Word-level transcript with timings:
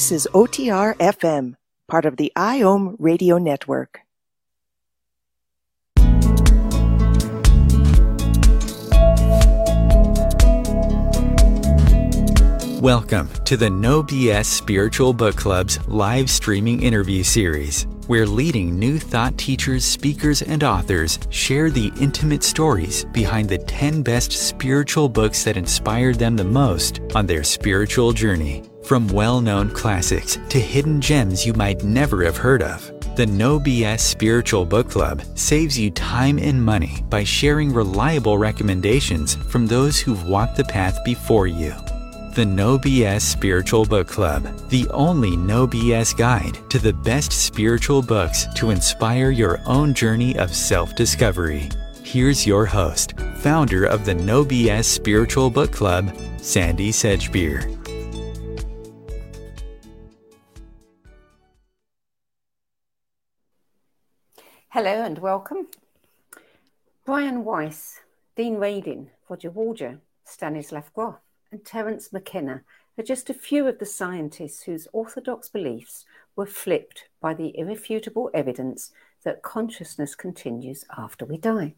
This 0.00 0.12
is 0.12 0.28
OTR 0.32 0.96
FM, 0.96 1.56
part 1.86 2.06
of 2.06 2.16
the 2.16 2.32
IOM 2.34 2.96
radio 2.98 3.36
network. 3.36 4.00
Welcome 12.80 13.28
to 13.44 13.58
the 13.58 13.68
No 13.68 14.02
BS 14.02 14.46
Spiritual 14.46 15.12
Book 15.12 15.36
Club's 15.36 15.78
live 15.86 16.30
streaming 16.30 16.82
interview 16.82 17.22
series, 17.22 17.86
where 18.06 18.26
leading 18.26 18.78
new 18.78 18.98
thought 18.98 19.36
teachers, 19.36 19.84
speakers, 19.84 20.40
and 20.40 20.64
authors 20.64 21.18
share 21.28 21.70
the 21.70 21.92
intimate 22.00 22.42
stories 22.42 23.04
behind 23.12 23.50
the 23.50 23.58
10 23.58 24.02
best 24.02 24.32
spiritual 24.32 25.10
books 25.10 25.44
that 25.44 25.58
inspired 25.58 26.18
them 26.18 26.36
the 26.36 26.44
most 26.44 27.00
on 27.14 27.26
their 27.26 27.44
spiritual 27.44 28.14
journey. 28.14 28.69
From 28.90 29.06
well 29.06 29.40
known 29.40 29.70
classics 29.70 30.36
to 30.48 30.58
hidden 30.58 31.00
gems 31.00 31.46
you 31.46 31.52
might 31.52 31.84
never 31.84 32.24
have 32.24 32.36
heard 32.36 32.60
of. 32.60 32.90
The 33.14 33.24
No 33.24 33.60
BS 33.60 34.00
Spiritual 34.00 34.64
Book 34.64 34.90
Club 34.90 35.22
saves 35.36 35.78
you 35.78 35.92
time 35.92 36.40
and 36.40 36.60
money 36.60 37.04
by 37.08 37.22
sharing 37.22 37.72
reliable 37.72 38.36
recommendations 38.36 39.36
from 39.36 39.64
those 39.64 40.00
who've 40.00 40.26
walked 40.26 40.56
the 40.56 40.64
path 40.64 40.98
before 41.04 41.46
you. 41.46 41.72
The 42.34 42.44
No 42.44 42.80
BS 42.80 43.20
Spiritual 43.20 43.84
Book 43.84 44.08
Club, 44.08 44.42
the 44.70 44.88
only 44.88 45.36
no 45.36 45.68
BS 45.68 46.16
guide 46.16 46.58
to 46.68 46.80
the 46.80 46.92
best 46.92 47.30
spiritual 47.30 48.02
books 48.02 48.46
to 48.56 48.70
inspire 48.70 49.30
your 49.30 49.60
own 49.66 49.94
journey 49.94 50.36
of 50.36 50.52
self 50.52 50.96
discovery. 50.96 51.68
Here's 52.02 52.44
your 52.44 52.66
host, 52.66 53.14
founder 53.36 53.84
of 53.84 54.04
the 54.04 54.14
No 54.14 54.44
BS 54.44 54.86
Spiritual 54.86 55.48
Book 55.48 55.70
Club, 55.70 56.12
Sandy 56.38 56.90
Sedgbeer. 56.90 57.79
Hello 64.82 65.04
and 65.04 65.18
welcome. 65.18 65.66
Brian 67.04 67.44
Weiss, 67.44 68.00
Dean 68.34 68.56
Radin, 68.56 69.08
Roger 69.28 69.50
Woolger, 69.50 69.98
Stanislav 70.24 70.90
Grof, 70.94 71.16
and 71.52 71.62
Terence 71.62 72.14
McKenna 72.14 72.62
are 72.96 73.04
just 73.04 73.28
a 73.28 73.34
few 73.34 73.68
of 73.68 73.78
the 73.78 73.84
scientists 73.84 74.62
whose 74.62 74.88
orthodox 74.94 75.50
beliefs 75.50 76.06
were 76.34 76.46
flipped 76.46 77.10
by 77.20 77.34
the 77.34 77.52
irrefutable 77.58 78.30
evidence 78.32 78.90
that 79.22 79.42
consciousness 79.42 80.14
continues 80.14 80.86
after 80.96 81.26
we 81.26 81.36
die. 81.36 81.74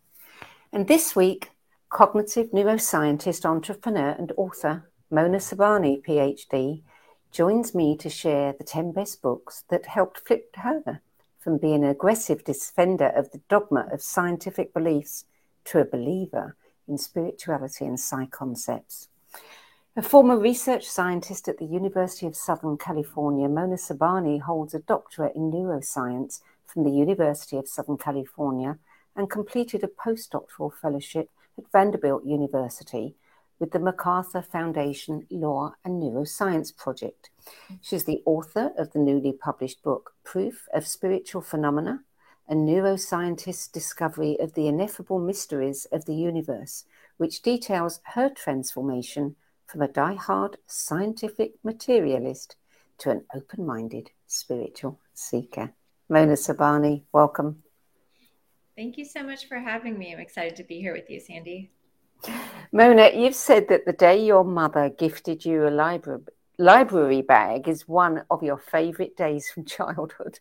And 0.72 0.86
this 0.86 1.16
week, 1.16 1.50
cognitive 1.90 2.52
neuroscientist, 2.52 3.44
entrepreneur, 3.44 4.10
and 4.10 4.30
author 4.36 4.88
Mona 5.10 5.38
Sobhani, 5.38 6.06
PhD, 6.06 6.82
joins 7.32 7.74
me 7.74 7.96
to 7.96 8.08
share 8.08 8.52
the 8.52 8.62
10 8.62 8.92
best 8.92 9.20
books 9.20 9.64
that 9.70 9.86
helped 9.86 10.20
flip 10.20 10.54
her 10.54 11.02
from 11.42 11.58
being 11.58 11.82
an 11.82 11.90
aggressive 11.90 12.44
defender 12.44 13.08
of 13.08 13.32
the 13.32 13.40
dogma 13.48 13.88
of 13.92 14.00
scientific 14.00 14.72
beliefs 14.72 15.24
to 15.64 15.80
a 15.80 15.84
believer 15.84 16.56
in 16.86 16.96
spirituality 16.96 17.84
and 17.84 17.98
psi 17.98 18.26
concepts. 18.26 19.08
A 19.96 20.02
former 20.02 20.38
research 20.38 20.88
scientist 20.88 21.48
at 21.48 21.58
the 21.58 21.66
University 21.66 22.26
of 22.26 22.36
Southern 22.36 22.78
California, 22.78 23.48
Mona 23.48 23.74
Sobhani 23.74 24.40
holds 24.40 24.72
a 24.72 24.78
doctorate 24.78 25.34
in 25.34 25.50
neuroscience 25.50 26.40
from 26.64 26.84
the 26.84 26.90
University 26.90 27.56
of 27.56 27.68
Southern 27.68 27.98
California 27.98 28.78
and 29.16 29.28
completed 29.28 29.82
a 29.82 29.88
postdoctoral 29.88 30.72
fellowship 30.72 31.28
at 31.58 31.70
Vanderbilt 31.72 32.24
University 32.24 33.14
with 33.62 33.70
the 33.70 33.78
MacArthur 33.78 34.42
Foundation 34.42 35.24
Law 35.30 35.72
and 35.84 36.02
Neuroscience 36.02 36.76
Project. 36.76 37.30
She's 37.80 38.02
the 38.02 38.20
author 38.26 38.72
of 38.76 38.90
the 38.90 38.98
newly 38.98 39.32
published 39.32 39.84
book, 39.84 40.14
Proof 40.24 40.66
of 40.74 40.84
Spiritual 40.84 41.42
Phenomena 41.42 42.00
A 42.48 42.54
Neuroscientist's 42.54 43.68
Discovery 43.68 44.36
of 44.40 44.54
the 44.54 44.66
Ineffable 44.66 45.20
Mysteries 45.20 45.86
of 45.92 46.06
the 46.06 46.14
Universe, 46.16 46.86
which 47.18 47.40
details 47.40 48.00
her 48.14 48.28
transformation 48.28 49.36
from 49.64 49.80
a 49.80 49.86
die-hard 49.86 50.56
scientific 50.66 51.52
materialist 51.62 52.56
to 52.98 53.10
an 53.10 53.24
open 53.32 53.64
minded 53.64 54.10
spiritual 54.26 54.98
seeker. 55.14 55.72
Mona 56.08 56.32
Sobhani, 56.32 57.04
welcome. 57.12 57.62
Thank 58.74 58.98
you 58.98 59.04
so 59.04 59.22
much 59.22 59.46
for 59.46 59.60
having 59.60 59.96
me. 59.96 60.12
I'm 60.12 60.18
excited 60.18 60.56
to 60.56 60.64
be 60.64 60.80
here 60.80 60.94
with 60.94 61.08
you, 61.08 61.20
Sandy. 61.20 61.70
Mona, 62.72 63.10
you've 63.14 63.34
said 63.34 63.68
that 63.68 63.84
the 63.84 63.92
day 63.92 64.24
your 64.24 64.44
mother 64.44 64.88
gifted 64.88 65.44
you 65.44 65.66
a 65.66 65.70
library 65.70 66.22
library 66.58 67.22
bag 67.22 67.66
is 67.66 67.88
one 67.88 68.24
of 68.30 68.42
your 68.42 68.58
favorite 68.58 69.16
days 69.16 69.50
from 69.50 69.64
childhood. 69.76 70.38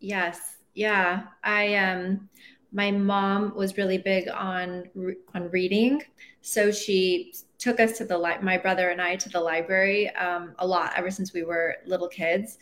Yes. 0.00 0.56
Yeah. 0.74 1.24
I 1.44 1.74
um 1.76 2.28
my 2.72 2.90
mom 2.90 3.54
was 3.54 3.76
really 3.76 3.98
big 3.98 4.28
on 4.28 4.84
on 5.34 5.50
reading, 5.50 6.02
so 6.40 6.70
she 6.72 7.34
took 7.58 7.78
us 7.78 7.98
to 7.98 8.04
the 8.04 8.18
li- 8.18 8.40
my 8.40 8.56
brother 8.56 8.88
and 8.90 9.00
I 9.00 9.16
to 9.16 9.28
the 9.28 9.40
library 9.40 10.08
um, 10.16 10.54
a 10.58 10.66
lot 10.66 10.92
ever 10.96 11.10
since 11.10 11.32
we 11.32 11.44
were 11.44 11.76
little 11.86 12.08
kids, 12.08 12.58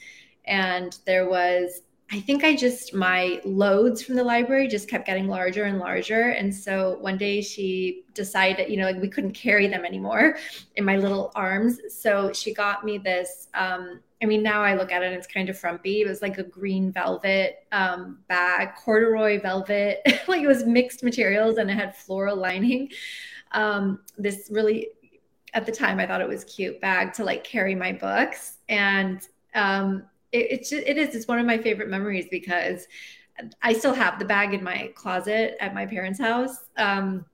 and 0.46 0.98
there 1.06 1.28
was 1.28 1.82
I 2.12 2.18
think 2.18 2.42
I 2.42 2.56
just 2.56 2.92
my 2.92 3.40
loads 3.44 4.02
from 4.02 4.16
the 4.16 4.24
library 4.24 4.66
just 4.66 4.88
kept 4.88 5.06
getting 5.06 5.28
larger 5.28 5.64
and 5.64 5.78
larger. 5.78 6.30
And 6.30 6.52
so 6.52 6.98
one 6.98 7.16
day 7.16 7.40
she 7.40 8.04
decided, 8.14 8.68
you 8.68 8.76
know, 8.76 8.84
like 8.84 9.00
we 9.00 9.08
couldn't 9.08 9.32
carry 9.32 9.68
them 9.68 9.84
anymore 9.84 10.36
in 10.74 10.84
my 10.84 10.96
little 10.96 11.30
arms. 11.36 11.78
So 11.88 12.32
she 12.32 12.52
got 12.52 12.84
me 12.84 12.98
this. 12.98 13.46
Um, 13.54 14.00
I 14.20 14.26
mean, 14.26 14.42
now 14.42 14.62
I 14.62 14.74
look 14.74 14.90
at 14.90 15.02
it 15.02 15.06
and 15.06 15.14
it's 15.14 15.28
kind 15.28 15.48
of 15.48 15.56
frumpy. 15.56 16.00
It 16.00 16.08
was 16.08 16.20
like 16.20 16.38
a 16.38 16.42
green 16.42 16.90
velvet 16.90 17.64
um, 17.70 18.18
bag, 18.28 18.74
corduroy 18.74 19.40
velvet, 19.40 20.00
like 20.28 20.42
it 20.42 20.48
was 20.48 20.64
mixed 20.64 21.04
materials 21.04 21.58
and 21.58 21.70
it 21.70 21.74
had 21.74 21.96
floral 21.96 22.36
lining. 22.36 22.90
Um, 23.52 24.00
this 24.18 24.48
really, 24.50 24.88
at 25.54 25.64
the 25.64 25.72
time, 25.72 26.00
I 26.00 26.06
thought 26.06 26.20
it 26.20 26.28
was 26.28 26.44
cute 26.44 26.80
bag 26.80 27.12
to 27.14 27.24
like 27.24 27.44
carry 27.44 27.76
my 27.76 27.92
books. 27.92 28.58
And 28.68 29.26
um, 29.54 30.04
it, 30.32 30.46
it's 30.50 30.72
it 30.72 30.96
is 30.98 31.14
it's 31.14 31.28
one 31.28 31.38
of 31.38 31.46
my 31.46 31.58
favorite 31.58 31.88
memories 31.88 32.26
because 32.30 32.86
I 33.62 33.72
still 33.72 33.94
have 33.94 34.18
the 34.18 34.24
bag 34.24 34.54
in 34.54 34.62
my 34.62 34.92
closet 34.94 35.56
at 35.60 35.74
my 35.74 35.86
parents' 35.86 36.20
house. 36.20 36.68
Um, 36.76 37.24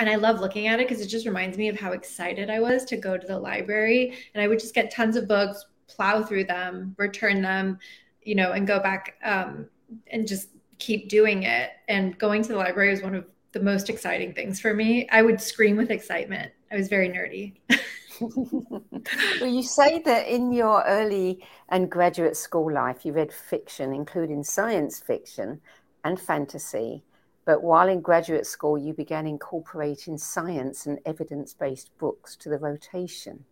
and 0.00 0.08
I 0.08 0.14
love 0.14 0.40
looking 0.40 0.68
at 0.68 0.80
it 0.80 0.88
because 0.88 1.04
it 1.04 1.08
just 1.08 1.26
reminds 1.26 1.58
me 1.58 1.68
of 1.68 1.78
how 1.78 1.92
excited 1.92 2.50
I 2.50 2.60
was 2.60 2.84
to 2.86 2.96
go 2.96 3.16
to 3.16 3.26
the 3.26 3.38
library. 3.38 4.16
And 4.34 4.42
I 4.42 4.48
would 4.48 4.60
just 4.60 4.74
get 4.74 4.90
tons 4.92 5.16
of 5.16 5.26
books, 5.26 5.64
plow 5.88 6.22
through 6.22 6.44
them, 6.44 6.94
return 6.98 7.42
them, 7.42 7.78
you 8.22 8.34
know, 8.34 8.52
and 8.52 8.66
go 8.66 8.78
back 8.78 9.16
um, 9.24 9.68
and 10.08 10.26
just 10.26 10.50
keep 10.78 11.08
doing 11.08 11.44
it. 11.44 11.70
And 11.88 12.16
going 12.18 12.42
to 12.42 12.48
the 12.48 12.56
library 12.56 12.90
was 12.90 13.02
one 13.02 13.14
of 13.14 13.26
the 13.52 13.60
most 13.60 13.90
exciting 13.90 14.34
things 14.34 14.60
for 14.60 14.72
me. 14.72 15.08
I 15.10 15.22
would 15.22 15.40
scream 15.40 15.76
with 15.76 15.90
excitement. 15.90 16.52
I 16.70 16.76
was 16.76 16.88
very 16.88 17.08
nerdy. 17.08 17.54
well, 19.40 19.50
you 19.50 19.62
say 19.62 20.00
that 20.00 20.28
in 20.28 20.52
your 20.52 20.82
early 20.84 21.44
and 21.68 21.90
graduate 21.90 22.36
school 22.36 22.72
life, 22.72 23.04
you 23.04 23.12
read 23.12 23.32
fiction, 23.32 23.92
including 23.92 24.44
science 24.44 25.00
fiction 25.00 25.60
and 26.04 26.20
fantasy. 26.20 27.04
But 27.44 27.62
while 27.62 27.88
in 27.88 28.00
graduate 28.00 28.46
school, 28.46 28.76
you 28.76 28.92
began 28.92 29.26
incorporating 29.26 30.18
science 30.18 30.86
and 30.86 30.98
evidence 31.06 31.54
based 31.54 31.90
books 31.98 32.36
to 32.36 32.48
the 32.48 32.58
rotation. 32.58 33.44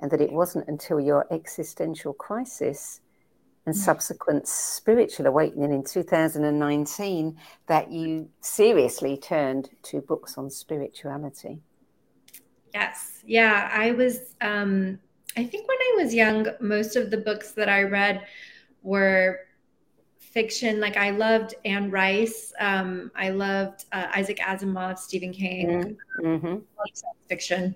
And 0.00 0.10
that 0.10 0.20
it 0.20 0.32
wasn't 0.32 0.68
until 0.68 0.98
your 0.98 1.26
existential 1.30 2.12
crisis 2.12 3.00
and 3.66 3.74
mm. 3.74 3.78
subsequent 3.78 4.48
spiritual 4.48 5.26
awakening 5.26 5.72
in 5.72 5.84
2019 5.84 7.36
that 7.66 7.90
you 7.90 8.28
seriously 8.40 9.16
turned 9.16 9.70
to 9.82 10.00
books 10.00 10.38
on 10.38 10.50
spirituality. 10.50 11.60
Yes. 12.74 13.22
Yeah. 13.26 13.70
I 13.72 13.92
was, 13.92 14.34
um, 14.40 14.98
I 15.36 15.44
think 15.44 15.68
when 15.68 15.78
I 15.78 16.02
was 16.02 16.14
young, 16.14 16.46
most 16.60 16.96
of 16.96 17.10
the 17.10 17.18
books 17.18 17.52
that 17.52 17.68
I 17.68 17.82
read 17.82 18.26
were 18.82 19.40
fiction. 20.18 20.80
Like 20.80 20.96
I 20.96 21.10
loved 21.10 21.54
Anne 21.64 21.90
Rice. 21.90 22.52
Um, 22.58 23.10
I 23.14 23.30
loved 23.30 23.84
uh, 23.92 24.06
Isaac 24.14 24.38
Asimov, 24.38 24.98
Stephen 24.98 25.32
King, 25.32 25.96
mm-hmm. 26.20 26.26
mm-hmm. 26.26 26.58
fiction 27.28 27.74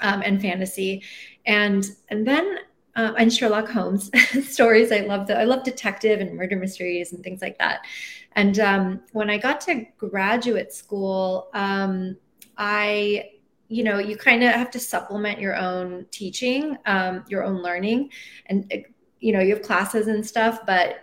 um, 0.00 0.22
and 0.24 0.40
fantasy. 0.40 1.02
And, 1.46 1.86
and 2.08 2.26
then, 2.26 2.58
uh, 2.96 3.12
and 3.18 3.32
Sherlock 3.32 3.68
Holmes 3.68 4.10
stories. 4.48 4.92
I 4.92 5.00
love 5.00 5.26
the, 5.26 5.38
I 5.38 5.44
love 5.44 5.64
detective 5.64 6.20
and 6.20 6.36
murder 6.36 6.56
mysteries 6.56 7.12
and 7.12 7.22
things 7.22 7.42
like 7.42 7.58
that. 7.58 7.84
And 8.32 8.58
um, 8.60 9.00
when 9.12 9.30
I 9.30 9.38
got 9.38 9.60
to 9.62 9.84
graduate 9.98 10.72
school, 10.72 11.48
um, 11.54 12.16
I 12.56 13.30
you 13.74 13.82
know 13.82 13.98
you 13.98 14.16
kind 14.16 14.44
of 14.44 14.52
have 14.52 14.70
to 14.70 14.78
supplement 14.78 15.40
your 15.40 15.56
own 15.56 16.06
teaching 16.10 16.78
um, 16.86 17.24
your 17.28 17.42
own 17.42 17.62
learning 17.62 18.10
and 18.46 18.72
you 19.18 19.32
know 19.32 19.40
you 19.40 19.54
have 19.54 19.62
classes 19.62 20.06
and 20.06 20.24
stuff 20.24 20.60
but 20.66 21.00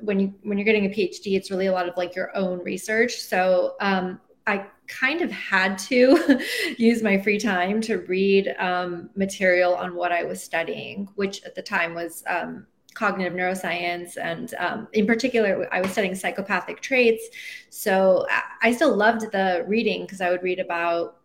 when 0.00 0.18
you 0.18 0.34
when 0.42 0.58
you're 0.58 0.64
getting 0.64 0.86
a 0.86 0.88
phd 0.88 1.26
it's 1.26 1.50
really 1.50 1.66
a 1.66 1.72
lot 1.72 1.88
of 1.88 1.96
like 1.96 2.16
your 2.16 2.36
own 2.36 2.58
research 2.64 3.20
so 3.20 3.76
um, 3.80 4.20
i 4.46 4.66
kind 4.88 5.20
of 5.20 5.30
had 5.30 5.78
to 5.78 6.40
use 6.78 7.02
my 7.02 7.18
free 7.18 7.38
time 7.38 7.80
to 7.82 7.98
read 7.98 8.54
um, 8.58 9.10
material 9.14 9.74
on 9.74 9.94
what 9.94 10.12
I 10.12 10.24
was 10.24 10.42
studying, 10.42 11.08
which 11.14 11.44
at 11.44 11.54
the 11.54 11.60
time 11.60 11.94
was 11.94 12.24
um, 12.26 12.66
cognitive 12.94 13.34
neuroscience. 13.34 14.16
And 14.16 14.54
um, 14.54 14.88
in 14.94 15.06
particular, 15.06 15.68
I 15.70 15.80
was 15.82 15.92
studying 15.92 16.14
psychopathic 16.14 16.80
traits. 16.80 17.28
So 17.68 18.26
I 18.62 18.72
still 18.72 18.96
loved 18.96 19.30
the 19.30 19.64
reading 19.68 20.02
because 20.02 20.22
I 20.22 20.30
would 20.30 20.42
read 20.42 20.58
about 20.58 21.17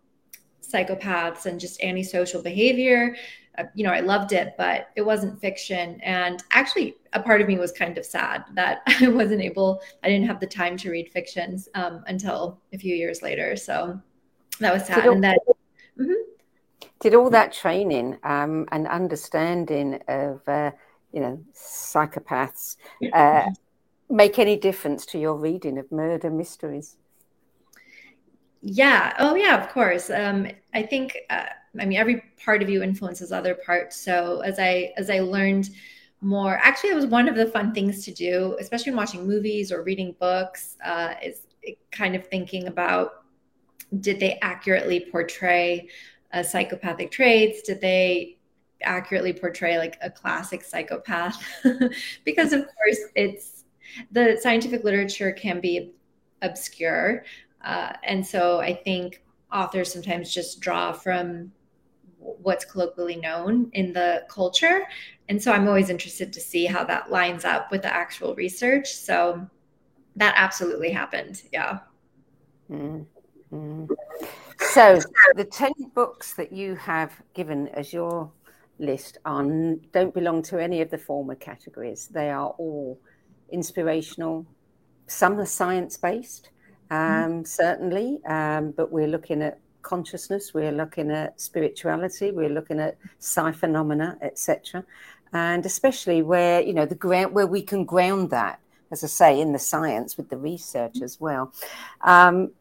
psychopaths 0.73 1.45
and 1.45 1.59
just 1.59 1.81
antisocial 1.83 2.41
behavior. 2.41 3.15
Uh, 3.57 3.65
you 3.75 3.83
know, 3.83 3.91
I 3.91 3.99
loved 3.99 4.31
it, 4.31 4.55
but 4.57 4.89
it 4.95 5.03
wasn't 5.03 5.39
fiction. 5.39 5.99
And 6.01 6.41
actually, 6.51 6.95
a 7.13 7.19
part 7.21 7.39
of 7.39 7.47
me 7.47 7.59
was 7.59 7.71
kind 7.71 7.97
of 7.97 8.05
sad 8.05 8.45
that 8.53 8.81
I 8.87 9.07
wasn't 9.09 9.41
able, 9.41 9.81
I 10.03 10.09
didn't 10.09 10.27
have 10.27 10.39
the 10.39 10.47
time 10.47 10.75
to 10.77 10.89
read 10.89 11.11
fictions 11.11 11.69
um, 11.75 12.03
until 12.07 12.59
a 12.73 12.77
few 12.77 12.95
years 12.95 13.21
later. 13.21 13.55
So 13.55 13.99
that 14.59 14.73
was 14.73 14.85
sad. 14.85 15.03
Did 15.03 15.13
and 15.13 15.23
then, 15.23 15.37
mm-hmm. 15.99 16.87
did 16.99 17.13
all 17.13 17.29
that 17.29 17.53
training 17.53 18.17
um, 18.23 18.67
and 18.71 18.87
understanding 18.87 19.99
of, 20.07 20.41
uh, 20.47 20.71
you 21.11 21.21
know, 21.21 21.39
psychopaths 21.53 22.77
uh, 23.13 23.49
make 24.09 24.39
any 24.39 24.57
difference 24.57 25.05
to 25.07 25.19
your 25.19 25.35
reading 25.35 25.77
of 25.77 25.91
murder 25.91 26.31
mysteries? 26.31 26.97
Yeah. 28.63 29.13
Oh, 29.19 29.35
yeah, 29.35 29.61
of 29.61 29.69
course. 29.69 30.09
Um, 30.09 30.47
I 30.73 30.83
think, 30.83 31.17
uh, 31.29 31.47
I 31.79 31.85
mean, 31.85 31.97
every 31.97 32.23
part 32.43 32.61
of 32.63 32.69
you 32.69 32.81
influences 32.81 33.31
other 33.31 33.55
parts. 33.55 33.97
So 33.97 34.39
as 34.41 34.57
I 34.57 34.93
as 34.95 35.09
I 35.09 35.19
learned 35.19 35.69
more, 36.21 36.57
actually, 36.57 36.91
it 36.91 36.95
was 36.95 37.05
one 37.05 37.27
of 37.27 37.35
the 37.35 37.47
fun 37.47 37.73
things 37.73 38.05
to 38.05 38.13
do, 38.13 38.55
especially 38.59 38.91
when 38.91 38.97
watching 38.97 39.27
movies 39.27 39.71
or 39.71 39.83
reading 39.83 40.15
books, 40.19 40.77
uh, 40.85 41.15
is 41.21 41.47
kind 41.91 42.15
of 42.15 42.25
thinking 42.27 42.67
about 42.67 43.25
did 43.99 44.19
they 44.19 44.39
accurately 44.41 45.07
portray 45.11 45.87
uh, 46.33 46.43
psychopathic 46.43 47.11
traits? 47.11 47.61
Did 47.61 47.81
they 47.81 48.37
accurately 48.81 49.33
portray 49.33 49.77
like 49.77 49.97
a 50.01 50.09
classic 50.09 50.63
psychopath? 50.63 51.43
because 52.25 52.53
of 52.53 52.61
course, 52.61 52.99
it's 53.15 53.65
the 54.11 54.37
scientific 54.41 54.83
literature 54.83 55.31
can 55.31 55.59
be 55.59 55.93
obscure, 56.41 57.23
uh, 57.63 57.93
and 58.03 58.25
so 58.25 58.59
I 58.59 58.73
think 58.73 59.23
authors 59.51 59.91
sometimes 59.91 60.33
just 60.33 60.59
draw 60.59 60.91
from 60.91 61.51
what's 62.17 62.65
colloquially 62.65 63.17
known 63.17 63.69
in 63.73 63.93
the 63.93 64.23
culture. 64.29 64.83
And 65.29 65.41
so 65.41 65.51
I'm 65.51 65.67
always 65.67 65.89
interested 65.89 66.33
to 66.33 66.39
see 66.39 66.65
how 66.65 66.83
that 66.85 67.11
lines 67.11 67.45
up 67.45 67.71
with 67.71 67.81
the 67.81 67.93
actual 67.93 68.35
research. 68.35 68.93
So 68.93 69.47
that 70.15 70.33
absolutely 70.37 70.91
happened. 70.91 71.43
Yeah. 71.51 71.79
Mm-hmm. 72.71 73.85
So 74.59 74.99
the 75.35 75.45
10 75.45 75.71
books 75.93 76.33
that 76.33 76.51
you 76.51 76.75
have 76.75 77.13
given 77.33 77.67
as 77.69 77.93
your 77.93 78.31
list 78.79 79.17
on 79.25 79.79
don't 79.91 80.13
belong 80.13 80.41
to 80.43 80.61
any 80.61 80.81
of 80.81 80.89
the 80.89 80.97
former 80.97 81.35
categories. 81.35 82.07
They 82.07 82.29
are 82.31 82.49
all 82.57 82.99
inspirational. 83.51 84.45
Some 85.07 85.39
are 85.39 85.45
science 85.45 85.97
based, 85.97 86.49
mm-hmm. 86.93 87.31
um, 87.37 87.45
certainly, 87.45 88.19
um, 88.25 88.71
but 88.71 88.91
we're 88.91 89.07
looking 89.07 89.41
at 89.41 89.59
consciousness, 89.81 90.53
we're 90.53 90.71
looking 90.71 91.11
at 91.11 91.39
spirituality, 91.39 92.31
we're 92.31 92.49
looking 92.49 92.79
at 92.79 92.97
psi 93.19 93.51
phenomena, 93.51 94.17
etc. 94.21 94.83
And 95.33 95.65
especially 95.65 96.21
where 96.21 96.61
you 96.61 96.73
know 96.73 96.85
the 96.85 96.95
ground 96.95 97.33
where 97.33 97.47
we 97.47 97.61
can 97.61 97.85
ground 97.85 98.29
that, 98.29 98.59
as 98.91 99.03
I 99.03 99.07
say, 99.07 99.41
in 99.41 99.51
the 99.51 99.59
science 99.59 100.17
with 100.17 100.29
the 100.29 100.37
research 100.37 101.01
as 101.01 101.19
well. 101.19 101.51
Um, 102.01 102.51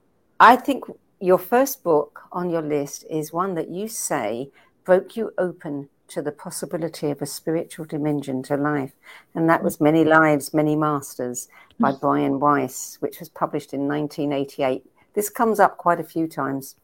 I 0.41 0.57
think 0.57 0.85
your 1.21 1.39
first 1.39 1.85
book 1.85 2.23
on 2.33 2.51
your 2.51 2.63
list 2.63 3.05
is 3.09 3.33
one 3.33 3.55
that 3.55 3.71
you 3.71 3.87
say 3.87 4.51
broke 4.85 5.17
you 5.17 5.33
open 5.39 5.89
to 6.09 6.21
the 6.21 6.33
possibility 6.33 7.11
of 7.11 7.23
a 7.23 7.27
spiritual 7.27 7.87
dimension 7.87 8.43
to 8.43 8.57
life. 8.57 8.93
And 9.35 9.49
that 9.49 9.63
was 9.63 9.81
Many 9.81 10.05
Lives, 10.05 10.53
Many 10.53 10.77
Masters 10.77 11.49
by 11.79 11.93
Brian 11.93 12.39
Weiss, 12.41 12.97
which 13.01 13.21
was 13.21 13.29
published 13.29 13.73
in 13.73 13.89
1988. 13.89 14.85
This 15.15 15.29
comes 15.29 15.61
up 15.61 15.77
quite 15.77 16.01
a 16.01 16.05
few 16.05 16.27
times. 16.27 16.77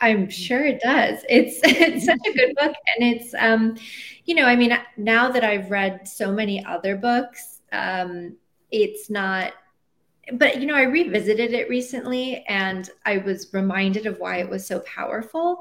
I'm 0.00 0.28
sure 0.28 0.64
it 0.64 0.80
does. 0.80 1.24
It's 1.28 1.60
it's 1.64 2.04
such 2.04 2.20
a 2.26 2.32
good 2.32 2.54
book, 2.56 2.74
and 2.96 3.14
it's 3.14 3.34
um, 3.38 3.76
you 4.24 4.34
know, 4.34 4.44
I 4.44 4.56
mean, 4.56 4.76
now 4.96 5.30
that 5.30 5.44
I've 5.44 5.70
read 5.70 6.06
so 6.06 6.32
many 6.32 6.64
other 6.64 6.96
books, 6.96 7.60
um, 7.72 8.36
it's 8.70 9.10
not. 9.10 9.52
But 10.32 10.60
you 10.60 10.66
know, 10.66 10.74
I 10.74 10.82
revisited 10.82 11.52
it 11.52 11.68
recently, 11.68 12.44
and 12.48 12.88
I 13.04 13.18
was 13.18 13.52
reminded 13.52 14.06
of 14.06 14.18
why 14.18 14.38
it 14.38 14.48
was 14.48 14.66
so 14.66 14.80
powerful. 14.80 15.60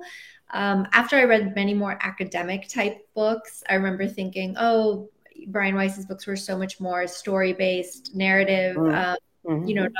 Um, 0.51 0.88
after 0.94 1.17
I 1.17 1.23
read 1.23 1.55
many 1.55 1.73
more 1.73 1.97
academic 2.01 2.69
type 2.69 3.07
books, 3.15 3.63
I 3.69 3.75
remember 3.75 4.07
thinking, 4.07 4.55
"Oh, 4.57 5.09
Brian 5.47 5.75
Weiss's 5.75 6.06
books 6.06 6.27
were 6.27 6.35
so 6.35 6.57
much 6.57 6.80
more 6.80 7.07
story 7.07 7.53
based, 7.53 8.15
narrative. 8.15 8.75
Mm-hmm. 8.77 8.95
Um, 8.95 9.18
mm-hmm. 9.45 9.68
You 9.68 9.75
know, 9.75 9.83
not 9.83 9.94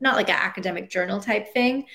not 0.00 0.16
like 0.16 0.28
an 0.28 0.36
academic 0.36 0.90
journal 0.90 1.20
type 1.20 1.52
thing." 1.52 1.86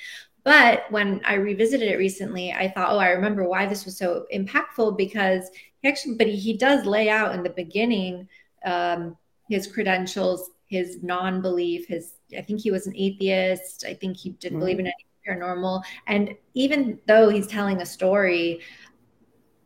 But 0.43 0.89
when 0.89 1.21
I 1.25 1.35
revisited 1.35 1.89
it 1.89 1.97
recently, 1.97 2.51
I 2.51 2.69
thought, 2.69 2.91
oh, 2.91 2.97
I 2.97 3.09
remember 3.09 3.47
why 3.47 3.65
this 3.65 3.85
was 3.85 3.97
so 3.97 4.25
impactful 4.33 4.97
because 4.97 5.49
he 5.81 5.89
actually, 5.89 6.15
but 6.15 6.27
he, 6.27 6.57
does 6.57 6.85
lay 6.85 7.09
out 7.09 7.35
in 7.35 7.43
the 7.43 7.49
beginning 7.49 8.27
um, 8.65 9.17
his 9.49 9.67
credentials, 9.67 10.51
his 10.67 11.03
non 11.03 11.41
belief, 11.41 11.87
his, 11.87 12.13
I 12.37 12.41
think 12.41 12.61
he 12.61 12.71
was 12.71 12.87
an 12.87 12.95
atheist. 12.95 13.85
I 13.85 13.93
think 13.93 14.17
he 14.17 14.31
didn't 14.31 14.53
mm-hmm. 14.53 14.59
believe 14.59 14.79
in 14.79 14.87
any 14.87 15.05
paranormal. 15.27 15.83
And 16.07 16.35
even 16.53 16.99
though 17.05 17.29
he's 17.29 17.47
telling 17.47 17.81
a 17.81 17.85
story, 17.85 18.61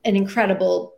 an 0.05 0.15
incredible, 0.15 0.95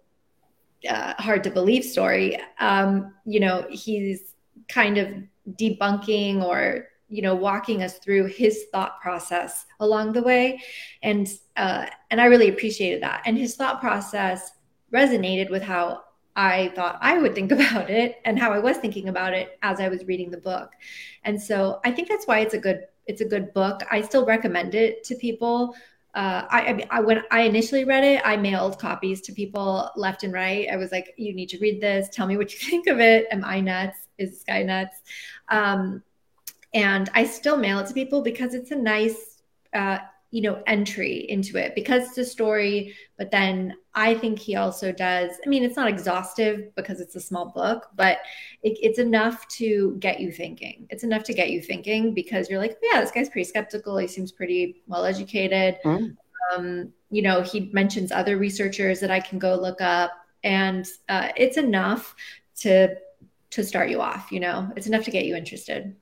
uh, 0.88 1.14
hard 1.18 1.44
to 1.44 1.50
believe 1.50 1.84
story, 1.84 2.40
um, 2.60 3.14
you 3.26 3.40
know, 3.40 3.66
he's 3.70 4.36
kind 4.68 4.98
of 4.98 5.08
debunking 5.52 6.44
or 6.44 6.88
you 7.08 7.22
know 7.22 7.36
walking 7.36 7.84
us 7.84 8.00
through 8.00 8.26
his 8.26 8.66
thought 8.72 9.00
process 9.00 9.66
along 9.80 10.14
the 10.14 10.24
way. 10.24 10.62
And 11.04 11.28
uh, 11.56 11.86
and 12.10 12.20
i 12.20 12.26
really 12.26 12.50
appreciated 12.50 13.02
that. 13.04 13.22
And 13.26 13.38
his 13.38 13.56
thought 13.56 13.80
process 13.80 14.52
resonated 14.94 15.50
with 15.50 15.62
how 15.62 16.02
i 16.36 16.72
thought 16.76 16.98
i 17.02 17.18
would 17.18 17.36
think 17.36 17.52
about 17.58 17.90
it 17.90 18.18
and 18.26 18.38
how 18.40 18.52
i 18.52 18.60
was 18.60 18.78
thinking 18.78 19.10
about 19.10 19.34
it 19.34 19.58
as 19.62 19.80
i 19.80 19.88
was 19.88 20.06
reading 20.06 20.32
the 20.32 20.38
book. 20.38 20.72
And 21.24 21.42
so 21.42 21.80
i 21.86 21.92
think 21.92 22.10
that's 22.10 22.26
why 22.26 22.40
it's 22.40 22.54
a 22.54 22.60
good 22.60 22.86
it's 23.08 23.22
a 23.22 23.26
good 23.26 23.54
book. 23.54 23.82
I 23.92 24.02
still 24.02 24.26
recommend 24.26 24.74
it 24.76 25.04
to 25.06 25.16
people 25.16 25.76
uh, 26.16 26.48
I, 26.50 26.88
I, 26.90 27.02
when 27.02 27.22
I 27.30 27.42
initially 27.42 27.84
read 27.84 28.06
it, 28.06 28.22
I 28.24 28.38
mailed 28.38 28.80
copies 28.80 29.20
to 29.22 29.34
people 29.34 29.92
left 29.98 30.24
and 30.24 30.32
right. 30.32 30.68
I 30.72 30.78
was 30.78 30.92
like, 30.92 31.14
"You 31.18 31.34
need 31.36 31.50
to 31.50 31.60
read 31.60 31.82
this. 31.82 32.08
Tell 32.10 32.26
me 32.26 32.38
what 32.38 32.54
you 32.54 32.60
think 32.70 32.88
of 32.88 33.00
it. 33.02 33.28
Am 33.32 33.44
I 33.44 33.60
nuts? 33.60 33.98
Is 34.18 34.32
this 34.32 34.44
guy 34.44 34.64
nuts?" 34.64 34.96
Um, 35.50 36.02
and 36.74 37.10
I 37.14 37.26
still 37.26 37.58
mail 37.58 37.80
it 37.80 37.88
to 37.88 37.94
people 37.94 38.22
because 38.22 38.54
it's 38.54 38.72
a 38.72 38.76
nice, 38.76 39.42
uh, 39.74 40.00
you 40.32 40.42
know, 40.42 40.64
entry 40.68 41.26
into 41.30 41.58
it 41.58 41.76
because 41.76 42.08
it's 42.10 42.18
a 42.18 42.26
story. 42.26 42.96
But 43.18 43.32
then 43.32 43.76
I 43.96 44.14
think 44.14 44.40
he 44.40 44.58
also 44.58 44.92
does. 44.92 45.32
I 45.46 45.50
mean, 45.50 45.64
it's 45.64 45.78
not 45.78 45.88
exhaustive 45.88 46.76
because 46.76 47.00
it's 47.00 47.16
a 47.16 47.22
small 47.22 47.46
book, 47.46 47.88
but 47.96 48.20
it, 48.62 48.78
it's 48.82 49.00
enough 49.00 49.48
to 49.50 49.96
get 50.00 50.20
you 50.20 50.34
thinking. 50.34 50.86
It's 50.90 51.06
enough 51.06 51.24
to 51.24 51.34
get 51.34 51.50
you 51.50 51.62
thinking 51.62 52.14
because 52.14 52.50
you're 52.50 52.60
like, 52.60 52.78
yeah, 52.84 53.00
this 53.00 53.12
guy's 53.12 53.30
pretty 53.30 53.48
skeptical. 53.48 53.98
He 53.98 54.08
seems 54.08 54.34
pretty 54.34 54.84
well 54.88 55.06
educated. 55.06 55.78
Mm. 55.86 56.18
Um, 56.54 56.94
you 57.10 57.22
know, 57.22 57.42
he 57.42 57.70
mentions 57.72 58.12
other 58.12 58.38
researchers 58.38 59.00
that 59.00 59.12
I 59.12 59.22
can 59.22 59.40
go 59.40 59.56
look 59.56 59.80
up, 59.80 60.12
and 60.44 60.86
uh, 61.08 61.30
it's 61.38 61.58
enough 61.58 62.16
to 62.58 62.96
to 63.52 63.64
start 63.64 63.90
you 63.90 64.02
off. 64.02 64.30
You 64.30 64.42
know, 64.42 64.72
it's 64.76 64.88
enough 64.88 65.06
to 65.06 65.12
get 65.12 65.26
you 65.26 65.36
interested. 65.36 65.96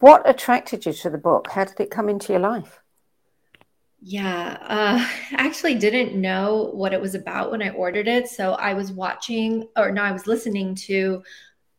What 0.00 0.28
attracted 0.28 0.84
you 0.84 0.92
to 0.92 1.10
the 1.10 1.18
book? 1.18 1.52
How 1.52 1.64
did 1.64 1.78
it 1.78 1.90
come 1.90 2.08
into 2.08 2.32
your 2.32 2.40
life? 2.40 2.80
Yeah, 4.00 4.56
uh, 4.62 5.06
I 5.36 5.46
actually 5.46 5.74
didn't 5.74 6.18
know 6.18 6.70
what 6.72 6.92
it 6.92 7.00
was 7.00 7.14
about 7.14 7.50
when 7.50 7.62
I 7.62 7.70
ordered 7.70 8.08
it. 8.08 8.28
So 8.28 8.52
I 8.52 8.74
was 8.74 8.92
watching, 8.92 9.68
or 9.76 9.90
no, 9.90 10.02
I 10.02 10.12
was 10.12 10.26
listening 10.26 10.74
to 10.76 11.22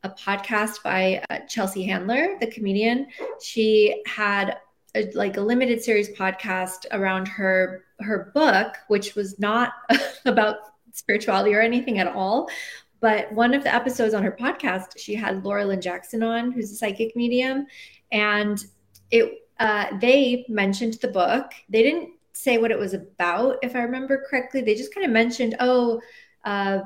a 0.03 0.09
podcast 0.09 0.83
by 0.83 1.23
uh, 1.29 1.39
Chelsea 1.47 1.83
Handler, 1.83 2.37
the 2.39 2.47
comedian. 2.47 3.07
She 3.41 4.01
had 4.07 4.57
a, 4.95 5.11
like 5.13 5.37
a 5.37 5.41
limited 5.41 5.81
series 5.83 6.09
podcast 6.09 6.85
around 6.91 7.27
her 7.27 7.85
her 7.99 8.31
book, 8.33 8.75
which 8.87 9.13
was 9.15 9.37
not 9.39 9.73
about 10.25 10.55
spirituality 10.93 11.53
or 11.53 11.61
anything 11.61 11.99
at 11.99 12.07
all. 12.07 12.49
But 12.99 13.31
one 13.31 13.53
of 13.53 13.63
the 13.63 13.73
episodes 13.73 14.13
on 14.13 14.23
her 14.23 14.31
podcast, 14.31 14.97
she 14.97 15.15
had 15.15 15.43
Laura 15.43 15.65
Lynne 15.65 15.81
Jackson 15.81 16.23
on, 16.23 16.51
who's 16.51 16.71
a 16.71 16.75
psychic 16.75 17.15
medium, 17.15 17.65
and 18.11 18.63
it 19.11 19.40
uh, 19.61 19.97
they 19.99 20.45
mentioned 20.49 20.95
the 20.95 21.07
book. 21.07 21.51
They 21.69 21.83
didn't 21.83 22.09
say 22.33 22.57
what 22.57 22.71
it 22.71 22.79
was 22.79 22.93
about, 22.93 23.57
if 23.61 23.75
I 23.75 23.83
remember 23.83 24.25
correctly. 24.29 24.61
They 24.61 24.75
just 24.75 24.93
kind 24.93 25.05
of 25.05 25.11
mentioned, 25.11 25.55
oh, 25.59 26.01
uh, 26.43 26.79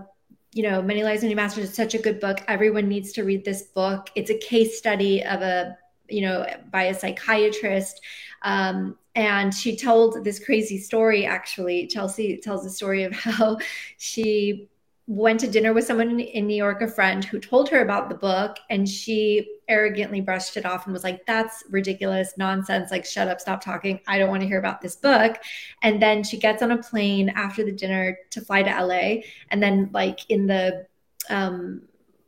you 0.54 0.64
know, 0.64 0.82
Many 0.82 1.04
Lives, 1.04 1.24
Many 1.24 1.36
Masters 1.36 1.70
is 1.70 1.76
such 1.76 1.96
a 1.96 2.00
good 2.00 2.20
book. 2.20 2.40
Everyone 2.48 2.88
needs 2.88 3.12
to 3.14 3.24
read 3.24 3.46
this 3.46 3.64
book. 3.64 4.10
It's 4.16 4.30
a 4.30 4.38
case 4.38 4.78
study 4.78 5.24
of 5.24 5.42
a 5.42 5.78
you 6.10 6.22
know, 6.22 6.46
by 6.72 6.84
a 6.84 6.94
psychiatrist. 6.94 8.02
Um, 8.42 8.98
and 9.16 9.54
she 9.54 9.76
told 9.76 10.24
this 10.24 10.44
crazy 10.44 10.78
story. 10.78 11.26
Actually, 11.26 11.88
Chelsea 11.88 12.38
tells 12.38 12.64
the 12.64 12.70
story 12.70 13.04
of 13.04 13.14
how 13.16 13.58
she 13.98 14.70
went 15.08 15.40
to 15.40 15.48
dinner 15.48 15.72
with 15.72 15.86
someone 15.86 16.20
in 16.20 16.48
New 16.48 16.56
York, 16.56 16.82
a 16.82 16.88
friend 16.88 17.24
who 17.24 17.40
told 17.40 17.70
her 17.70 17.82
about 17.82 18.10
the 18.10 18.16
book, 18.16 18.58
and 18.70 18.90
she 18.90 19.60
arrogantly 19.68 20.20
brushed 20.20 20.58
it 20.58 20.66
off 20.66 20.86
and 20.86 20.94
was 20.94 21.04
like, 21.04 21.26
That's 21.26 21.64
ridiculous, 21.70 22.34
nonsense. 22.38 22.92
Like, 22.92 23.06
shut 23.06 23.28
up, 23.28 23.40
stop 23.40 23.64
talking. 23.64 24.00
I 24.08 24.18
don't 24.18 24.30
want 24.30 24.42
to 24.42 24.48
hear 24.48 24.60
about 24.60 24.82
this 24.82 24.96
book. 24.96 25.38
And 25.84 26.02
then 26.02 26.24
she 26.24 26.38
gets 26.38 26.64
on 26.64 26.72
a 26.72 26.82
plane 26.82 27.30
after 27.30 27.64
the 27.64 27.72
dinner 27.72 28.18
to 28.32 28.42
fly 28.42 28.64
to 28.64 28.86
LA. 28.86 29.22
And 29.50 29.62
then, 29.62 29.90
like, 29.94 30.30
in 30.30 30.48
the 30.48 30.88
um, 31.30 31.84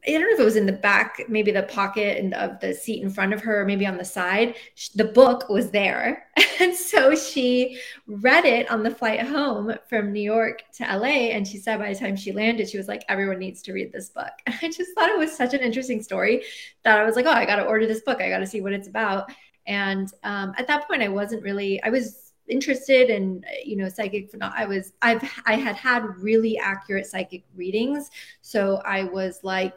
I 0.08 0.12
don't 0.12 0.22
know 0.22 0.36
if 0.36 0.40
it 0.40 0.46
was 0.46 0.56
in 0.56 0.66
the 0.66 0.72
back, 0.72 1.22
maybe 1.28 1.52
the 1.52 1.64
pocket 1.64 2.34
of 2.34 2.60
the 2.62 2.74
seat 2.74 3.04
in 3.04 3.10
front 3.10 3.34
of 3.34 3.42
her, 3.42 3.62
or 3.62 3.66
maybe 3.66 3.86
on 3.86 3.98
the 3.98 4.06
side. 4.06 4.56
The 4.96 5.06
book 5.06 5.50
was 5.50 5.72
there. 5.72 6.28
And 6.60 6.76
so 6.76 7.14
she 7.14 7.80
read 8.08 8.44
it 8.44 8.72
on 8.72 8.82
the 8.82 8.90
flight 8.90 9.22
home 9.22 9.76
from 9.88 10.12
New 10.12 10.22
York 10.22 10.64
to 10.78 10.84
LA. 10.86 11.30
And 11.30 11.48
she 11.48 11.60
said 11.60 11.78
by 11.78 11.94
the 11.94 12.00
time 12.00 12.16
she 12.16 12.32
landed, 12.32 12.68
she 12.68 12.80
was 12.80 12.88
like, 12.88 13.04
everyone 13.10 13.38
needs 13.38 13.62
to 13.64 13.74
read 13.74 13.92
this 13.92 14.10
book. 14.10 14.32
And 14.48 14.56
I 14.64 14.70
just 14.70 14.96
thought 14.96 15.10
it 15.10 15.20
was 15.20 15.32
such 15.32 15.54
an 15.54 15.60
interesting 15.60 16.02
story 16.02 16.44
that 16.84 16.98
I 17.00 17.06
was 17.06 17.16
like, 17.16 17.28
oh, 17.28 17.32
I 17.32 17.46
got 17.46 17.58
to 17.58 17.66
order 17.66 17.86
this 17.86 18.02
book. 18.02 18.22
I 18.22 18.30
got 18.30 18.40
to 18.40 18.48
see 18.48 18.62
what 18.62 18.74
it's 18.74 18.88
about. 18.88 19.32
And 19.68 20.12
um, 20.24 20.54
at 20.58 20.66
that 20.66 20.88
point, 20.88 21.04
I 21.04 21.10
wasn't 21.10 21.44
really, 21.44 21.80
I 21.84 21.90
was 21.90 22.28
interested 22.48 23.10
in 23.10 23.44
you 23.64 23.76
know 23.76 23.90
psychic 23.90 24.34
i 24.42 24.66
was 24.66 24.94
i've 25.02 25.22
i 25.46 25.56
had 25.56 25.76
had 25.76 26.04
really 26.18 26.58
accurate 26.58 27.06
psychic 27.06 27.44
readings 27.56 28.10
so 28.42 28.82
i 28.86 29.04
was 29.04 29.42
like 29.44 29.74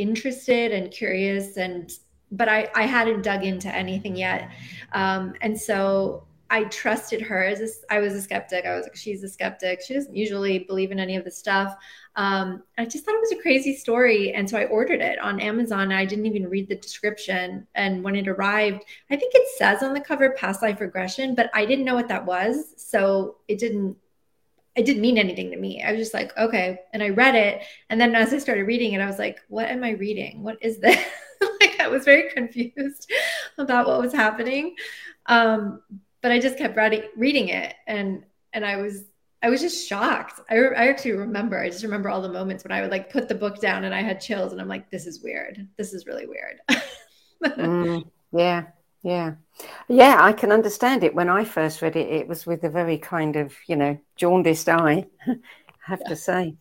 interested 0.00 0.72
and 0.72 0.90
curious 0.90 1.56
and 1.56 1.92
but 2.32 2.48
I, 2.48 2.68
I 2.74 2.84
hadn't 2.84 3.22
dug 3.22 3.44
into 3.44 3.74
anything 3.74 4.16
yet. 4.16 4.50
Um, 4.92 5.34
and 5.40 5.60
so 5.60 6.28
I 6.48 6.64
trusted 6.64 7.20
her 7.22 7.44
as 7.44 7.60
a, 7.60 7.94
I 7.94 8.00
was 8.00 8.12
a 8.12 8.20
skeptic. 8.20 8.66
I 8.66 8.74
was 8.74 8.84
like, 8.84 8.96
she's 8.96 9.22
a 9.22 9.28
skeptic. 9.28 9.80
She 9.80 9.94
doesn't 9.94 10.14
usually 10.14 10.60
believe 10.60 10.90
in 10.90 10.98
any 10.98 11.16
of 11.16 11.24
the 11.24 11.30
stuff. 11.30 11.76
Um, 12.16 12.64
I 12.76 12.86
just 12.86 13.04
thought 13.04 13.14
it 13.14 13.20
was 13.20 13.32
a 13.32 13.42
crazy 13.42 13.74
story. 13.76 14.32
And 14.32 14.50
so 14.50 14.58
I 14.58 14.64
ordered 14.66 15.00
it 15.00 15.20
on 15.20 15.38
Amazon. 15.38 15.92
I 15.92 16.04
didn't 16.04 16.26
even 16.26 16.48
read 16.48 16.68
the 16.68 16.74
description. 16.74 17.66
And 17.76 18.02
when 18.02 18.16
it 18.16 18.26
arrived, 18.26 18.84
I 19.10 19.16
think 19.16 19.32
it 19.34 19.48
says 19.56 19.82
on 19.84 19.94
the 19.94 20.00
cover 20.00 20.30
past 20.30 20.60
life 20.60 20.80
regression, 20.80 21.36
but 21.36 21.50
I 21.54 21.64
didn't 21.64 21.84
know 21.84 21.94
what 21.94 22.08
that 22.08 22.26
was. 22.26 22.74
So 22.76 23.36
it 23.46 23.58
didn't 23.58 23.96
it 24.76 24.84
didn't 24.86 25.02
mean 25.02 25.18
anything 25.18 25.50
to 25.50 25.56
me. 25.56 25.82
I 25.82 25.92
was 25.92 26.00
just 26.00 26.14
like, 26.14 26.36
okay. 26.38 26.80
And 26.92 27.02
I 27.02 27.08
read 27.10 27.34
it. 27.34 27.62
And 27.88 28.00
then 28.00 28.14
as 28.14 28.32
I 28.32 28.38
started 28.38 28.64
reading 28.64 28.92
it, 28.92 29.00
I 29.00 29.06
was 29.06 29.18
like, 29.18 29.40
what 29.48 29.68
am 29.68 29.82
I 29.82 29.90
reading? 29.90 30.42
What 30.42 30.58
is 30.62 30.78
this? 30.78 31.04
like 31.60 31.80
I 31.80 31.88
was 31.88 32.04
very 32.04 32.30
confused 32.30 33.10
about 33.58 33.88
what 33.88 34.00
was 34.00 34.12
happening. 34.12 34.76
Um, 35.26 35.82
but 36.22 36.32
I 36.32 36.38
just 36.38 36.58
kept 36.58 36.76
reading, 36.76 37.02
reading 37.16 37.48
it 37.48 37.74
and 37.86 38.24
and 38.52 38.64
I 38.64 38.76
was 38.76 39.04
I 39.42 39.48
was 39.48 39.60
just 39.60 39.88
shocked. 39.88 40.40
I, 40.50 40.54
re- 40.56 40.76
I 40.76 40.88
actually 40.88 41.12
remember, 41.12 41.58
I 41.58 41.70
just 41.70 41.82
remember 41.82 42.10
all 42.10 42.20
the 42.20 42.28
moments 42.28 42.62
when 42.62 42.72
I 42.72 42.82
would 42.82 42.90
like 42.90 43.10
put 43.10 43.26
the 43.26 43.34
book 43.34 43.58
down 43.58 43.84
and 43.84 43.94
I 43.94 44.02
had 44.02 44.20
chills 44.20 44.52
and 44.52 44.60
I'm 44.60 44.68
like, 44.68 44.90
this 44.90 45.06
is 45.06 45.22
weird. 45.22 45.66
This 45.78 45.94
is 45.94 46.06
really 46.06 46.26
weird. 46.26 46.60
mm, 47.44 48.04
yeah. 48.32 48.66
Yeah. 49.02 49.34
Yeah, 49.88 50.18
I 50.20 50.32
can 50.32 50.52
understand 50.52 51.04
it. 51.04 51.14
When 51.14 51.28
I 51.28 51.44
first 51.44 51.82
read 51.82 51.96
it, 51.96 52.08
it 52.08 52.28
was 52.28 52.46
with 52.46 52.64
a 52.64 52.70
very 52.70 52.98
kind 52.98 53.36
of, 53.36 53.54
you 53.66 53.76
know, 53.76 53.98
jaundiced 54.16 54.68
eye, 54.68 55.06
I 55.26 55.36
have 55.84 56.02
yeah. 56.02 56.08
to 56.08 56.16
say. 56.16 56.54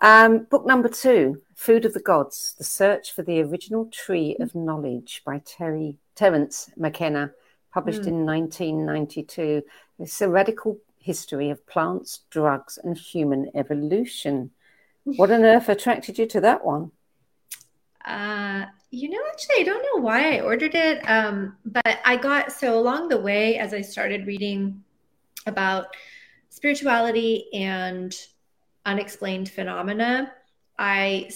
Um, 0.00 0.44
book 0.44 0.66
number 0.66 0.88
two, 0.88 1.42
Food 1.54 1.84
of 1.84 1.92
the 1.92 2.00
Gods, 2.00 2.54
The 2.58 2.64
Search 2.64 3.12
for 3.12 3.22
the 3.22 3.40
Original 3.40 3.86
Tree 3.86 4.36
of 4.38 4.54
Knowledge 4.54 5.22
by 5.24 5.42
Terry 5.44 5.96
Terence 6.14 6.70
McKenna, 6.76 7.32
published 7.72 8.02
mm. 8.02 8.08
in 8.08 8.26
1992. 8.26 9.62
It's 9.98 10.20
a 10.20 10.28
radical 10.28 10.78
history 10.98 11.50
of 11.50 11.66
plants, 11.66 12.20
drugs, 12.30 12.78
and 12.82 12.96
human 12.96 13.50
evolution. 13.54 14.50
What 15.04 15.30
on 15.30 15.44
earth 15.44 15.68
attracted 15.68 16.18
you 16.18 16.26
to 16.26 16.40
that 16.42 16.64
one? 16.64 16.92
Uh, 18.04 18.66
you 18.90 19.10
know, 19.10 19.18
actually, 19.30 19.60
I 19.60 19.64
don't 19.64 19.82
know 19.82 20.02
why 20.02 20.36
I 20.36 20.40
ordered 20.40 20.74
it. 20.74 21.00
Um, 21.08 21.56
but 21.64 21.98
I 22.04 22.16
got 22.16 22.52
so 22.52 22.78
along 22.78 23.08
the 23.08 23.20
way 23.20 23.58
as 23.58 23.74
I 23.74 23.82
started 23.82 24.26
reading 24.26 24.82
about 25.46 25.94
spirituality 26.48 27.52
and 27.52 28.14
unexplained 28.86 29.50
phenomena, 29.50 30.32
I 30.78 31.30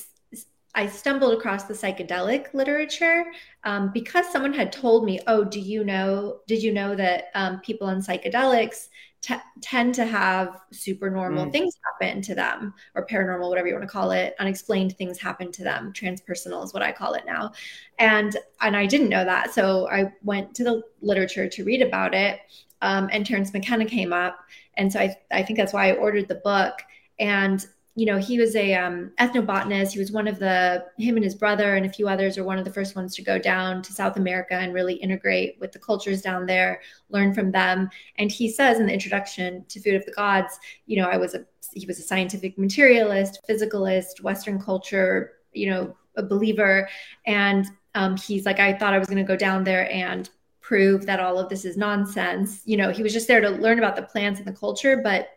I 0.75 0.87
stumbled 0.87 1.35
across 1.35 1.65
the 1.65 1.75
psychedelic 1.75 2.55
literature 2.55 3.27
um, 3.65 3.91
because 3.93 4.31
someone 4.33 4.55
had 4.55 4.73
told 4.73 5.05
me, 5.05 5.21
"Oh, 5.27 5.45
do 5.45 5.61
you 5.61 5.85
know? 5.85 6.41
Did 6.47 6.63
you 6.63 6.73
know 6.73 6.95
that 6.95 7.25
um, 7.35 7.61
people 7.61 7.87
on 7.87 8.01
psychedelics 8.01 8.89
t- 9.23 9.35
tend 9.61 9.95
to 9.95 10.05
have 10.05 10.61
super 10.73 11.09
normal 11.09 11.47
mm. 11.47 11.53
things 11.53 11.79
happen 11.85 12.21
to 12.21 12.35
them 12.35 12.75
or 12.95 13.07
paranormal 13.07 13.49
whatever 13.49 13.69
you 13.69 13.75
want 13.75 13.87
to 13.87 13.93
call 13.93 14.11
it. 14.11 14.35
Unexplained 14.41 14.97
things 14.99 15.19
happen 15.19 15.53
to 15.53 15.63
them. 15.63 15.93
Transpersonal 15.93 16.65
is 16.65 16.75
what 16.75 16.83
i 16.83 16.93
call 16.93 17.15
it 17.15 17.25
now. 17.25 17.53
And 17.99 18.37
and 18.61 18.77
i 18.77 18.85
didn't 18.85 19.09
know 19.09 19.25
that 19.25 19.55
so 19.55 19.89
i 19.89 20.13
went 20.23 20.55
to 20.57 20.65
the 20.65 20.83
literature 21.01 21.49
to 21.49 21.65
read 21.65 21.83
about 21.83 22.15
it 22.15 22.41
um, 22.83 23.09
and 23.13 23.25
terence 23.25 23.53
mckenna 23.53 23.87
came 23.87 24.13
up. 24.13 24.41
And 24.75 24.93
so 24.93 24.99
I, 24.99 25.17
I 25.31 25.43
think 25.43 25.59
that's 25.59 25.73
why 25.73 25.91
i 25.91 25.95
ordered 25.95 26.29
the 26.29 26.37
book. 26.37 26.83
And 27.19 27.65
you 27.95 28.07
know, 28.07 28.17
he 28.17 28.39
was 28.39 28.57
a 28.57 28.75
um, 28.75 29.13
ethnobotanist. 29.21 29.93
He 29.93 29.99
was 29.99 30.13
one 30.13 30.27
of 30.27 30.39
the 30.39 30.85
him 30.97 31.17
and 31.17 31.25
his 31.25 31.35
brother 31.35 31.77
and 31.77 31.85
a 31.85 31.93
few 31.93 32.09
others 32.09 32.39
are 32.39 32.45
one 32.45 32.59
of 32.59 32.65
the 32.65 32.73
first 32.73 32.97
ones 32.97 33.15
to 33.17 33.23
go 33.23 33.39
down 33.39 33.83
to 33.83 33.93
South 33.93 34.17
America 34.17 34.55
and 34.55 34.73
really 34.73 34.95
integrate 34.95 35.57
with 35.61 35.73
the 35.73 35.79
cultures 35.79 36.23
down 36.23 36.47
there, 36.47 36.81
learn 37.11 37.35
from 37.35 37.53
them. 37.53 37.91
And 38.17 38.33
he 38.33 38.51
says 38.51 38.81
in 38.81 38.87
the 38.87 38.95
introduction 38.95 39.65
to 39.69 39.81
Food 39.81 39.97
of 39.97 40.07
the 40.07 40.13
Gods, 40.13 40.59
you 40.87 41.03
know, 41.03 41.09
I 41.09 41.19
was 41.19 41.35
a 41.35 41.45
he 41.75 41.87
was 41.87 41.99
a 41.99 42.03
scientific 42.03 42.59
materialist, 42.59 43.41
physicalist, 43.49 44.23
Western 44.23 44.61
culture, 44.61 45.33
you 45.53 45.71
know, 45.71 45.95
a 46.17 46.23
believer, 46.23 46.89
and 47.27 47.67
um, 47.95 48.17
he's 48.17 48.47
like, 48.47 48.59
I 48.59 48.73
thought 48.73 48.95
I 48.95 48.99
was 48.99 49.09
going 49.09 49.19
to 49.19 49.25
go 49.25 49.37
down 49.37 49.65
there 49.65 49.91
and 49.93 50.29
prove 50.61 51.05
that 51.07 51.21
all 51.21 51.39
of 51.39 51.49
this 51.51 51.65
is 51.67 51.77
nonsense. 51.77 52.63
You 52.65 52.79
know, 52.79 52.91
he 52.91 53.03
was 53.03 53.13
just 53.13 53.29
there 53.29 53.41
to 53.41 53.51
learn 53.51 53.79
about 53.79 53.97
the 53.97 54.03
plants 54.03 54.39
and 54.39 54.47
the 54.47 54.59
culture, 54.59 55.01
but 55.03 55.29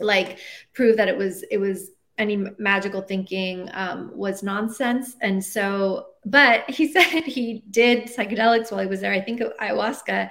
like 0.00 0.38
prove 0.72 0.96
that 0.96 1.08
it 1.08 1.16
was 1.16 1.42
it 1.50 1.58
was 1.58 1.90
any 2.18 2.36
magical 2.58 3.00
thinking 3.00 3.68
um, 3.72 4.10
was 4.14 4.42
nonsense. 4.42 5.16
And 5.20 5.44
so, 5.44 6.08
but 6.24 6.68
he 6.70 6.86
said 6.92 7.24
he 7.24 7.64
did 7.70 8.04
psychedelics 8.04 8.70
while 8.70 8.80
he 8.80 8.86
was 8.86 9.00
there. 9.00 9.12
I 9.12 9.20
think 9.20 9.40
ayahuasca. 9.40 10.30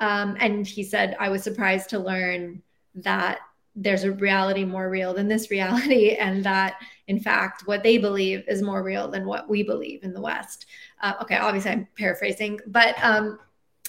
Um, 0.00 0.36
and 0.40 0.66
he 0.66 0.82
said, 0.82 1.16
I 1.20 1.28
was 1.28 1.42
surprised 1.42 1.90
to 1.90 1.98
learn 1.98 2.62
that 2.94 3.40
there's 3.76 4.04
a 4.04 4.12
reality 4.12 4.64
more 4.64 4.90
real 4.90 5.14
than 5.14 5.28
this 5.28 5.50
reality, 5.50 6.14
and 6.20 6.42
that 6.44 6.80
in 7.06 7.20
fact, 7.20 7.66
what 7.66 7.82
they 7.82 7.98
believe 7.98 8.44
is 8.48 8.62
more 8.62 8.82
real 8.82 9.08
than 9.08 9.26
what 9.26 9.48
we 9.48 9.62
believe 9.62 10.02
in 10.02 10.12
the 10.12 10.20
West. 10.20 10.66
Uh, 11.02 11.14
okay, 11.22 11.36
obviously, 11.36 11.70
I'm 11.70 11.88
paraphrasing, 11.96 12.60
but 12.66 12.96
um, 13.02 13.38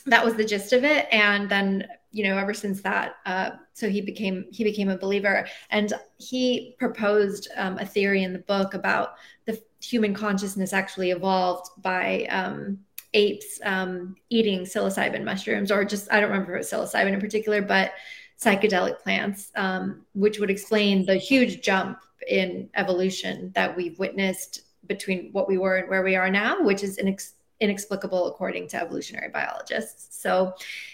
that 0.05 0.23
was 0.23 0.35
the 0.35 0.45
gist 0.45 0.73
of 0.73 0.83
it. 0.83 1.07
And 1.11 1.49
then 1.49 1.87
you 2.11 2.25
know 2.25 2.37
ever 2.37 2.53
since 2.53 2.81
that 2.81 3.15
uh, 3.25 3.51
so 3.81 3.89
he 3.89 3.99
became 3.99 4.45
he 4.51 4.63
became 4.63 4.89
a 4.89 4.97
believer. 4.97 5.47
And 5.71 5.91
he 6.17 6.75
proposed 6.77 7.47
um, 7.57 7.79
a 7.79 7.85
theory 7.85 8.21
in 8.21 8.31
the 8.31 8.45
book 8.53 8.75
about 8.75 9.15
the 9.45 9.59
human 9.81 10.13
consciousness 10.13 10.71
actually 10.71 11.09
evolved 11.09 11.71
by 11.81 12.27
um, 12.29 12.77
apes 13.15 13.59
um, 13.63 14.15
eating 14.29 14.61
psilocybin 14.61 15.23
mushrooms 15.25 15.69
or 15.69 15.83
just 15.83 16.09
i 16.13 16.19
don't 16.21 16.29
remember 16.29 16.55
if 16.55 16.71
it 16.71 16.77
was 16.77 16.93
psilocybin 16.93 17.13
in 17.13 17.19
particular 17.19 17.61
but 17.61 17.91
psychedelic 18.39 18.99
plants 18.99 19.51
um, 19.55 20.05
which 20.13 20.39
would 20.39 20.49
explain 20.49 21.05
the 21.05 21.17
huge 21.17 21.61
jump 21.61 21.97
in 22.29 22.69
evolution 22.75 23.51
that 23.53 23.75
we've 23.75 23.99
witnessed 23.99 24.61
between 24.87 25.29
what 25.33 25.49
we 25.49 25.57
were 25.57 25.75
and 25.77 25.89
where 25.89 26.03
we 26.03 26.15
are 26.15 26.29
now 26.29 26.61
which 26.61 26.83
is 26.83 26.97
inex- 26.99 27.33
inexplicable 27.61 28.27
according 28.27 28.67
to 28.67 28.81
evolutionary 28.81 29.29
biologists. 29.29 30.19
So 30.19 30.53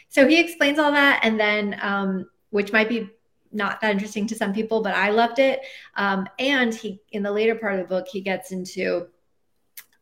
so 0.10 0.28
he 0.28 0.40
explains 0.40 0.78
all 0.80 0.92
that, 0.92 1.20
and 1.24 1.40
then 1.40 1.78
um, 1.82 2.30
which 2.50 2.72
might 2.72 2.90
be 2.90 3.10
not 3.52 3.82
that 3.82 3.92
interesting 3.92 4.28
to 4.28 4.36
some 4.36 4.54
people, 4.54 4.82
but 4.82 4.96
I 4.96 5.10
loved 5.12 5.40
it. 5.40 5.62
Um, 5.96 6.28
and 6.38 6.74
he, 6.74 7.02
in 7.12 7.24
the 7.24 7.32
later 7.32 7.56
part 7.56 7.74
of 7.74 7.80
the 7.80 7.86
book, 7.86 8.08
he 8.12 8.22
gets 8.22 8.52
into 8.52 9.08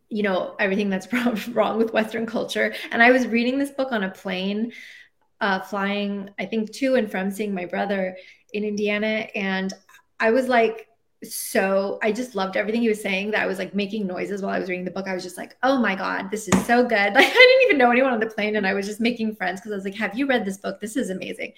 you 0.10 0.24
know 0.24 0.56
everything 0.60 0.90
that's 0.90 1.12
wrong 1.50 1.78
with 1.78 1.94
Western 1.94 2.25
culture. 2.25 2.74
And 2.92 3.02
I 3.02 3.12
was 3.12 3.28
reading 3.28 3.58
this 3.60 3.72
book 3.72 3.92
on 3.92 4.04
a 4.04 4.10
plane, 4.10 4.72
uh, 5.42 5.60
flying 5.62 6.30
I 6.40 6.46
think 6.46 6.72
to 6.74 6.96
and 6.96 7.10
from 7.10 7.32
seeing 7.32 7.54
my 7.54 7.66
brother 7.66 8.18
in 8.54 8.64
Indiana, 8.64 9.28
and 9.36 9.74
I 10.20 10.32
was 10.32 10.48
like 10.48 10.88
so 11.34 12.00
I 12.01 12.12
just 12.12 12.36
loved 12.36 12.58
everything 12.58 12.82
he 12.82 12.89
was 12.89 13.01
saying 13.01 13.32
that 13.32 13.41
I 13.41 13.46
was 13.46 13.58
like 13.58 13.74
making 13.74 14.05
noises 14.08 14.41
while 14.41 14.53
I 14.53 14.60
was 14.60 14.70
reading 14.70 14.86
the 14.86 14.91
book. 14.91 15.08
I 15.08 15.13
was 15.13 15.24
just 15.24 15.38
like, 15.38 15.58
oh 15.63 15.79
my 15.79 15.96
God, 15.96 16.29
this 16.32 16.48
is 16.48 16.65
so 16.65 16.84
good. 16.84 17.13
Like 17.15 17.27
I 17.27 17.29
didn't 17.29 17.63
even 17.63 17.77
know 17.77 17.91
anyone 17.91 18.13
on 18.13 18.20
the 18.20 18.27
plane 18.27 18.55
and 18.55 18.67
I 18.67 18.74
was 18.74 18.86
just 18.86 19.00
making 19.00 19.36
friends 19.36 19.60
because 19.60 19.72
I 19.72 19.75
was 19.75 19.86
like, 19.86 19.96
have 19.96 20.17
you 20.17 20.25
read 20.27 20.46
this 20.46 20.58
book? 20.58 20.79
This 20.79 20.96
is 20.96 21.10
amazing. 21.10 21.53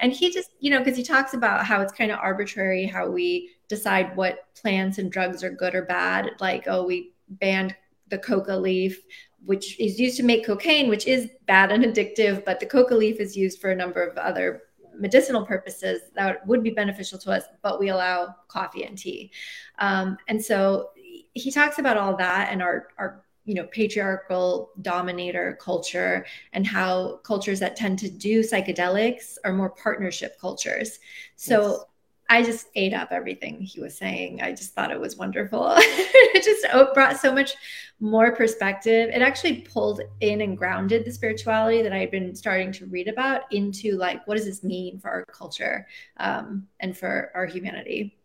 And 0.00 0.12
he 0.12 0.32
just, 0.32 0.50
you 0.60 0.70
know, 0.70 0.78
because 0.78 0.96
he 0.96 1.02
talks 1.02 1.34
about 1.34 1.66
how 1.66 1.80
it's 1.80 1.92
kind 1.92 2.10
of 2.10 2.18
arbitrary 2.18 2.86
how 2.86 3.08
we 3.08 3.50
decide 3.68 4.16
what 4.16 4.46
plants 4.54 4.98
and 4.98 5.12
drugs 5.12 5.44
are 5.44 5.50
good 5.50 5.74
or 5.74 5.82
bad. 5.82 6.30
Like, 6.40 6.64
oh, 6.66 6.84
we 6.84 7.12
banned 7.28 7.74
the 8.08 8.18
coca 8.18 8.56
leaf 8.56 9.00
which 9.44 9.78
is 9.80 9.98
used 9.98 10.16
to 10.16 10.22
make 10.22 10.46
cocaine, 10.46 10.88
which 10.88 11.06
is 11.06 11.28
bad 11.46 11.72
and 11.72 11.84
addictive, 11.84 12.44
but 12.44 12.60
the 12.60 12.66
coca 12.66 12.94
leaf 12.94 13.18
is 13.18 13.36
used 13.36 13.60
for 13.60 13.70
a 13.70 13.76
number 13.76 14.02
of 14.02 14.16
other 14.16 14.62
medicinal 14.98 15.44
purposes 15.44 16.02
that 16.14 16.46
would 16.46 16.62
be 16.62 16.70
beneficial 16.70 17.18
to 17.18 17.30
us, 17.30 17.44
but 17.62 17.78
we 17.80 17.88
allow 17.88 18.34
coffee 18.48 18.84
and 18.84 18.96
tea. 18.98 19.30
Um, 19.78 20.16
and 20.28 20.42
so 20.42 20.90
he 21.34 21.50
talks 21.50 21.78
about 21.78 21.96
all 21.96 22.16
that 22.16 22.48
and 22.50 22.62
our, 22.62 22.88
our 22.98 23.24
you 23.44 23.54
know 23.54 23.64
patriarchal 23.72 24.70
dominator 24.82 25.58
culture 25.60 26.24
and 26.52 26.66
how 26.66 27.16
cultures 27.24 27.58
that 27.58 27.74
tend 27.74 27.98
to 27.98 28.08
do 28.08 28.40
psychedelics 28.40 29.36
are 29.44 29.52
more 29.52 29.70
partnership 29.70 30.38
cultures 30.40 31.00
so 31.34 31.70
yes. 31.70 31.84
I 32.32 32.42
just 32.42 32.68
ate 32.74 32.94
up 32.94 33.12
everything 33.12 33.60
he 33.60 33.78
was 33.82 33.94
saying. 33.94 34.40
I 34.40 34.52
just 34.52 34.72
thought 34.72 34.90
it 34.90 34.98
was 34.98 35.18
wonderful. 35.18 35.74
it 35.76 36.42
just 36.42 36.94
brought 36.94 37.20
so 37.20 37.30
much 37.30 37.52
more 38.00 38.34
perspective. 38.34 39.10
It 39.12 39.20
actually 39.20 39.60
pulled 39.60 40.00
in 40.20 40.40
and 40.40 40.56
grounded 40.56 41.04
the 41.04 41.12
spirituality 41.12 41.82
that 41.82 41.92
I 41.92 41.98
had 41.98 42.10
been 42.10 42.34
starting 42.34 42.72
to 42.72 42.86
read 42.86 43.08
about 43.08 43.52
into 43.52 43.98
like, 43.98 44.26
what 44.26 44.38
does 44.38 44.46
this 44.46 44.64
mean 44.64 44.98
for 44.98 45.10
our 45.10 45.24
culture 45.26 45.86
um, 46.16 46.66
and 46.80 46.96
for 46.96 47.30
our 47.34 47.44
humanity? 47.44 48.16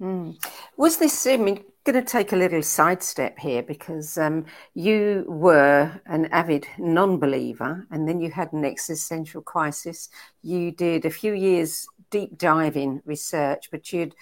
Mm. 0.00 0.36
Was 0.76 0.96
this, 0.96 1.24
I 1.24 1.36
mean, 1.36 1.62
going 1.84 2.02
to 2.02 2.10
take 2.10 2.32
a 2.32 2.36
little 2.36 2.62
sidestep 2.62 3.38
here 3.38 3.62
because 3.62 4.16
um, 4.16 4.44
you 4.74 5.24
were 5.26 6.00
an 6.06 6.26
avid 6.26 6.66
non 6.78 7.18
believer 7.18 7.86
and 7.90 8.08
then 8.08 8.20
you 8.20 8.30
had 8.30 8.52
an 8.52 8.64
existential 8.64 9.42
crisis. 9.42 10.08
You 10.42 10.70
did 10.70 11.04
a 11.04 11.10
few 11.10 11.32
years 11.32 11.86
deep 12.10 12.38
diving 12.38 13.02
research, 13.04 13.68
but 13.70 13.92
you'd 13.92 14.14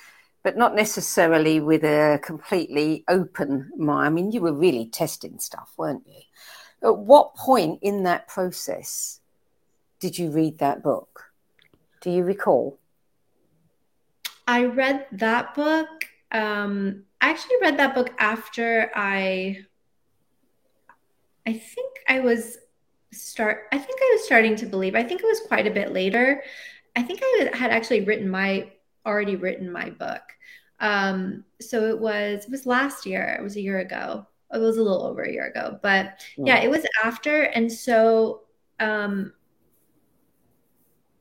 but 0.42 0.56
not 0.56 0.74
necessarily 0.74 1.60
with 1.60 1.84
a 1.84 2.18
completely 2.22 3.04
open 3.08 3.70
mind. 3.76 4.06
I 4.06 4.08
mean, 4.08 4.32
you 4.32 4.40
were 4.40 4.54
really 4.54 4.86
testing 4.86 5.38
stuff, 5.38 5.74
weren't 5.76 6.06
you? 6.06 6.22
At 6.82 6.96
what 6.96 7.34
point 7.36 7.80
in 7.82 8.04
that 8.04 8.26
process 8.26 9.20
did 9.98 10.18
you 10.18 10.30
read 10.30 10.58
that 10.58 10.82
book? 10.82 11.26
Do 12.00 12.10
you 12.10 12.24
recall? 12.24 12.78
I 14.48 14.64
read 14.64 15.06
that 15.12 15.54
book. 15.54 16.06
Um, 16.32 17.04
I 17.20 17.30
actually 17.30 17.56
read 17.60 17.78
that 17.78 17.94
book 17.94 18.10
after 18.18 18.90
I. 18.94 19.64
I 21.46 21.52
think 21.54 21.96
I 22.08 22.20
was 22.20 22.58
start. 23.12 23.64
I 23.72 23.78
think 23.78 24.00
I 24.00 24.10
was 24.12 24.24
starting 24.24 24.56
to 24.56 24.66
believe. 24.66 24.94
I 24.94 25.02
think 25.02 25.22
it 25.22 25.26
was 25.26 25.40
quite 25.48 25.66
a 25.66 25.70
bit 25.70 25.92
later. 25.92 26.42
I 26.96 27.02
think 27.02 27.20
I 27.22 27.50
had 27.54 27.70
actually 27.70 28.02
written 28.02 28.28
my 28.28 28.70
already 29.06 29.36
written 29.36 29.70
my 29.70 29.90
book. 29.90 30.22
Um, 30.80 31.44
so 31.60 31.86
it 31.86 31.98
was 31.98 32.44
it 32.44 32.50
was 32.50 32.66
last 32.66 33.06
year. 33.06 33.36
It 33.38 33.42
was 33.42 33.56
a 33.56 33.60
year 33.60 33.80
ago. 33.80 34.26
It 34.52 34.58
was 34.58 34.78
a 34.78 34.82
little 34.82 35.04
over 35.04 35.22
a 35.22 35.32
year 35.32 35.46
ago, 35.46 35.78
but 35.82 36.20
yeah, 36.36 36.58
it 36.58 36.70
was 36.70 36.84
after. 37.04 37.42
And 37.42 37.70
so 37.70 38.42
um, 38.80 39.32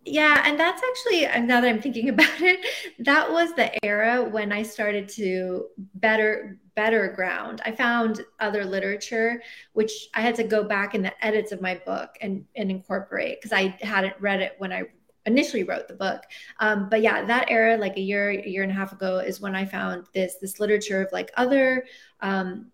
yeah, 0.10 0.44
and 0.46 0.60
that's 0.60 0.82
actually 0.82 1.22
now 1.46 1.62
that 1.62 1.70
I'm 1.70 1.82
thinking 1.82 2.10
about 2.16 2.42
it, 2.42 2.60
that 3.00 3.32
was 3.32 3.54
the 3.54 3.84
era 3.86 4.24
when 4.24 4.52
I 4.52 4.64
started 4.64 5.08
to 5.10 5.68
better 5.96 6.60
better 6.76 7.10
ground. 7.10 7.62
I 7.66 7.72
found 7.72 8.22
other 8.40 8.64
literature 8.64 9.42
which 9.74 9.92
I 10.14 10.22
had 10.22 10.36
to 10.36 10.44
go 10.44 10.64
back 10.64 10.96
in 10.96 11.02
the 11.02 11.26
edits 11.26 11.52
of 11.52 11.62
my 11.62 11.76
book 11.86 12.18
and 12.22 12.46
and 12.56 12.72
incorporate 12.72 13.40
because 13.40 13.54
I 13.54 13.76
hadn't 13.82 14.16
read 14.20 14.42
it 14.42 14.56
when 14.60 14.72
I 14.72 14.84
initially 15.26 15.64
wrote 15.64 15.88
the 15.88 15.94
book. 15.94 16.24
Um, 16.60 16.90
but 16.90 17.02
yeah, 17.02 17.26
that 17.26 17.50
era, 17.50 17.78
like 17.78 17.98
a 17.98 18.02
year, 18.02 18.30
a 18.30 18.48
year 18.48 18.64
and 18.64 18.72
a 18.72 18.76
half 18.76 18.92
ago, 18.92 19.20
is 19.20 19.40
when 19.42 19.56
I 19.56 19.66
found 19.66 20.08
this 20.14 20.36
this 20.42 20.60
literature 20.60 21.02
of 21.02 21.12
like 21.12 21.32
other 21.38 21.86
um, 22.22 22.72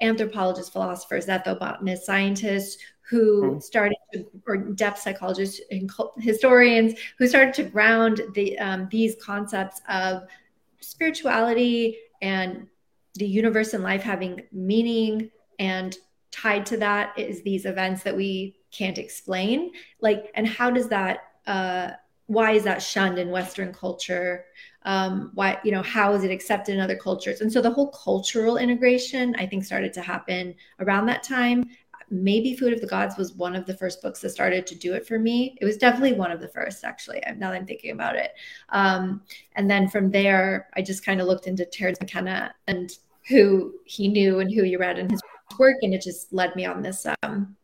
anthropologists, 0.00 0.72
philosophers, 0.72 1.26
ethnobotanists, 1.26 2.00
scientists 2.00 2.78
who 3.12 3.42
mm-hmm. 3.42 3.58
started 3.60 3.98
to, 4.14 4.24
or 4.46 4.56
depth 4.56 4.98
psychologists 4.98 5.60
and 5.70 5.90
historians 6.16 6.94
who 7.18 7.28
started 7.28 7.52
to 7.52 7.62
ground 7.62 8.22
the 8.32 8.58
um, 8.58 8.88
these 8.90 9.14
concepts 9.22 9.82
of 9.90 10.22
spirituality 10.80 11.98
and 12.22 12.66
the 13.16 13.26
universe 13.26 13.74
and 13.74 13.84
life 13.84 14.02
having 14.02 14.40
meaning 14.50 15.30
and 15.58 15.98
tied 16.30 16.64
to 16.64 16.78
that 16.78 17.12
is 17.18 17.42
these 17.42 17.66
events 17.66 18.02
that 18.02 18.16
we 18.16 18.56
can't 18.70 18.96
explain 18.96 19.70
like 20.00 20.30
and 20.34 20.48
how 20.48 20.70
does 20.70 20.88
that 20.88 21.18
uh, 21.46 21.90
why 22.26 22.52
is 22.52 22.64
that 22.64 22.82
shunned 22.82 23.18
in 23.18 23.30
Western 23.30 23.74
culture? 23.74 24.46
Um, 24.84 25.32
why, 25.34 25.58
you 25.64 25.70
know, 25.70 25.82
how 25.82 26.14
is 26.14 26.24
it 26.24 26.30
accepted 26.30 26.74
in 26.74 26.80
other 26.80 26.96
cultures? 26.96 27.40
And 27.40 27.52
so 27.52 27.60
the 27.60 27.70
whole 27.70 27.90
cultural 27.90 28.56
integration, 28.56 29.34
I 29.36 29.46
think, 29.46 29.64
started 29.64 29.92
to 29.94 30.00
happen 30.00 30.54
around 30.80 31.06
that 31.06 31.22
time. 31.22 31.64
Maybe 32.12 32.54
Food 32.54 32.72
of 32.72 32.80
the 32.80 32.86
Gods 32.86 33.16
was 33.16 33.32
one 33.32 33.56
of 33.56 33.66
the 33.66 33.76
first 33.76 34.02
books 34.02 34.20
that 34.20 34.30
started 34.30 34.66
to 34.66 34.74
do 34.74 34.94
it 34.94 35.06
for 35.06 35.18
me. 35.18 35.56
It 35.60 35.64
was 35.64 35.76
definitely 35.76 36.12
one 36.12 36.30
of 36.30 36.40
the 36.40 36.48
first, 36.48 36.84
actually, 36.84 37.22
now 37.36 37.50
that 37.50 37.56
I'm 37.56 37.66
thinking 37.66 37.92
about 37.92 38.16
it. 38.16 38.32
Um, 38.68 39.22
and 39.56 39.70
then 39.70 39.88
from 39.88 40.10
there, 40.10 40.68
I 40.74 40.82
just 40.82 41.04
kind 41.04 41.20
of 41.20 41.26
looked 41.26 41.46
into 41.46 41.64
Terence 41.64 41.98
McKenna 42.00 42.54
and 42.68 42.92
who 43.28 43.74
he 43.84 44.08
knew 44.08 44.40
and 44.40 44.52
who 44.52 44.62
he 44.62 44.76
read 44.76 44.98
in 44.98 45.08
his 45.08 45.22
work. 45.58 45.76
And 45.82 45.94
it 45.94 46.02
just 46.02 46.32
led 46.32 46.54
me 46.54 46.66
on 46.66 46.82
this 46.82 47.06
um, 47.22 47.56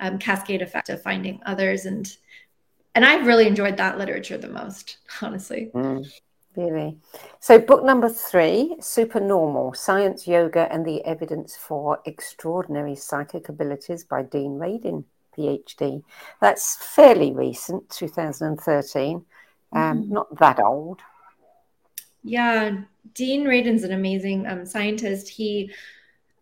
um, 0.00 0.18
cascade 0.18 0.62
effect 0.62 0.88
of 0.88 1.02
finding 1.02 1.40
others 1.44 1.86
and 1.86 2.16
and 2.94 3.04
I've 3.04 3.26
really 3.26 3.46
enjoyed 3.46 3.78
that 3.78 3.98
literature 3.98 4.36
the 4.36 4.48
most, 4.48 4.98
honestly. 5.22 5.70
Mm, 5.74 6.06
really. 6.56 6.98
So, 7.40 7.58
book 7.58 7.84
number 7.84 8.08
three 8.08 8.76
Supernormal 8.80 9.74
Science, 9.74 10.26
Yoga, 10.26 10.72
and 10.72 10.84
the 10.84 11.04
Evidence 11.04 11.56
for 11.56 12.00
Extraordinary 12.06 12.94
Psychic 12.94 13.48
Abilities 13.48 14.04
by 14.04 14.22
Dean 14.22 14.58
Radin, 14.58 15.04
PhD. 15.36 16.02
That's 16.40 16.76
fairly 16.94 17.32
recent, 17.32 17.88
2013. 17.90 19.24
Um, 19.72 20.02
mm-hmm. 20.02 20.12
Not 20.12 20.38
that 20.38 20.60
old. 20.60 21.00
Yeah, 22.22 22.82
Dean 23.14 23.44
Radin's 23.44 23.84
an 23.84 23.92
amazing 23.92 24.46
um, 24.46 24.64
scientist. 24.64 25.28
He 25.28 25.70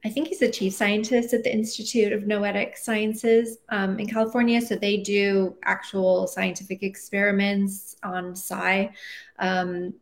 I 0.04 0.08
think 0.08 0.28
he's 0.28 0.42
a 0.42 0.50
chief 0.50 0.72
scientist 0.72 1.34
at 1.34 1.44
the 1.44 1.52
Institute 1.52 2.12
of 2.12 2.26
Noetic 2.26 2.76
Sciences 2.76 3.58
um, 3.68 3.98
in 3.98 4.06
California. 4.06 4.60
So 4.60 4.74
they 4.74 4.96
do 4.96 5.56
actual 5.64 6.26
scientific 6.26 6.82
experiments 6.82 7.96
on 8.02 8.34
psi 8.34 8.92
um, 9.38 9.92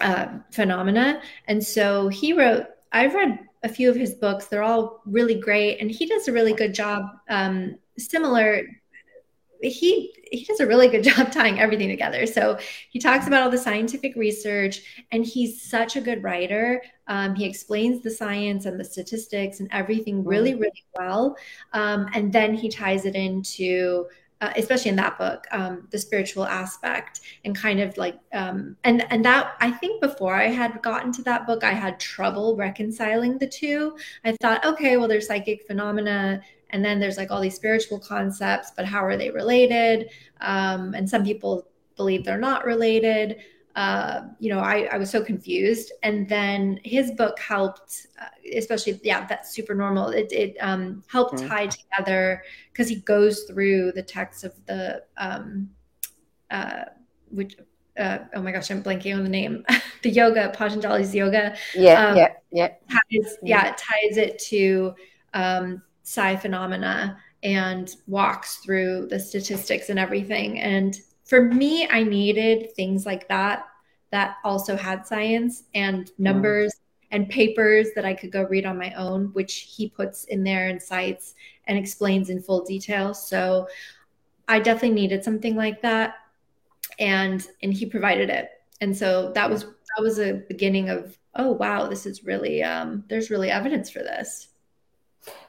uh, 0.00 0.28
phenomena. 0.50 1.20
And 1.46 1.62
so 1.62 2.08
he 2.08 2.32
wrote, 2.32 2.66
I've 2.92 3.14
read 3.14 3.38
a 3.64 3.68
few 3.68 3.90
of 3.90 3.96
his 3.96 4.14
books. 4.14 4.46
They're 4.46 4.62
all 4.62 5.02
really 5.04 5.34
great. 5.34 5.78
And 5.80 5.90
he 5.90 6.06
does 6.06 6.28
a 6.28 6.32
really 6.32 6.54
good 6.54 6.72
job, 6.72 7.04
um, 7.28 7.76
similar 7.98 8.62
he 9.62 10.14
he 10.30 10.44
does 10.44 10.60
a 10.60 10.66
really 10.66 10.88
good 10.88 11.02
job 11.10 11.32
tying 11.32 11.60
everything 11.60 11.88
together. 11.88 12.26
So 12.26 12.58
he 12.90 12.98
talks 12.98 13.26
about 13.26 13.42
all 13.42 13.50
the 13.50 13.58
scientific 13.58 14.14
research, 14.16 15.04
and 15.12 15.24
he's 15.24 15.62
such 15.62 15.96
a 15.96 16.00
good 16.00 16.22
writer. 16.22 16.82
Um, 17.06 17.34
he 17.34 17.44
explains 17.44 18.02
the 18.02 18.10
science 18.10 18.66
and 18.66 18.78
the 18.78 18.84
statistics 18.84 19.60
and 19.60 19.68
everything 19.72 20.24
really, 20.24 20.54
really 20.54 20.84
well. 20.94 21.36
Um, 21.72 22.08
and 22.14 22.32
then 22.32 22.54
he 22.54 22.68
ties 22.68 23.06
it 23.06 23.14
into 23.14 24.06
uh, 24.40 24.52
especially 24.56 24.90
in 24.90 24.96
that 24.96 25.18
book, 25.18 25.46
um, 25.50 25.88
the 25.90 25.98
spiritual 25.98 26.44
aspect 26.44 27.20
and 27.44 27.56
kind 27.56 27.80
of 27.80 27.96
like, 27.96 28.18
um, 28.32 28.76
and 28.84 29.04
and 29.10 29.24
that 29.24 29.54
I 29.60 29.70
think 29.70 30.00
before 30.00 30.34
I 30.34 30.46
had 30.46 30.80
gotten 30.80 31.10
to 31.12 31.22
that 31.22 31.46
book, 31.46 31.64
I 31.64 31.72
had 31.72 31.98
trouble 31.98 32.56
reconciling 32.56 33.38
the 33.38 33.48
two. 33.48 33.96
I 34.24 34.36
thought, 34.40 34.64
okay, 34.64 34.96
well, 34.96 35.08
there's 35.08 35.26
psychic 35.26 35.66
phenomena 35.66 36.40
and 36.70 36.84
then 36.84 37.00
there's 37.00 37.16
like 37.16 37.30
all 37.30 37.40
these 37.40 37.54
spiritual 37.54 37.98
concepts 37.98 38.72
but 38.76 38.84
how 38.84 39.04
are 39.04 39.16
they 39.16 39.30
related 39.30 40.10
um, 40.40 40.94
and 40.94 41.08
some 41.08 41.24
people 41.24 41.66
believe 41.96 42.24
they're 42.24 42.38
not 42.38 42.64
related 42.64 43.36
uh, 43.76 44.22
you 44.38 44.52
know 44.52 44.58
I, 44.58 44.88
I 44.92 44.98
was 44.98 45.10
so 45.10 45.22
confused 45.22 45.92
and 46.02 46.28
then 46.28 46.80
his 46.84 47.12
book 47.12 47.38
helped 47.38 48.08
uh, 48.20 48.26
especially 48.56 49.00
yeah 49.04 49.26
that's 49.26 49.54
super 49.54 49.74
normal 49.74 50.08
it, 50.08 50.32
it 50.32 50.56
um, 50.60 51.02
helped 51.08 51.34
mm-hmm. 51.34 51.48
tie 51.48 51.66
together 51.66 52.42
because 52.72 52.88
he 52.88 52.96
goes 52.96 53.44
through 53.44 53.92
the 53.92 54.02
text 54.02 54.44
of 54.44 54.54
the 54.66 55.04
um, 55.16 55.70
uh, 56.50 56.84
which 57.30 57.56
uh, 57.98 58.18
oh 58.34 58.42
my 58.42 58.52
gosh, 58.52 58.70
I'm 58.70 58.82
blanking 58.82 59.16
on 59.16 59.24
the 59.24 59.28
name. 59.28 59.64
the 60.02 60.10
yoga, 60.10 60.52
Patanjali's 60.54 61.14
yoga. 61.14 61.56
Yeah, 61.74 62.06
um, 62.06 62.16
yeah, 62.16 62.32
yeah. 62.52 62.68
Ties, 62.88 63.36
yeah, 63.42 63.70
it 63.70 63.76
ties 63.76 64.16
it 64.16 64.38
to 64.50 64.94
um, 65.34 65.82
psi 66.08 66.36
phenomena 66.36 67.18
and 67.42 67.96
walks 68.06 68.56
through 68.56 69.06
the 69.10 69.20
statistics 69.20 69.90
and 69.90 69.98
everything. 69.98 70.58
And 70.58 70.98
for 71.24 71.42
me, 71.42 71.86
I 71.88 72.02
needed 72.02 72.74
things 72.74 73.04
like 73.04 73.28
that 73.28 73.66
that 74.10 74.36
also 74.42 74.74
had 74.74 75.06
science 75.06 75.64
and 75.74 76.06
mm. 76.06 76.12
numbers 76.18 76.72
mm. 76.72 76.78
and 77.10 77.28
papers 77.28 77.88
that 77.94 78.06
I 78.06 78.14
could 78.14 78.32
go 78.32 78.44
read 78.44 78.64
on 78.64 78.78
my 78.78 78.92
own, 78.94 79.26
which 79.34 79.74
he 79.76 79.90
puts 79.90 80.24
in 80.24 80.42
there 80.42 80.68
and 80.68 80.80
cites 80.80 81.34
and 81.66 81.76
explains 81.76 82.30
in 82.30 82.40
full 82.40 82.64
detail. 82.64 83.12
So 83.12 83.68
I 84.48 84.60
definitely 84.60 84.98
needed 85.00 85.22
something 85.22 85.56
like 85.56 85.82
that. 85.82 86.14
And 86.98 87.46
and 87.62 87.72
he 87.72 87.84
provided 87.84 88.30
it. 88.30 88.48
And 88.80 88.96
so 88.96 89.30
that 89.34 89.48
was 89.50 89.64
that 89.64 90.02
was 90.02 90.18
a 90.18 90.42
beginning 90.48 90.88
of, 90.88 91.18
oh 91.34 91.52
wow, 91.52 91.86
this 91.86 92.06
is 92.06 92.24
really 92.24 92.62
um, 92.62 93.04
there's 93.08 93.30
really 93.30 93.50
evidence 93.50 93.90
for 93.90 93.98
this. 93.98 94.48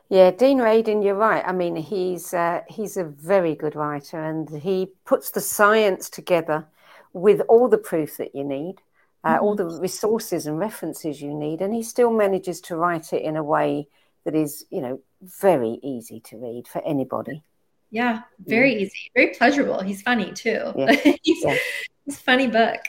Yeah, 0.10 0.32
Dean 0.32 0.58
Radin, 0.58 1.04
you're 1.04 1.14
right. 1.14 1.44
I 1.46 1.52
mean, 1.52 1.76
he's 1.76 2.34
uh, 2.34 2.62
he's 2.68 2.98
a 2.98 3.04
very 3.04 3.56
good 3.56 3.76
writer, 3.76 4.20
and 4.20 4.50
he 4.50 4.92
puts 5.06 5.30
the 5.32 5.42
science 5.42 6.10
together 6.10 6.66
with 7.14 7.42
all 7.42 7.68
the 7.68 7.78
proof 7.78 8.18
that 8.18 8.34
you 8.34 8.44
need, 8.44 8.78
uh, 9.24 9.36
mm-hmm. 9.36 9.44
all 9.44 9.56
the 9.56 9.66
resources 9.66 10.48
and 10.48 10.58
references 10.58 11.22
you 11.22 11.34
need, 11.34 11.62
and 11.62 11.74
he 11.74 11.84
still 11.84 12.12
manages 12.12 12.60
to 12.62 12.76
write 12.76 13.14
it 13.14 13.22
in 13.22 13.36
a 13.36 13.44
way 13.44 13.88
that 14.26 14.36
is, 14.36 14.66
you 14.72 14.82
know, 14.82 15.00
very 15.22 15.80
easy 15.84 16.20
to 16.22 16.38
read 16.38 16.68
for 16.68 16.82
anybody. 16.84 17.44
Yeah, 17.92 18.22
very 18.46 18.76
mm. 18.76 18.82
easy, 18.82 19.12
very 19.16 19.34
pleasurable. 19.34 19.82
He's 19.82 20.02
funny 20.02 20.32
too. 20.32 20.74
Yeah. 20.76 20.92
he's, 21.24 21.44
yeah. 21.44 21.58
he's 22.06 22.18
a 22.18 22.22
funny 22.22 22.48
book. 22.48 22.80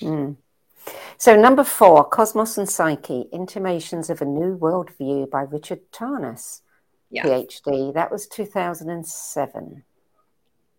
Mm. 0.00 0.36
So, 1.16 1.36
number 1.36 1.64
four, 1.64 2.04
Cosmos 2.04 2.58
and 2.58 2.68
Psyche 2.68 3.28
Intimations 3.32 4.10
of 4.10 4.20
a 4.20 4.24
New 4.24 4.58
Worldview 4.58 5.30
by 5.30 5.42
Richard 5.42 5.80
Tarnas, 5.92 6.60
yeah. 7.10 7.24
PhD. 7.24 7.94
That 7.94 8.10
was 8.10 8.26
2007. 8.28 9.84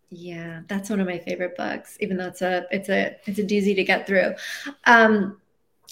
Yeah, 0.10 0.62
that's 0.68 0.90
one 0.90 1.00
of 1.00 1.08
my 1.08 1.18
favorite 1.18 1.58
books, 1.58 1.98
even 2.00 2.18
though 2.18 2.28
it's 2.28 2.42
a 2.42 2.66
it's 2.72 2.90
a 2.90 3.16
it's 3.26 3.40
a 3.40 3.44
doozy 3.44 3.76
to 3.76 3.84
get 3.84 4.06
through. 4.06 4.34
Um, 4.86 5.40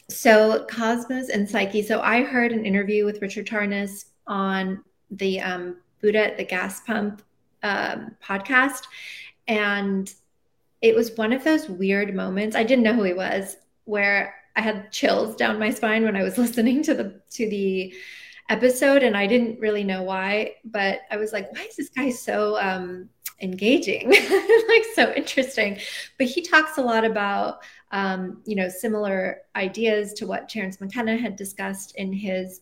so 0.10 0.66
Cosmos 0.70 1.30
and 1.30 1.50
Psyche. 1.50 1.82
So 1.82 2.02
I 2.02 2.24
heard 2.24 2.52
an 2.52 2.66
interview 2.66 3.06
with 3.06 3.22
Richard 3.22 3.48
Tarnas 3.48 4.06
on 4.28 4.84
the 5.12 5.42
um, 5.42 5.78
Buddha 6.02 6.32
at 6.32 6.38
the 6.38 6.46
Gas 6.46 6.82
Pump 6.82 7.22
um, 7.64 8.16
podcast, 8.24 8.84
and 9.48 10.14
it 10.82 10.96
was 10.96 11.18
one 11.18 11.34
of 11.34 11.44
those 11.44 11.70
weird 11.70 12.14
moments. 12.14 12.56
I 12.56 12.64
didn't 12.64 12.84
know 12.84 12.94
who 12.94 13.04
he 13.04 13.14
was, 13.14 13.58
where 13.86 14.36
I 14.56 14.62
had 14.62 14.92
chills 14.92 15.36
down 15.36 15.60
my 15.60 15.72
spine 15.72 16.04
when 16.04 16.16
I 16.16 16.24
was 16.24 16.38
listening 16.44 16.84
to 16.84 16.94
the 16.94 17.22
to 17.32 17.50
the 17.50 17.94
episode, 18.50 19.04
and 19.04 19.16
I 19.18 19.28
didn't 19.28 19.60
really 19.60 19.84
know 19.84 20.04
why. 20.04 20.56
But 20.66 21.02
I 21.12 21.18
was 21.18 21.34
like, 21.34 21.52
"Why 21.54 21.64
is 21.64 21.76
this 21.76 21.90
guy 21.90 22.10
so 22.10 22.60
um, 22.60 23.10
engaging? 23.42 24.10
like 24.10 24.86
so 24.94 25.14
interesting?" 25.16 25.80
But 26.18 26.28
he 26.28 26.42
talks 26.42 26.78
a 26.78 26.82
lot 26.82 27.06
about 27.06 27.60
um, 27.92 28.42
you 28.46 28.56
know 28.56 28.70
similar 28.70 29.42
ideas 29.56 30.14
to 30.14 30.28
what 30.28 30.50
Terence 30.50 30.80
McKenna 30.80 31.18
had 31.18 31.36
discussed 31.36 31.96
in 31.96 32.14
his 32.14 32.62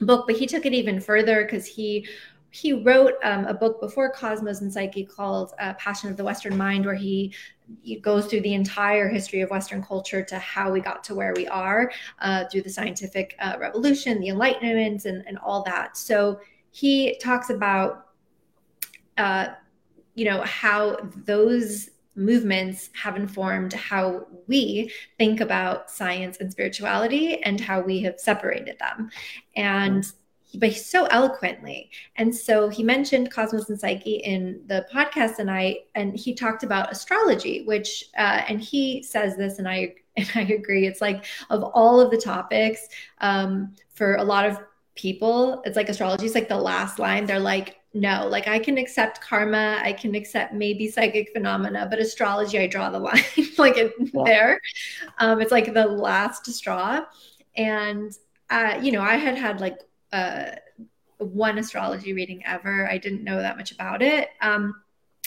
book, 0.00 0.26
but 0.26 0.36
he 0.36 0.46
took 0.46 0.66
it 0.66 0.72
even 0.72 1.00
further 1.00 1.44
because 1.44 1.66
he 1.66 2.06
he 2.54 2.72
wrote 2.72 3.14
um, 3.24 3.46
a 3.46 3.52
book 3.52 3.80
before 3.80 4.12
Cosmos 4.12 4.60
and 4.60 4.72
Psyche 4.72 5.04
called 5.04 5.54
uh, 5.58 5.74
Passion 5.74 6.08
of 6.08 6.16
the 6.16 6.22
Western 6.22 6.56
Mind, 6.56 6.86
where 6.86 6.94
he, 6.94 7.34
he, 7.82 7.96
goes 7.96 8.26
through 8.26 8.42
the 8.42 8.54
entire 8.54 9.08
history 9.08 9.40
of 9.40 9.50
Western 9.50 9.82
culture 9.82 10.22
to 10.22 10.38
how 10.38 10.70
we 10.70 10.80
got 10.80 11.02
to 11.02 11.16
where 11.16 11.34
we 11.34 11.48
are 11.48 11.90
uh, 12.20 12.44
through 12.44 12.62
the 12.62 12.70
scientific 12.70 13.34
uh, 13.40 13.56
revolution, 13.58 14.20
the 14.20 14.28
Enlightenment, 14.28 15.04
and, 15.04 15.24
and 15.26 15.36
all 15.38 15.64
that. 15.64 15.96
So 15.96 16.38
he 16.70 17.18
talks 17.18 17.50
about, 17.50 18.06
uh, 19.18 19.48
you 20.14 20.24
know, 20.24 20.40
how 20.42 20.96
those 21.26 21.90
movements 22.14 22.90
have 22.94 23.16
informed 23.16 23.72
how 23.72 24.28
we 24.46 24.92
think 25.18 25.40
about 25.40 25.90
science 25.90 26.36
and 26.38 26.52
spirituality 26.52 27.42
and 27.42 27.60
how 27.60 27.80
we 27.80 28.00
have 28.02 28.20
separated 28.20 28.78
them. 28.78 29.10
And 29.56 30.06
but 30.58 30.72
so 30.74 31.06
eloquently. 31.06 31.90
And 32.16 32.34
so 32.34 32.68
he 32.68 32.82
mentioned 32.82 33.30
Cosmos 33.30 33.68
and 33.68 33.78
Psyche 33.78 34.16
in 34.16 34.60
the 34.66 34.86
podcast, 34.92 35.38
and 35.38 35.50
I 35.50 35.78
and 35.94 36.16
he 36.16 36.34
talked 36.34 36.62
about 36.62 36.92
astrology, 36.92 37.64
which 37.64 38.04
uh, 38.16 38.42
and 38.48 38.60
he 38.60 39.02
says 39.02 39.36
this, 39.36 39.58
and 39.58 39.68
I 39.68 39.94
and 40.16 40.30
I 40.34 40.42
agree. 40.42 40.86
It's 40.86 41.00
like 41.00 41.24
of 41.50 41.62
all 41.62 42.00
of 42.00 42.10
the 42.10 42.16
topics 42.16 42.88
um, 43.18 43.74
for 43.94 44.16
a 44.16 44.24
lot 44.24 44.46
of 44.46 44.58
people, 44.94 45.60
it's 45.64 45.76
like 45.76 45.88
astrology 45.88 46.26
is 46.26 46.34
like 46.34 46.48
the 46.48 46.56
last 46.56 46.98
line. 46.98 47.26
They're 47.26 47.40
like, 47.40 47.80
no, 47.94 48.26
like 48.28 48.48
I 48.48 48.58
can 48.58 48.78
accept 48.78 49.20
karma, 49.20 49.80
I 49.82 49.92
can 49.92 50.14
accept 50.14 50.52
maybe 50.52 50.88
psychic 50.88 51.30
phenomena, 51.32 51.86
but 51.88 52.00
astrology, 52.00 52.58
I 52.58 52.66
draw 52.66 52.90
the 52.90 52.98
line 53.08 53.22
like 53.58 53.76
it, 53.76 53.92
yeah. 53.98 54.22
there. 54.24 54.60
Um, 55.18 55.40
it's 55.40 55.52
like 55.52 55.72
the 55.72 55.86
last 55.86 56.46
straw, 56.46 57.04
and 57.56 58.12
uh, 58.50 58.78
you 58.82 58.92
know, 58.92 59.00
I 59.00 59.16
had 59.16 59.36
had 59.36 59.60
like 59.60 59.80
uh, 60.14 60.54
one 61.18 61.58
astrology 61.58 62.12
reading 62.12 62.42
ever. 62.46 62.88
I 62.88 62.98
didn't 62.98 63.24
know 63.24 63.38
that 63.38 63.56
much 63.56 63.72
about 63.72 64.00
it. 64.00 64.28
Um, 64.40 64.76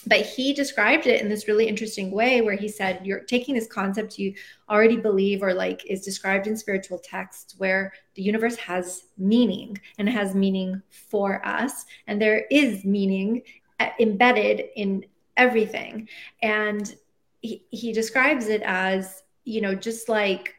but 0.05 0.21
he 0.25 0.53
described 0.53 1.07
it 1.07 1.21
in 1.21 1.27
this 1.27 1.47
really 1.47 1.67
interesting 1.67 2.11
way 2.11 2.39
where 2.41 2.55
he 2.55 2.69
said 2.69 3.05
you're 3.05 3.21
taking 3.21 3.55
this 3.55 3.67
concept 3.67 4.17
you 4.17 4.33
already 4.69 4.95
believe 4.95 5.43
or 5.43 5.53
like 5.53 5.85
is 5.85 6.05
described 6.05 6.47
in 6.47 6.55
spiritual 6.55 6.99
texts 6.99 7.55
where 7.57 7.91
the 8.15 8.21
universe 8.21 8.55
has 8.55 9.05
meaning 9.17 9.77
and 9.97 10.07
has 10.07 10.35
meaning 10.35 10.81
for 10.89 11.45
us 11.45 11.85
and 12.05 12.21
there 12.21 12.45
is 12.51 12.85
meaning 12.85 13.41
uh, 13.79 13.89
embedded 13.99 14.65
in 14.75 15.03
everything 15.35 16.07
and 16.41 16.95
he, 17.41 17.65
he 17.71 17.91
describes 17.91 18.47
it 18.47 18.61
as 18.63 19.23
you 19.45 19.61
know 19.61 19.75
just 19.75 20.07
like 20.07 20.56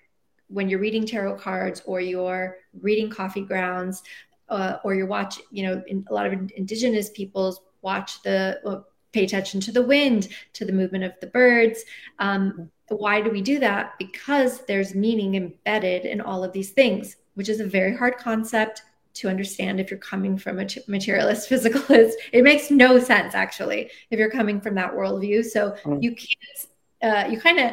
when 0.49 0.69
you're 0.69 0.81
reading 0.81 1.07
tarot 1.07 1.37
cards 1.37 1.83
or 1.85 2.01
you're 2.01 2.57
reading 2.81 3.11
coffee 3.11 3.43
grounds 3.43 4.03
uh, 4.49 4.79
or 4.85 4.95
you're 4.95 5.07
watching, 5.07 5.45
you 5.51 5.63
know, 5.65 5.83
in, 5.87 6.05
a 6.09 6.15
lot 6.15 6.27
of 6.27 6.33
indigenous 6.57 7.11
peoples 7.11 7.61
watch 7.83 8.23
the, 8.23 8.61
well, 8.65 8.87
pay 9.13 9.25
attention 9.25 9.61
to 9.61 9.73
the 9.73 9.83
wind, 9.83 10.29
to 10.53 10.65
the 10.65 10.73
movement 10.73 11.05
of 11.05 11.13
the 11.21 11.27
birds. 11.27 11.85
Um, 12.19 12.71
why 12.89 13.21
do 13.21 13.31
we 13.31 13.43
do 13.43 13.59
that? 13.59 13.95
Because 13.99 14.65
there's 14.67 14.95
meaning 14.95 15.35
embedded 15.35 16.05
in 16.05 16.21
all 16.21 16.43
of 16.45 16.53
these 16.53 16.71
things, 16.71 17.17
which 17.35 17.49
is 17.49 17.61
a 17.61 17.67
very 17.67 17.95
hard 17.97 18.17
concept 18.17 18.83
to 19.15 19.29
understand 19.29 19.81
if 19.81 19.91
you're 19.91 19.99
coming 19.99 20.39
from 20.39 20.61
a 20.61 20.67
materialist 20.87 21.51
physicalist. 21.51 22.13
It 22.33 22.45
makes 22.45 22.71
no 22.71 22.99
sense 22.99 23.35
actually 23.35 23.91
if 24.11 24.19
you're 24.19 24.31
coming 24.31 24.61
from 24.61 24.75
that 24.77 24.93
worldview. 24.93 25.45
So 25.45 25.77
mm. 25.85 26.03
you 26.03 26.15
can't. 26.15 26.67
Uh, 27.01 27.29
you 27.31 27.39
kind 27.39 27.61
of 27.61 27.73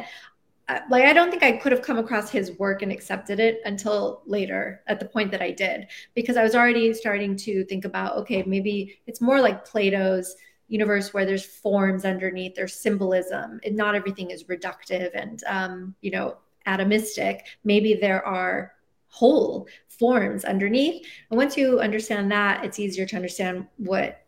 like 0.90 1.04
I 1.04 1.12
don't 1.12 1.30
think 1.30 1.42
I 1.42 1.52
could 1.52 1.72
have 1.72 1.82
come 1.82 1.98
across 1.98 2.30
his 2.30 2.52
work 2.58 2.82
and 2.82 2.90
accepted 2.90 3.38
it 3.38 3.60
until 3.64 4.22
later 4.26 4.82
at 4.88 4.98
the 4.98 5.06
point 5.06 5.30
that 5.30 5.42
I 5.42 5.52
did 5.52 5.86
because 6.14 6.36
I 6.36 6.42
was 6.42 6.54
already 6.54 6.92
starting 6.92 7.36
to 7.36 7.64
think 7.64 7.84
about 7.84 8.16
okay 8.18 8.42
maybe 8.44 8.98
it's 9.06 9.20
more 9.20 9.40
like 9.40 9.64
Plato's 9.64 10.34
universe 10.68 11.14
where 11.14 11.24
there's 11.24 11.44
forms 11.44 12.04
underneath 12.04 12.56
there's 12.56 12.74
symbolism 12.74 13.60
and 13.64 13.76
not 13.76 13.94
everything 13.94 14.32
is 14.32 14.44
reductive 14.44 15.10
and 15.14 15.44
um, 15.46 15.94
you 16.00 16.10
know 16.10 16.36
atomistic. 16.66 17.40
Maybe 17.64 17.94
there 17.94 18.24
are 18.24 18.72
whole 19.08 19.66
forms 19.88 20.44
underneath. 20.44 21.06
And 21.30 21.38
once 21.38 21.56
you 21.56 21.80
understand 21.80 22.30
that 22.32 22.64
it's 22.64 22.78
easier 22.78 23.06
to 23.06 23.16
understand 23.16 23.66
what 23.78 24.25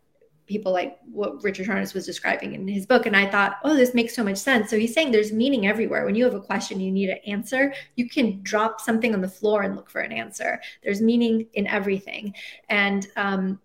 people 0.49 0.73
like 0.73 0.97
what 1.11 1.41
Richard 1.43 1.67
Tarnas 1.67 1.93
was 1.93 2.05
describing 2.05 2.55
in 2.55 2.67
his 2.67 2.87
book. 2.87 3.05
And 3.05 3.15
I 3.15 3.29
thought, 3.29 3.59
oh, 3.63 3.75
this 3.75 3.93
makes 3.93 4.15
so 4.15 4.23
much 4.23 4.37
sense. 4.37 4.69
So 4.69 4.77
he's 4.77 4.93
saying 4.93 5.11
there's 5.11 5.31
meaning 5.31 5.67
everywhere. 5.67 6.05
When 6.05 6.15
you 6.15 6.25
have 6.25 6.33
a 6.33 6.41
question, 6.41 6.79
you 6.79 6.91
need 6.91 7.09
an 7.09 7.19
answer. 7.27 7.73
You 7.95 8.09
can 8.09 8.41
drop 8.41 8.81
something 8.81 9.13
on 9.13 9.21
the 9.21 9.29
floor 9.29 9.61
and 9.61 9.75
look 9.75 9.91
for 9.91 10.01
an 10.01 10.11
answer. 10.11 10.59
There's 10.83 11.01
meaning 11.01 11.45
in 11.53 11.67
everything. 11.67 12.33
And 12.67 13.07
um, 13.15 13.59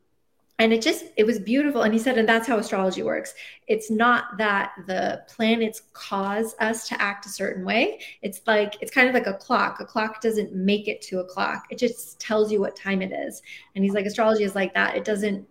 and 0.58 0.72
it 0.72 0.80
just 0.80 1.06
it 1.16 1.24
was 1.24 1.38
beautiful 1.40 1.82
and 1.82 1.92
he 1.92 1.98
said 1.98 2.16
and 2.16 2.28
that's 2.28 2.46
how 2.46 2.58
astrology 2.58 3.02
works 3.02 3.34
it's 3.66 3.90
not 3.90 4.38
that 4.38 4.72
the 4.86 5.20
planets 5.26 5.82
cause 5.92 6.54
us 6.60 6.88
to 6.88 7.00
act 7.02 7.26
a 7.26 7.28
certain 7.28 7.64
way 7.64 7.98
it's 8.22 8.40
like 8.46 8.76
it's 8.80 8.92
kind 8.92 9.08
of 9.08 9.14
like 9.14 9.26
a 9.26 9.34
clock 9.34 9.80
a 9.80 9.84
clock 9.84 10.20
doesn't 10.20 10.54
make 10.54 10.86
it 10.86 11.02
to 11.02 11.18
a 11.18 11.24
clock 11.24 11.64
it 11.70 11.78
just 11.78 12.20
tells 12.20 12.52
you 12.52 12.60
what 12.60 12.76
time 12.76 13.02
it 13.02 13.12
is 13.12 13.42
and 13.74 13.84
he's 13.84 13.94
like 13.94 14.06
astrology 14.06 14.44
is 14.44 14.54
like 14.54 14.72
that 14.74 14.96
it 14.96 15.04
doesn't 15.04 15.44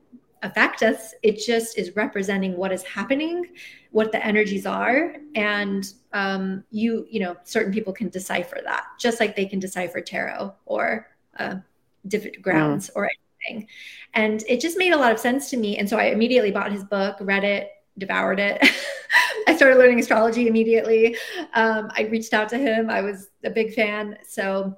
affect 0.43 0.83
us. 0.83 1.15
It 1.23 1.39
just 1.39 1.77
is 1.77 1.95
representing 1.95 2.55
what 2.55 2.71
is 2.71 2.83
happening, 2.83 3.47
what 3.91 4.11
the 4.11 4.23
energies 4.23 4.65
are, 4.65 5.15
and 5.35 5.91
um, 6.11 6.63
you 6.69 7.07
you 7.09 7.19
know 7.19 7.35
certain 7.43 7.73
people 7.73 7.93
can 7.93 8.09
decipher 8.09 8.59
that, 8.63 8.83
just 8.99 9.19
like 9.19 9.35
they 9.35 9.45
can 9.45 9.59
decipher 9.59 10.01
tarot 10.01 10.53
or 10.65 11.07
uh, 11.39 11.55
different 12.07 12.41
grounds 12.41 12.89
mm. 12.89 12.91
or 12.95 13.09
anything. 13.45 13.67
And 14.13 14.43
it 14.47 14.61
just 14.61 14.77
made 14.77 14.93
a 14.93 14.97
lot 14.97 15.11
of 15.11 15.19
sense 15.19 15.49
to 15.49 15.57
me, 15.57 15.77
and 15.77 15.89
so 15.89 15.97
I 15.97 16.05
immediately 16.05 16.51
bought 16.51 16.71
his 16.71 16.83
book, 16.83 17.17
read 17.21 17.43
it, 17.43 17.71
devoured 17.97 18.39
it. 18.39 18.61
I 19.47 19.55
started 19.55 19.77
learning 19.77 19.99
astrology 19.99 20.47
immediately. 20.47 21.15
Um, 21.53 21.89
I 21.95 22.03
reached 22.03 22.33
out 22.33 22.49
to 22.49 22.57
him. 22.57 22.89
I 22.89 23.01
was 23.01 23.29
a 23.43 23.49
big 23.49 23.73
fan. 23.73 24.17
So 24.27 24.77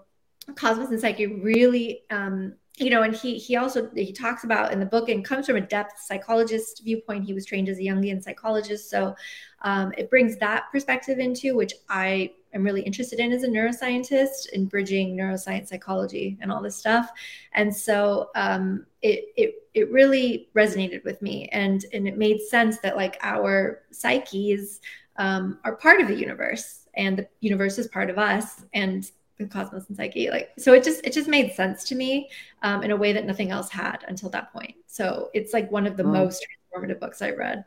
Cosmos 0.55 0.89
and 0.89 0.99
Psyche 0.99 1.27
really 1.27 2.03
um, 2.09 2.53
you 2.77 2.89
know, 2.89 3.03
and 3.03 3.15
he 3.15 3.37
he 3.37 3.55
also 3.55 3.89
he 3.95 4.11
talks 4.11 4.43
about 4.43 4.73
in 4.73 4.79
the 4.79 4.85
book 4.85 5.07
and 5.07 5.23
comes 5.23 5.45
from 5.45 5.55
a 5.55 5.61
depth 5.61 5.99
psychologist 5.99 6.81
viewpoint. 6.83 7.23
He 7.23 7.33
was 7.33 7.45
trained 7.45 7.69
as 7.69 7.77
a 7.77 7.81
Jungian 7.81 8.21
psychologist, 8.21 8.89
so 8.89 9.15
um, 9.61 9.93
it 9.97 10.09
brings 10.09 10.37
that 10.37 10.65
perspective 10.71 11.19
into 11.19 11.55
which 11.55 11.73
I 11.89 12.31
am 12.53 12.63
really 12.63 12.81
interested 12.81 13.19
in 13.19 13.31
as 13.31 13.43
a 13.43 13.47
neuroscientist 13.47 14.49
in 14.49 14.65
bridging 14.65 15.15
neuroscience, 15.15 15.69
psychology, 15.69 16.37
and 16.41 16.51
all 16.51 16.61
this 16.61 16.75
stuff. 16.75 17.11
And 17.53 17.73
so 17.73 18.29
um, 18.35 18.85
it 19.01 19.25
it 19.37 19.55
it 19.73 19.91
really 19.91 20.49
resonated 20.53 21.05
with 21.05 21.21
me, 21.21 21.47
and 21.53 21.85
and 21.93 22.09
it 22.09 22.17
made 22.17 22.41
sense 22.41 22.79
that 22.79 22.97
like 22.97 23.17
our 23.21 23.83
psyches 23.91 24.81
um, 25.15 25.59
are 25.63 25.77
part 25.77 26.01
of 26.01 26.09
the 26.09 26.15
universe, 26.15 26.87
and 26.95 27.19
the 27.19 27.27
universe 27.39 27.77
is 27.77 27.87
part 27.87 28.09
of 28.09 28.17
us, 28.17 28.65
and 28.73 29.09
the 29.37 29.45
cosmos 29.45 29.87
and 29.87 29.97
psyche 29.97 30.29
like 30.29 30.51
so 30.57 30.73
it 30.73 30.83
just 30.83 31.05
it 31.05 31.13
just 31.13 31.27
made 31.27 31.53
sense 31.53 31.83
to 31.83 31.95
me 31.95 32.29
um, 32.63 32.83
in 32.83 32.91
a 32.91 32.95
way 32.95 33.11
that 33.11 33.25
nothing 33.25 33.51
else 33.51 33.69
had 33.69 34.03
until 34.07 34.29
that 34.29 34.51
point 34.53 34.75
so 34.87 35.29
it's 35.33 35.53
like 35.53 35.69
one 35.71 35.85
of 35.85 35.97
the 35.97 36.03
mm. 36.03 36.13
most 36.13 36.45
transformative 36.73 36.99
books 36.99 37.21
i 37.21 37.29
read 37.29 37.65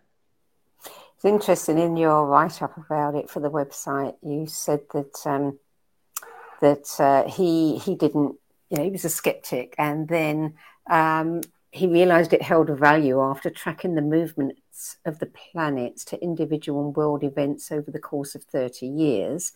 it's 0.85 1.25
interesting 1.25 1.79
in 1.79 1.97
your 1.97 2.27
write-up 2.27 2.77
about 2.77 3.15
it 3.15 3.29
for 3.29 3.41
the 3.41 3.51
website 3.51 4.17
you 4.23 4.47
said 4.47 4.81
that 4.93 5.27
um, 5.27 5.59
that 6.61 6.89
uh, 6.99 7.29
he 7.29 7.79
he 7.79 7.95
didn't 7.95 8.37
you 8.71 8.77
know 8.77 8.85
he 8.85 8.91
was 8.91 9.05
a 9.05 9.11
skeptic 9.11 9.75
and 9.79 10.09
then 10.09 10.55
um, 10.91 11.41
he 11.71 11.87
realized 11.87 12.33
it 12.33 12.43
held 12.43 12.71
a 12.71 12.75
value 12.75 13.21
after 13.21 13.51
tracking 13.51 13.95
the 13.95 14.03
movements 14.03 14.97
of 15.05 15.19
the 15.19 15.27
planets 15.27 16.05
to 16.05 16.23
individual 16.23 16.87
and 16.87 16.97
world 16.97 17.23
events 17.23 17.71
over 17.71 17.91
the 17.91 17.99
course 17.99 18.35
of 18.35 18.45
30 18.45 18.87
years 18.87 19.53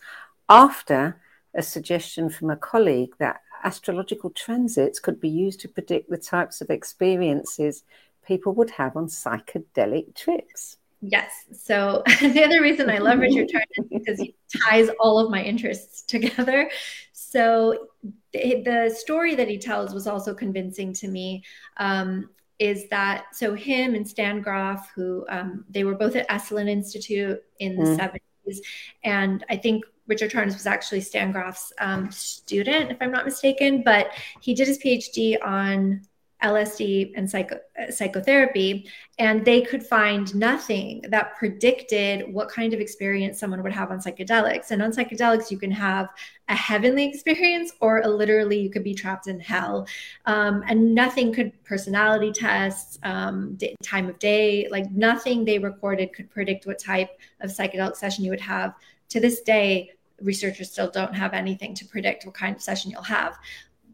after 0.47 1.19
a 1.55 1.61
suggestion 1.61 2.29
from 2.29 2.49
a 2.49 2.55
colleague 2.55 3.13
that 3.19 3.41
astrological 3.63 4.29
transits 4.31 4.99
could 4.99 5.19
be 5.19 5.29
used 5.29 5.59
to 5.61 5.69
predict 5.69 6.09
the 6.09 6.17
types 6.17 6.61
of 6.61 6.69
experiences 6.69 7.83
people 8.25 8.53
would 8.53 8.69
have 8.71 8.95
on 8.95 9.07
psychedelic 9.07 10.15
trips. 10.15 10.77
Yes. 11.01 11.31
So 11.51 12.01
the 12.21 12.43
other 12.43 12.61
reason 12.61 12.89
I 12.89 12.99
love 12.99 13.19
Richard 13.19 13.49
Tarn 13.51 13.63
is 13.77 13.85
because 13.89 14.19
he 14.19 14.35
ties 14.65 14.89
all 14.99 15.19
of 15.19 15.29
my 15.29 15.43
interests 15.43 16.01
together. 16.03 16.69
So 17.11 17.87
the, 18.31 18.95
story 18.97 19.35
that 19.35 19.49
he 19.49 19.57
tells 19.57 19.93
was 19.93 20.07
also 20.07 20.33
convincing 20.33 20.93
to 20.93 21.07
me. 21.07 21.43
Um, 21.77 22.29
is 22.59 22.87
that 22.89 23.25
so 23.33 23.55
him 23.55 23.95
and 23.95 24.07
Stan 24.07 24.41
Grof, 24.41 24.87
who 24.95 25.25
um, 25.27 25.65
they 25.69 25.83
were 25.83 25.95
both 25.95 26.15
at 26.15 26.29
Esalen 26.29 26.69
Institute 26.69 27.43
in 27.59 27.75
the 27.75 27.83
mm. 27.83 28.19
70s, 28.45 28.57
and 29.03 29.43
I 29.49 29.57
think 29.57 29.83
Richard 30.07 30.31
Tarnas 30.31 30.53
was 30.53 30.65
actually 30.65 31.01
Stan 31.01 31.31
Grof's 31.31 31.71
um, 31.79 32.11
student, 32.11 32.91
if 32.91 32.97
I'm 33.01 33.11
not 33.11 33.25
mistaken, 33.25 33.83
but 33.83 34.11
he 34.41 34.53
did 34.53 34.67
his 34.67 34.77
PhD 34.77 35.37
on 35.43 36.01
LSD 36.43 37.13
and 37.15 37.29
psycho, 37.29 37.57
uh, 37.81 37.89
psychotherapy, 37.89 38.89
and 39.17 39.45
they 39.45 39.61
could 39.61 39.81
find 39.81 40.35
nothing 40.35 41.01
that 41.07 41.35
predicted 41.37 42.31
what 42.33 42.49
kind 42.49 42.73
of 42.73 42.81
experience 42.81 43.39
someone 43.39 43.63
would 43.63 43.71
have 43.71 43.91
on 43.91 43.99
psychedelics. 43.99 44.71
And 44.71 44.81
on 44.81 44.91
psychedelics, 44.91 45.49
you 45.49 45.57
can 45.57 45.71
have 45.71 46.09
a 46.49 46.55
heavenly 46.55 47.07
experience, 47.07 47.71
or 47.79 48.01
a, 48.01 48.07
literally 48.09 48.59
you 48.59 48.69
could 48.69 48.83
be 48.83 48.93
trapped 48.93 49.27
in 49.27 49.39
hell. 49.39 49.87
Um, 50.25 50.63
and 50.67 50.93
nothing 50.93 51.33
could 51.33 51.51
personality 51.63 52.33
tests, 52.33 52.99
um, 53.03 53.57
time 53.81 54.09
of 54.09 54.19
day, 54.19 54.67
like 54.69 54.91
nothing 54.91 55.45
they 55.45 55.59
recorded 55.59 56.13
could 56.13 56.29
predict 56.29 56.65
what 56.65 56.77
type 56.77 57.09
of 57.39 57.51
psychedelic 57.51 57.95
session 57.95 58.25
you 58.25 58.31
would 58.31 58.41
have 58.41 58.73
to 59.13 59.19
this 59.19 59.41
day, 59.41 59.91
researchers 60.21 60.71
still 60.71 60.89
don't 60.89 61.13
have 61.13 61.33
anything 61.33 61.75
to 61.75 61.85
predict 61.85 62.25
what 62.25 62.33
kind 62.33 62.55
of 62.55 62.63
session 62.63 62.89
you'll 62.89 63.03
have. 63.03 63.37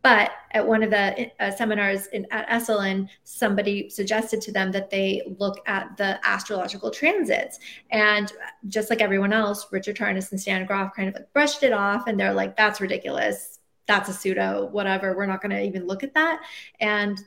But 0.02 0.32
at 0.52 0.66
one 0.66 0.82
of 0.82 0.92
the 0.92 1.30
uh, 1.42 1.52
seminars 1.52 2.08
in, 2.08 2.26
at 2.32 2.48
Esalen, 2.48 3.10
somebody 3.26 3.90
suggested 3.90 4.40
to 4.44 4.54
them 4.54 4.72
that 4.72 4.90
they 4.90 5.22
look 5.38 5.60
at 5.68 5.98
the 5.98 6.26
astrological 6.26 6.90
transits. 6.90 7.60
And 7.92 8.32
just 8.70 8.90
like 8.90 9.02
everyone 9.02 9.34
else, 9.34 9.68
Richard 9.74 9.98
Tarnas 9.98 10.32
and 10.32 10.40
Stan 10.40 10.66
Grof 10.66 10.92
kind 10.96 11.10
of 11.10 11.16
like 11.16 11.34
brushed 11.34 11.64
it 11.64 11.74
off 11.74 12.08
and 12.08 12.18
they're 12.18 12.34
like, 12.34 12.56
that's 12.56 12.80
ridiculous. 12.80 13.59
That's 13.90 14.08
a 14.08 14.14
pseudo, 14.14 14.70
whatever. 14.72 15.18
We're 15.18 15.26
not 15.26 15.42
going 15.42 15.50
to 15.50 15.64
even 15.64 15.88
look 15.88 16.04
at 16.04 16.14
that. 16.14 16.42
And 16.80 17.20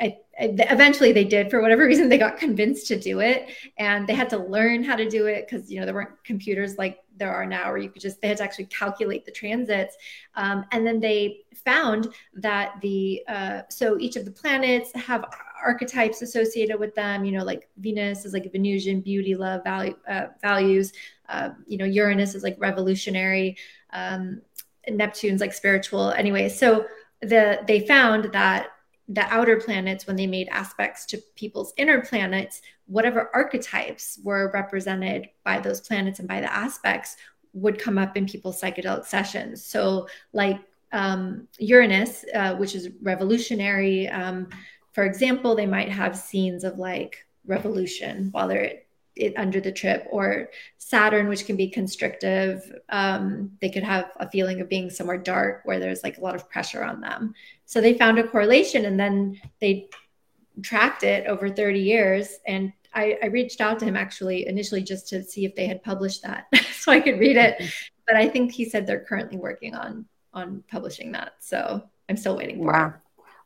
I, 0.00 0.18
I, 0.38 0.54
eventually 0.70 1.10
they 1.10 1.24
did 1.24 1.50
for 1.50 1.60
whatever 1.60 1.84
reason 1.86 2.08
they 2.08 2.18
got 2.18 2.38
convinced 2.38 2.86
to 2.86 3.00
do 3.00 3.18
it 3.18 3.48
and 3.78 4.06
they 4.06 4.14
had 4.14 4.30
to 4.30 4.38
learn 4.38 4.84
how 4.84 4.94
to 4.94 5.10
do 5.10 5.26
it 5.26 5.48
because 5.48 5.68
you 5.68 5.80
know 5.80 5.86
there 5.86 5.94
weren't 5.94 6.22
computers 6.22 6.78
like 6.78 7.00
there 7.16 7.34
are 7.34 7.44
now 7.44 7.68
where 7.68 7.78
you 7.78 7.88
could 7.88 8.00
just 8.00 8.20
they 8.20 8.28
had 8.28 8.36
to 8.36 8.44
actually 8.44 8.66
calculate 8.66 9.24
the 9.24 9.32
transits 9.32 9.96
um, 10.36 10.64
and 10.70 10.86
then 10.86 11.00
they 11.00 11.40
found 11.64 12.14
that 12.34 12.80
the 12.80 13.24
uh, 13.26 13.62
so 13.68 13.98
each 13.98 14.14
of 14.14 14.24
the 14.24 14.30
planets 14.30 14.92
have 14.94 15.24
archetypes 15.60 16.22
associated 16.22 16.78
with 16.78 16.94
them 16.94 17.24
you 17.24 17.32
know 17.32 17.44
like 17.44 17.68
venus 17.78 18.24
is 18.24 18.32
like 18.32 18.50
venusian 18.52 19.00
beauty 19.00 19.34
love 19.34 19.64
value 19.64 19.96
uh, 20.08 20.26
values 20.40 20.92
uh, 21.28 21.50
you 21.66 21.76
know 21.76 21.84
uranus 21.84 22.36
is 22.36 22.44
like 22.44 22.56
revolutionary 22.60 23.56
um, 23.90 24.40
neptune's 24.90 25.40
like 25.40 25.52
spiritual. 25.52 26.10
Anyway 26.10 26.48
so 26.48 26.86
the 27.20 27.60
they 27.66 27.86
found 27.86 28.32
that 28.32 28.68
the 29.08 29.22
outer 29.32 29.60
planets 29.60 30.06
when 30.06 30.16
they 30.16 30.26
made 30.26 30.48
aspects 30.48 31.04
to 31.04 31.18
people's 31.36 31.74
inner 31.76 32.00
planets 32.00 32.62
whatever 32.86 33.30
archetypes 33.34 34.18
were 34.22 34.50
represented 34.52 35.28
by 35.44 35.58
those 35.58 35.80
planets 35.80 36.18
and 36.18 36.28
by 36.28 36.40
the 36.40 36.52
aspects 36.52 37.16
would 37.52 37.78
come 37.78 37.98
up 37.98 38.16
in 38.16 38.26
people's 38.26 38.60
psychedelic 38.60 39.06
sessions. 39.06 39.64
So 39.64 40.08
like 40.32 40.60
um, 40.92 41.48
uranus 41.58 42.24
uh, 42.34 42.54
which 42.56 42.74
is 42.74 42.90
revolutionary 43.02 44.08
um, 44.08 44.48
for 44.92 45.04
example 45.04 45.54
they 45.54 45.66
might 45.66 45.88
have 45.88 46.16
scenes 46.16 46.62
of 46.62 46.78
like 46.78 47.26
revolution 47.46 48.28
while 48.30 48.48
they're 48.48 48.80
it 49.16 49.34
under 49.36 49.60
the 49.60 49.72
trip 49.72 50.06
or 50.10 50.50
saturn 50.78 51.28
which 51.28 51.46
can 51.46 51.56
be 51.56 51.68
constrictive 51.68 52.74
um, 52.88 53.50
they 53.60 53.70
could 53.70 53.82
have 53.82 54.10
a 54.16 54.30
feeling 54.30 54.60
of 54.60 54.68
being 54.68 54.90
somewhere 54.90 55.18
dark 55.18 55.62
where 55.64 55.78
there's 55.78 56.02
like 56.02 56.18
a 56.18 56.20
lot 56.20 56.34
of 56.34 56.48
pressure 56.50 56.82
on 56.82 57.00
them 57.00 57.34
so 57.64 57.80
they 57.80 57.94
found 57.94 58.18
a 58.18 58.26
correlation 58.26 58.86
and 58.86 58.98
then 58.98 59.40
they 59.60 59.88
tracked 60.62 61.02
it 61.02 61.26
over 61.26 61.48
30 61.48 61.80
years 61.80 62.38
and 62.46 62.72
I, 62.92 63.18
I 63.22 63.26
reached 63.26 63.60
out 63.60 63.80
to 63.80 63.84
him 63.84 63.96
actually 63.96 64.46
initially 64.46 64.82
just 64.82 65.08
to 65.08 65.22
see 65.22 65.44
if 65.44 65.56
they 65.56 65.66
had 65.66 65.82
published 65.82 66.22
that 66.22 66.46
so 66.72 66.92
i 66.92 67.00
could 67.00 67.18
read 67.18 67.36
it 67.36 67.62
but 68.06 68.16
i 68.16 68.28
think 68.28 68.52
he 68.52 68.64
said 68.64 68.86
they're 68.86 69.04
currently 69.04 69.36
working 69.36 69.74
on 69.74 70.06
on 70.32 70.62
publishing 70.70 71.12
that 71.12 71.34
so 71.40 71.82
i'm 72.08 72.16
still 72.16 72.36
waiting 72.36 72.58
for 72.58 72.72
wow. 72.72 72.88
it 72.88 72.94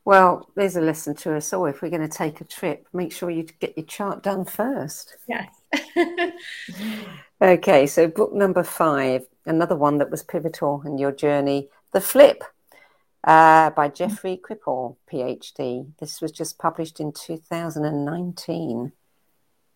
well, 0.05 0.49
there's 0.55 0.75
a 0.75 0.81
lesson 0.81 1.13
to 1.17 1.35
us 1.35 1.53
all. 1.53 1.67
If 1.67 1.83
we're 1.83 1.89
going 1.89 2.01
to 2.01 2.07
take 2.07 2.41
a 2.41 2.43
trip, 2.43 2.87
make 2.93 3.11
sure 3.11 3.29
you 3.29 3.43
get 3.43 3.77
your 3.77 3.85
chart 3.85 4.23
done 4.23 4.43
first. 4.43 5.15
Yes. 5.27 5.53
okay, 7.41 7.87
so 7.87 8.07
book 8.07 8.33
number 8.33 8.63
five, 8.63 9.27
another 9.45 9.75
one 9.75 9.97
that 9.99 10.09
was 10.09 10.23
pivotal 10.23 10.83
in 10.85 10.97
your 10.97 11.11
journey, 11.11 11.69
The 11.91 12.01
Flip 12.01 12.43
uh, 13.23 13.69
by 13.71 13.89
Jeffrey 13.89 14.39
Kripal, 14.41 14.95
PhD. 15.11 15.87
This 15.99 16.21
was 16.21 16.31
just 16.31 16.57
published 16.57 16.99
in 16.99 17.11
2019. 17.11 18.91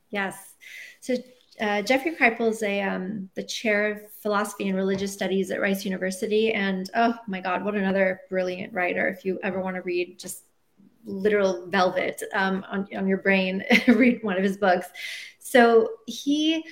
Yes. 0.10 0.54
So 1.02 1.16
uh, 1.60 1.82
Jeffrey 1.82 2.16
Kripal 2.16 2.50
is 2.50 2.64
a 2.64 2.82
um, 2.82 3.30
the 3.36 3.44
chair 3.44 3.92
of 3.92 4.12
philosophy 4.12 4.68
and 4.70 4.78
religious 4.78 5.14
studies 5.14 5.52
at 5.52 5.62
Rice 5.62 5.86
University, 5.86 6.54
and 6.54 6.90
oh 6.96 7.16
my 7.28 7.42
God, 7.42 7.64
what 7.64 7.76
another 7.76 8.22
brilliant 8.30 8.74
writer! 8.74 9.08
If 9.08 9.26
you 9.26 9.40
ever 9.44 9.62
want 9.62 9.76
to 9.76 9.82
read 9.82 10.18
just 10.18 10.44
literal 11.06 11.68
velvet 11.68 12.24
um, 12.34 12.66
on 12.70 12.88
on 12.96 13.08
your 13.08 13.20
brain, 13.20 13.64
read 13.88 14.24
one 14.24 14.38
of 14.38 14.44
his 14.44 14.58
books. 14.58 14.88
So 15.54 15.88
he 16.08 16.66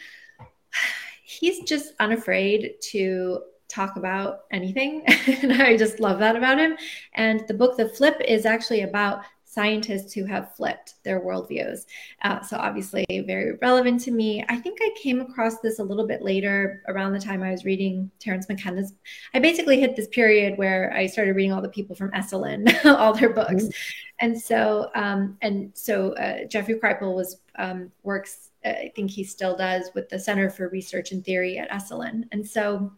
he's 1.23 1.61
just 1.69 1.93
unafraid 1.99 2.73
to 2.89 3.43
talk 3.69 3.95
about 3.95 4.39
anything, 4.51 5.03
and 5.27 5.53
I 5.53 5.77
just 5.77 5.99
love 5.99 6.17
that 6.17 6.35
about 6.35 6.57
him. 6.57 6.75
And 7.13 7.47
the 7.47 7.53
book, 7.53 7.77
The 7.77 7.89
Flip, 7.89 8.19
is 8.27 8.47
actually 8.47 8.81
about 8.81 9.21
scientists 9.45 10.13
who 10.13 10.25
have 10.25 10.55
flipped 10.55 10.95
their 11.03 11.19
worldviews. 11.19 11.85
Uh, 12.23 12.41
so, 12.41 12.57
obviously, 12.57 13.05
very 13.27 13.55
relevant 13.61 14.01
to 14.01 14.09
me. 14.09 14.43
I 14.49 14.55
think 14.55 14.79
I 14.81 14.89
came 14.99 15.21
across 15.21 15.59
this 15.59 15.77
a 15.77 15.83
little 15.83 16.07
bit 16.07 16.23
later 16.23 16.81
around 16.87 17.13
the 17.13 17.19
time 17.19 17.43
I 17.43 17.51
was 17.51 17.65
reading 17.65 18.09
Terence 18.19 18.49
McKenna's. 18.49 18.93
I 19.35 19.39
basically 19.39 19.79
hit 19.79 19.95
this 19.95 20.07
period 20.07 20.57
where 20.57 20.91
I 20.91 21.05
started 21.05 21.35
reading 21.35 21.53
all 21.53 21.61
the 21.61 21.69
people 21.69 21.95
from 21.95 22.09
Esalen, 22.13 22.83
all 22.97 23.13
their 23.13 23.31
books. 23.31 23.65
Mm-hmm. 23.65 24.25
And 24.25 24.41
so, 24.41 24.89
um, 24.95 25.37
and 25.43 25.71
so 25.75 26.13
uh, 26.13 26.45
Jeffrey 26.45 26.75
Kripal 26.75 27.13
was 27.13 27.37
um, 27.59 27.91
works, 28.03 28.50
I 28.63 28.91
think 28.95 29.11
he 29.11 29.23
still 29.23 29.55
does, 29.55 29.89
with 29.95 30.09
the 30.09 30.19
Center 30.19 30.49
for 30.49 30.69
Research 30.69 31.11
and 31.11 31.23
Theory 31.23 31.57
at 31.57 31.69
Esalen. 31.69 32.23
And 32.31 32.47
so 32.47 32.93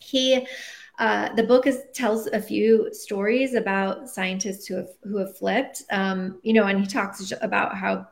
he 0.00 0.46
uh, 0.98 1.34
the 1.34 1.42
book 1.42 1.66
is, 1.66 1.82
tells 1.92 2.26
a 2.28 2.40
few 2.40 2.92
stories 2.92 3.54
about 3.54 4.08
scientists 4.08 4.66
who 4.66 4.76
have 4.76 4.88
who 5.02 5.18
have 5.18 5.36
flipped. 5.36 5.82
Um, 5.90 6.40
you 6.42 6.52
know, 6.54 6.64
and 6.64 6.80
he 6.80 6.86
talks 6.86 7.32
about 7.42 7.76
how 7.76 8.06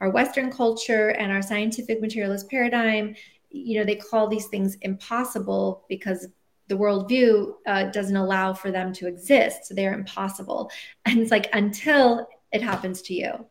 our 0.00 0.10
Western 0.10 0.50
culture 0.50 1.10
and 1.10 1.30
our 1.30 1.42
scientific 1.42 2.00
materialist 2.00 2.48
paradigm, 2.48 3.14
you 3.50 3.78
know, 3.78 3.84
they 3.84 3.96
call 3.96 4.28
these 4.28 4.46
things 4.46 4.76
impossible 4.80 5.84
because 5.88 6.28
the 6.68 6.74
worldview 6.76 7.54
uh, 7.66 7.84
doesn't 7.90 8.16
allow 8.16 8.54
for 8.54 8.70
them 8.70 8.92
to 8.94 9.06
exist. 9.06 9.66
So 9.66 9.74
they're 9.74 9.92
impossible. 9.92 10.70
And 11.04 11.18
it's 11.18 11.30
like 11.30 11.50
until 11.52 12.28
it 12.52 12.62
happens 12.62 13.02
to 13.02 13.14
you. 13.14 13.46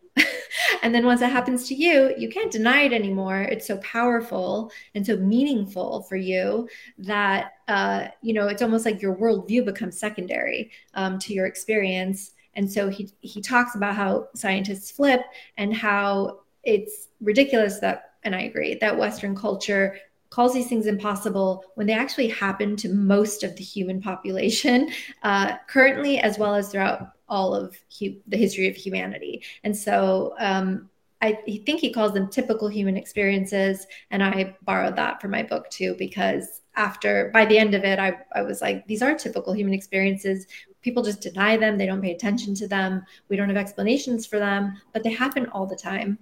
And 0.83 0.93
then 0.93 1.05
once 1.05 1.21
it 1.21 1.29
happens 1.29 1.67
to 1.67 1.75
you, 1.75 2.13
you 2.17 2.29
can't 2.29 2.51
deny 2.51 2.81
it 2.83 2.93
anymore. 2.93 3.41
It's 3.41 3.67
so 3.67 3.77
powerful 3.77 4.71
and 4.95 5.05
so 5.05 5.17
meaningful 5.17 6.03
for 6.03 6.15
you 6.15 6.67
that 6.99 7.53
uh, 7.67 8.07
you 8.21 8.33
know 8.33 8.47
it's 8.47 8.61
almost 8.61 8.85
like 8.85 9.01
your 9.01 9.15
worldview 9.15 9.65
becomes 9.65 9.99
secondary 9.99 10.71
um, 10.93 11.19
to 11.19 11.33
your 11.33 11.45
experience. 11.45 12.31
And 12.55 12.71
so 12.71 12.89
he 12.89 13.09
he 13.21 13.41
talks 13.41 13.75
about 13.75 13.95
how 13.95 14.27
scientists 14.35 14.91
flip 14.91 15.21
and 15.57 15.73
how 15.73 16.41
it's 16.63 17.07
ridiculous 17.21 17.79
that, 17.79 18.13
and 18.23 18.35
I 18.35 18.41
agree 18.41 18.75
that 18.75 18.97
Western 18.97 19.35
culture 19.35 19.97
calls 20.29 20.53
these 20.53 20.67
things 20.67 20.85
impossible 20.85 21.65
when 21.75 21.87
they 21.87 21.93
actually 21.93 22.27
happen 22.27 22.75
to 22.77 22.89
most 22.93 23.43
of 23.43 23.55
the 23.55 23.63
human 23.63 24.01
population 24.01 24.89
uh, 25.23 25.57
currently, 25.67 26.19
as 26.19 26.37
well 26.37 26.53
as 26.53 26.69
throughout 26.69 27.13
all 27.29 27.53
of 27.53 27.77
the 27.99 28.37
history 28.37 28.67
of 28.67 28.75
humanity. 28.75 29.43
And 29.63 29.75
so 29.75 30.33
um, 30.39 30.89
I 31.21 31.33
think 31.65 31.81
he 31.81 31.91
calls 31.91 32.13
them 32.13 32.29
typical 32.29 32.67
human 32.67 32.97
experiences. 32.97 33.85
And 34.11 34.23
I 34.23 34.55
borrowed 34.63 34.95
that 34.95 35.21
for 35.21 35.27
my 35.27 35.43
book 35.43 35.69
too, 35.69 35.95
because 35.97 36.61
after, 36.75 37.29
by 37.33 37.45
the 37.45 37.57
end 37.57 37.75
of 37.75 37.83
it, 37.83 37.99
I, 37.99 38.17
I 38.33 38.41
was 38.41 38.61
like, 38.61 38.87
these 38.87 39.01
are 39.01 39.13
typical 39.15 39.53
human 39.53 39.73
experiences. 39.73 40.47
People 40.81 41.03
just 41.03 41.19
deny 41.19 41.57
them, 41.57 41.77
they 41.77 41.85
don't 41.85 42.01
pay 42.01 42.13
attention 42.13 42.55
to 42.55 42.67
them, 42.67 43.03
we 43.27 43.35
don't 43.35 43.49
have 43.49 43.57
explanations 43.57 44.25
for 44.25 44.39
them, 44.39 44.81
but 44.93 45.03
they 45.03 45.11
happen 45.11 45.45
all 45.47 45.65
the 45.65 45.75
time. 45.75 46.17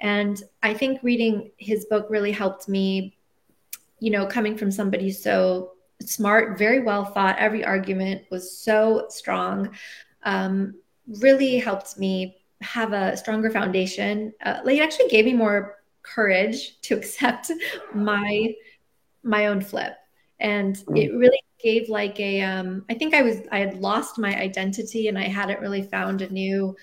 And 0.00 0.42
I 0.62 0.72
think 0.72 1.02
reading 1.02 1.50
his 1.58 1.84
book 1.84 2.06
really 2.08 2.32
helped 2.32 2.68
me, 2.68 3.18
you 4.00 4.10
know, 4.10 4.24
coming 4.24 4.56
from 4.56 4.70
somebody 4.70 5.10
so 5.10 5.72
smart, 6.00 6.56
very 6.56 6.80
well 6.80 7.04
thought, 7.04 7.36
every 7.38 7.64
argument 7.64 8.22
was 8.30 8.56
so 8.56 9.06
strong, 9.10 9.74
um, 10.24 10.74
really 11.20 11.58
helped 11.58 11.98
me 11.98 12.36
have 12.60 12.92
a 12.92 13.16
stronger 13.16 13.50
foundation. 13.50 14.32
Uh, 14.44 14.60
like 14.64 14.78
it 14.78 14.82
actually 14.82 15.08
gave 15.08 15.24
me 15.24 15.32
more 15.32 15.76
courage 16.02 16.80
to 16.82 16.96
accept 16.96 17.50
my 17.94 18.54
my 19.22 19.46
own 19.46 19.60
flip, 19.60 19.94
and 20.40 20.76
mm. 20.76 20.98
it 20.98 21.12
really 21.16 21.40
gave 21.62 21.88
like 21.88 22.18
a. 22.20 22.40
Um, 22.42 22.84
I 22.90 22.94
think 22.94 23.14
I 23.14 23.22
was 23.22 23.38
I 23.50 23.58
had 23.58 23.80
lost 23.80 24.18
my 24.18 24.34
identity 24.38 25.08
and 25.08 25.18
I 25.18 25.28
hadn't 25.28 25.60
really 25.60 25.82
found 25.82 26.22
a 26.22 26.32
new 26.32 26.76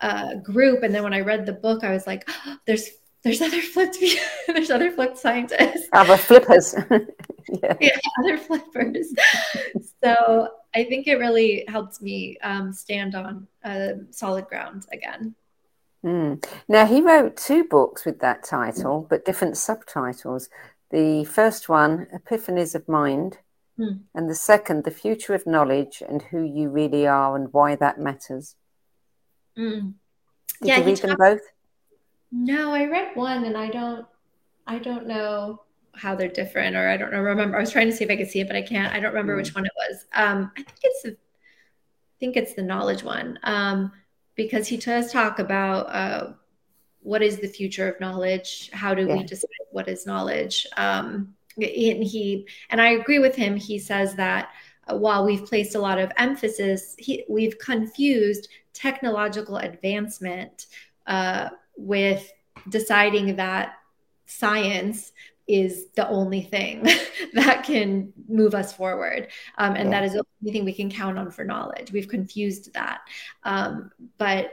uh, 0.00 0.34
group. 0.36 0.82
And 0.82 0.94
then 0.94 1.02
when 1.02 1.14
I 1.14 1.20
read 1.20 1.46
the 1.46 1.52
book, 1.52 1.84
I 1.84 1.90
was 1.90 2.06
like, 2.06 2.28
oh, 2.28 2.56
there's 2.66 2.88
there's 3.22 3.42
other 3.42 3.60
flipped 3.60 3.98
there's 4.46 4.70
other 4.70 4.90
flipped 4.90 5.18
scientists 5.18 5.88
other 5.92 6.16
flippers 6.16 6.74
yeah. 6.90 7.76
yeah. 7.80 7.96
other 8.20 8.38
flippers 8.38 9.12
so 10.02 10.48
i 10.74 10.84
think 10.84 11.06
it 11.06 11.16
really 11.16 11.64
helped 11.68 12.00
me 12.00 12.36
um, 12.42 12.72
stand 12.72 13.14
on 13.14 13.46
a 13.64 13.94
solid 14.10 14.46
ground 14.46 14.86
again 14.92 15.34
mm. 16.04 16.44
now 16.68 16.86
he 16.86 17.00
wrote 17.00 17.36
two 17.36 17.64
books 17.64 18.04
with 18.04 18.20
that 18.20 18.42
title 18.44 19.06
but 19.08 19.24
different 19.24 19.56
subtitles 19.56 20.48
the 20.90 21.24
first 21.24 21.68
one 21.68 22.06
epiphanies 22.14 22.74
of 22.74 22.88
mind 22.88 23.38
mm. 23.78 24.00
and 24.14 24.30
the 24.30 24.34
second 24.34 24.84
the 24.84 24.90
future 24.90 25.34
of 25.34 25.46
knowledge 25.46 26.02
and 26.08 26.22
who 26.22 26.42
you 26.42 26.68
really 26.68 27.06
are 27.06 27.36
and 27.36 27.52
why 27.52 27.76
that 27.76 28.00
matters 28.00 28.56
mm. 29.58 29.92
did 30.60 30.68
yeah, 30.68 30.78
you 30.78 30.84
read 30.84 30.96
them 30.96 31.16
both 31.18 31.40
no, 32.32 32.72
I 32.72 32.86
read 32.86 33.14
one 33.14 33.44
and 33.44 33.56
I 33.56 33.68
don't 33.68 34.06
I 34.66 34.78
don't 34.78 35.06
know 35.06 35.62
how 35.94 36.14
they're 36.14 36.28
different 36.28 36.76
or 36.76 36.88
I 36.88 36.96
don't 36.96 37.12
know 37.12 37.20
remember 37.20 37.56
I 37.56 37.60
was 37.60 37.72
trying 37.72 37.88
to 37.90 37.96
see 37.96 38.04
if 38.04 38.10
I 38.10 38.16
could 38.16 38.30
see 38.30 38.40
it 38.40 38.46
but 38.46 38.56
I 38.56 38.62
can't. 38.62 38.92
I 38.92 39.00
don't 39.00 39.12
remember 39.12 39.34
mm. 39.34 39.38
which 39.38 39.54
one 39.54 39.66
it 39.66 39.72
was. 39.76 40.06
Um 40.14 40.52
I 40.56 40.62
think 40.62 40.78
it's 40.82 41.02
the 41.02 41.10
I 41.10 42.16
think 42.20 42.36
it's 42.36 42.54
the 42.54 42.62
knowledge 42.62 43.02
one. 43.02 43.38
Um 43.42 43.92
because 44.36 44.68
he 44.68 44.76
does 44.76 45.12
talk 45.12 45.38
about 45.38 45.86
uh 45.94 46.32
what 47.02 47.22
is 47.22 47.38
the 47.38 47.48
future 47.48 47.88
of 47.88 48.00
knowledge? 48.00 48.70
How 48.72 48.94
do 48.94 49.06
yeah. 49.06 49.16
we 49.16 49.24
decide 49.24 49.48
what 49.72 49.88
is 49.88 50.06
knowledge? 50.06 50.66
Um 50.76 51.34
and 51.56 52.04
he 52.04 52.46
and 52.70 52.80
I 52.80 52.90
agree 52.90 53.18
with 53.18 53.34
him. 53.34 53.56
He 53.56 53.78
says 53.78 54.14
that 54.14 54.50
uh, 54.90 54.96
while 54.96 55.24
we've 55.24 55.44
placed 55.44 55.74
a 55.74 55.80
lot 55.80 55.98
of 55.98 56.12
emphasis, 56.16 56.94
he, 56.98 57.24
we've 57.28 57.58
confused 57.58 58.48
technological 58.72 59.58
advancement 59.58 60.66
uh, 61.06 61.50
with 61.76 62.30
deciding 62.68 63.36
that 63.36 63.74
science 64.26 65.12
is 65.48 65.88
the 65.96 66.08
only 66.08 66.42
thing 66.42 66.86
that 67.34 67.64
can 67.64 68.12
move 68.28 68.54
us 68.54 68.72
forward. 68.72 69.28
Um, 69.58 69.74
and 69.74 69.90
yeah. 69.90 70.00
that 70.00 70.06
is 70.06 70.12
the 70.12 70.24
only 70.42 70.52
thing 70.52 70.64
we 70.64 70.72
can 70.72 70.90
count 70.90 71.18
on 71.18 71.30
for 71.30 71.44
knowledge. 71.44 71.90
We've 71.92 72.08
confused 72.08 72.72
that. 72.74 73.00
Um, 73.42 73.90
but, 74.16 74.52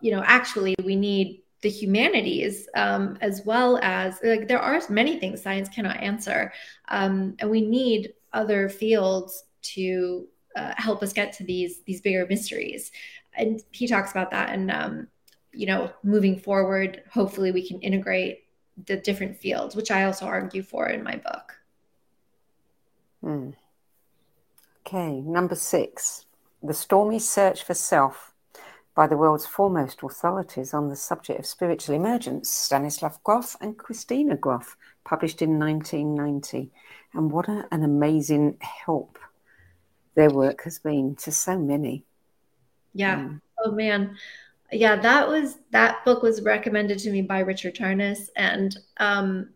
you 0.00 0.10
know, 0.10 0.22
actually, 0.24 0.74
we 0.82 0.96
need 0.96 1.42
the 1.60 1.68
humanities 1.68 2.66
um, 2.74 3.18
as 3.20 3.42
well 3.44 3.78
as, 3.82 4.18
like, 4.22 4.48
there 4.48 4.60
are 4.60 4.80
many 4.88 5.18
things 5.18 5.42
science 5.42 5.68
cannot 5.68 5.98
answer. 5.98 6.52
Um, 6.88 7.36
and 7.40 7.50
we 7.50 7.60
need 7.60 8.14
other 8.32 8.70
fields 8.70 9.44
to 9.60 10.26
uh, 10.56 10.72
help 10.76 11.02
us 11.02 11.12
get 11.12 11.32
to 11.34 11.44
these 11.44 11.82
these 11.82 12.00
bigger 12.00 12.26
mysteries. 12.28 12.90
And 13.34 13.62
he 13.70 13.86
talks 13.86 14.10
about 14.10 14.30
that 14.30 14.54
in 14.54 14.70
um, 14.70 15.08
you 15.52 15.66
know, 15.66 15.90
moving 16.02 16.38
forward, 16.38 17.02
hopefully 17.10 17.52
we 17.52 17.66
can 17.66 17.80
integrate 17.80 18.44
the 18.86 18.96
different 18.96 19.36
fields, 19.36 19.74
which 19.74 19.90
I 19.90 20.04
also 20.04 20.26
argue 20.26 20.62
for 20.62 20.88
in 20.88 21.02
my 21.02 21.16
book. 21.16 21.54
Hmm. 23.22 23.50
Okay, 24.86 25.20
number 25.20 25.54
six 25.54 26.26
The 26.62 26.74
Stormy 26.74 27.18
Search 27.18 27.64
for 27.64 27.74
Self 27.74 28.32
by 28.94 29.06
the 29.06 29.16
world's 29.16 29.46
foremost 29.46 30.02
authorities 30.02 30.74
on 30.74 30.88
the 30.88 30.96
subject 30.96 31.38
of 31.38 31.46
spiritual 31.46 31.94
emergence, 31.94 32.50
Stanislav 32.50 33.22
Grof 33.22 33.56
and 33.60 33.76
Christina 33.76 34.36
Grof, 34.36 34.76
published 35.04 35.40
in 35.40 35.58
1990. 35.58 36.70
And 37.14 37.30
what 37.30 37.48
a, 37.48 37.66
an 37.70 37.84
amazing 37.84 38.58
help 38.60 39.18
their 40.14 40.30
work 40.30 40.64
has 40.64 40.80
been 40.80 41.14
to 41.16 41.30
so 41.30 41.58
many. 41.58 42.04
Yeah. 42.92 43.18
Mm. 43.18 43.40
Oh, 43.64 43.70
man 43.72 44.16
yeah, 44.72 44.96
that 44.96 45.28
was 45.28 45.56
that 45.70 46.04
book 46.04 46.22
was 46.22 46.42
recommended 46.42 46.98
to 47.00 47.10
me 47.10 47.22
by 47.22 47.40
Richard 47.40 47.74
Tarnas, 47.74 48.28
and 48.36 48.76
um, 48.98 49.50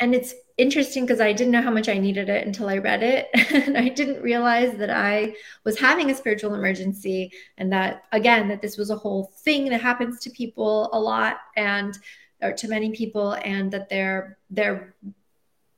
and 0.00 0.14
it's 0.14 0.34
interesting 0.56 1.04
because 1.04 1.20
I 1.20 1.32
didn't 1.32 1.52
know 1.52 1.60
how 1.60 1.70
much 1.70 1.88
I 1.88 1.98
needed 1.98 2.30
it 2.30 2.46
until 2.46 2.68
I 2.68 2.78
read 2.78 3.02
it, 3.02 3.28
and 3.52 3.76
I 3.76 3.88
didn't 3.88 4.22
realize 4.22 4.76
that 4.78 4.90
I 4.90 5.34
was 5.64 5.78
having 5.78 6.10
a 6.10 6.14
spiritual 6.14 6.54
emergency, 6.54 7.30
and 7.58 7.70
that 7.72 8.04
again 8.12 8.48
that 8.48 8.62
this 8.62 8.78
was 8.78 8.90
a 8.90 8.96
whole 8.96 9.32
thing 9.38 9.68
that 9.68 9.82
happens 9.82 10.20
to 10.20 10.30
people 10.30 10.88
a 10.92 10.98
lot, 10.98 11.38
and 11.56 11.98
or 12.40 12.52
to 12.52 12.68
many 12.68 12.92
people, 12.92 13.32
and 13.32 13.70
that 13.72 13.90
they're 13.90 14.38
they're 14.48 14.94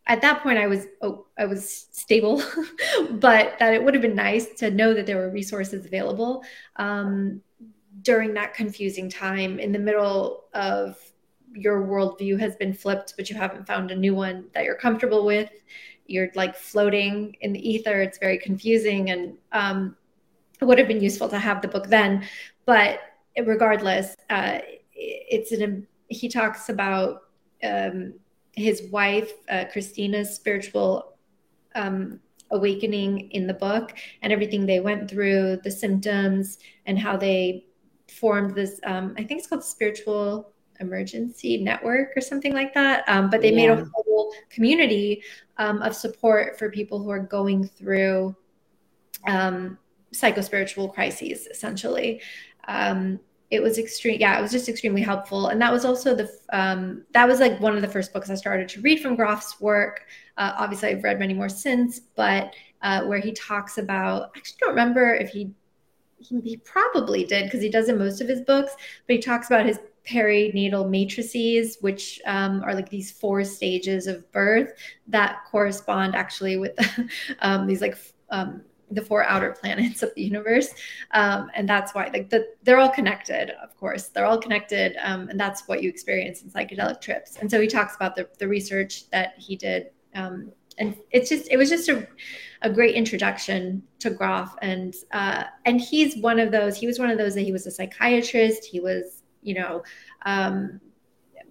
at 0.07 0.23
that 0.23 0.43
point 0.43 0.59
I 0.59 0.69
was 0.69 0.87
oh, 1.03 1.27
I 1.37 1.47
was 1.47 1.89
stable, 1.91 2.43
but 3.11 3.59
that 3.59 3.75
it 3.75 3.83
would 3.83 3.95
have 3.95 4.03
been 4.03 4.15
nice 4.15 4.55
to 4.59 4.71
know 4.71 4.95
that 4.95 5.05
there 5.05 5.17
were 5.17 5.31
resources 5.31 5.85
available. 5.85 6.45
Um, 6.77 7.43
during 8.03 8.35
that 8.35 8.55
confusing 8.55 9.09
time 9.11 9.59
in 9.59 9.73
the 9.73 9.79
middle 9.79 10.45
of 10.55 10.97
your 11.55 11.87
worldview 11.87 12.39
has 12.39 12.57
been 12.57 12.73
flipped, 12.73 13.15
but 13.17 13.31
you 13.31 13.37
haven't 13.37 13.67
found 13.67 13.91
a 13.91 13.97
new 13.97 14.15
one 14.15 14.47
that 14.55 14.65
you're 14.65 14.75
comfortable 14.75 15.25
with. 15.25 15.51
You're 16.07 16.29
like 16.35 16.57
floating 16.57 17.37
in 17.41 17.53
the 17.53 17.69
ether. 17.69 18.01
It's 18.01 18.19
very 18.19 18.39
confusing. 18.39 19.11
And 19.11 19.37
um, 19.53 19.97
it 20.61 20.65
would 20.65 20.79
have 20.79 20.89
been 20.89 21.01
useful 21.01 21.29
to 21.29 21.39
have 21.39 21.63
the 21.63 21.69
book 21.69 21.89
then. 21.89 22.27
But 22.67 23.01
regardless, 23.45 24.15
uh, 24.31 24.59
it's 24.93 25.53
an, 25.53 25.87
he 26.09 26.29
talks 26.29 26.69
about 26.69 27.25
um, 27.63 28.15
his 28.53 28.83
wife, 28.91 29.33
uh, 29.49 29.65
Christina's 29.73 30.35
spiritual 30.35 31.15
um, 31.75 32.21
awakening 32.51 33.31
in 33.31 33.47
the 33.47 33.55
book 33.55 33.95
and 34.23 34.33
everything 34.33 34.67
they 34.67 34.81
went 34.81 35.11
through, 35.11 35.61
the 35.63 35.71
symptoms, 35.71 36.59
and 36.87 36.99
how 36.99 37.17
they 37.17 37.65
formed 38.11 38.55
this 38.55 38.81
um, 38.85 39.15
i 39.19 39.23
think 39.23 39.39
it's 39.39 39.47
called 39.47 39.65
spiritual 39.65 40.53
emergency 40.81 41.59
network 41.59 42.17
or 42.17 42.21
something 42.21 42.55
like 42.55 42.75
that. 42.75 43.05
Um, 43.09 43.31
but 43.31 43.41
they 43.41 43.51
yeah. 43.51 43.75
made 43.75 43.83
a 43.83 43.89
whole 43.95 44.33
community 44.51 45.23
um, 45.57 45.83
of 45.83 45.95
support 45.95 46.59
for 46.59 46.71
people 46.71 47.03
who 47.03 47.11
are 47.11 47.19
going 47.19 47.67
through 47.67 48.35
um, 49.27 49.79
psychospiritual 50.13 50.93
crises 50.93 51.47
essentially. 51.49 52.21
Um, 52.67 53.21
it 53.51 53.63
was 53.63 53.79
extreme 53.79 54.21
yeah 54.21 54.39
it 54.39 54.43
was 54.43 54.53
just 54.53 54.69
extremely 54.69 55.01
helpful. 55.01 55.49
And 55.49 55.61
that 55.61 55.73
was 55.73 55.85
also 55.85 56.15
the 56.15 56.31
um, 56.53 57.05
that 57.13 57.27
was 57.27 57.41
like 57.41 57.59
one 57.61 57.75
of 57.75 57.83
the 57.83 57.89
first 57.89 58.13
books 58.13 58.31
i 58.31 58.35
started 58.35 58.69
to 58.71 58.81
read 58.81 59.01
from 59.01 59.17
Grof's 59.17 59.61
work. 59.61 60.07
Uh, 60.37 60.55
obviously 60.57 60.91
i've 60.91 61.03
read 61.03 61.19
many 61.19 61.35
more 61.35 61.49
since 61.49 61.99
but 61.99 62.55
uh, 62.83 63.03
where 63.07 63.19
he 63.19 63.33
talks 63.33 63.77
about 63.79 64.31
i 64.35 64.39
actually 64.39 64.57
don't 64.61 64.71
remember 64.71 65.15
if 65.15 65.31
he 65.31 65.51
he, 66.19 66.41
he 66.41 66.57
probably 66.59 67.25
did 67.25 67.45
because 67.45 67.63
he 67.63 67.69
does 67.69 67.89
in 67.89 67.99
most 67.99 68.21
of 68.21 68.29
his 68.29 68.41
books, 68.41 68.75
but 69.07 69.17
he 69.17 69.23
talks 69.23 69.47
about 69.49 69.67
his 69.67 69.79
perinatal 70.09 70.89
matrices, 70.89 71.79
which 71.81 72.21
um, 72.27 72.63
are 72.65 72.75
like 72.75 72.89
these 72.89 73.11
four 73.11 73.45
stages 73.45 74.07
of 74.07 74.31
birth 74.33 74.73
that 75.07 75.41
correspond 75.51 76.15
actually 76.15 76.57
with 76.57 76.79
um, 77.41 77.67
these 77.67 77.81
like 77.81 77.97
um, 78.31 78.63
the 78.91 79.03
four 79.03 79.23
outer 79.25 79.53
planets 79.61 80.03
of 80.03 80.15
the 80.15 80.23
universe, 80.23 80.71
um, 81.13 81.51
and 81.55 81.69
that's 81.69 81.95
why 81.95 82.09
like 82.13 82.31
the, 82.31 82.49
they're 82.63 82.79
all 82.79 82.89
connected. 82.89 83.51
Of 83.63 83.77
course, 83.77 84.09
they're 84.09 84.27
all 84.27 84.41
connected, 84.41 84.97
um, 85.03 85.29
and 85.29 85.39
that's 85.39 85.69
what 85.69 85.83
you 85.83 85.89
experience 85.89 86.43
in 86.43 86.51
psychedelic 86.51 87.01
trips. 87.01 87.37
And 87.37 87.51
so 87.51 87.61
he 87.61 87.67
talks 87.67 87.95
about 87.97 88.17
the 88.17 88.29
the 88.39 88.49
research 88.49 89.11
that 89.11 89.35
he 89.37 89.57
did, 89.57 89.91
um, 90.15 90.53
and 90.79 90.97
it's 91.11 91.29
just 91.29 91.49
it 91.51 91.57
was 91.57 91.69
just 91.69 91.89
a 91.89 92.07
a 92.63 92.71
great 92.71 92.95
introduction 92.95 93.83
to 94.01 94.11
Grof, 94.11 94.55
and 94.63 94.95
uh, 95.13 95.45
and 95.65 95.81
he's 95.81 96.17
one 96.17 96.39
of 96.39 96.51
those. 96.51 96.77
He 96.77 96.87
was 96.87 96.99
one 96.99 97.11
of 97.11 97.19
those 97.19 97.35
that 97.35 97.43
he 97.43 97.53
was 97.53 97.67
a 97.67 97.71
psychiatrist. 97.71 98.65
He 98.65 98.81
was, 98.81 99.23
you 99.43 99.55
know, 99.55 99.83
um, 100.23 100.81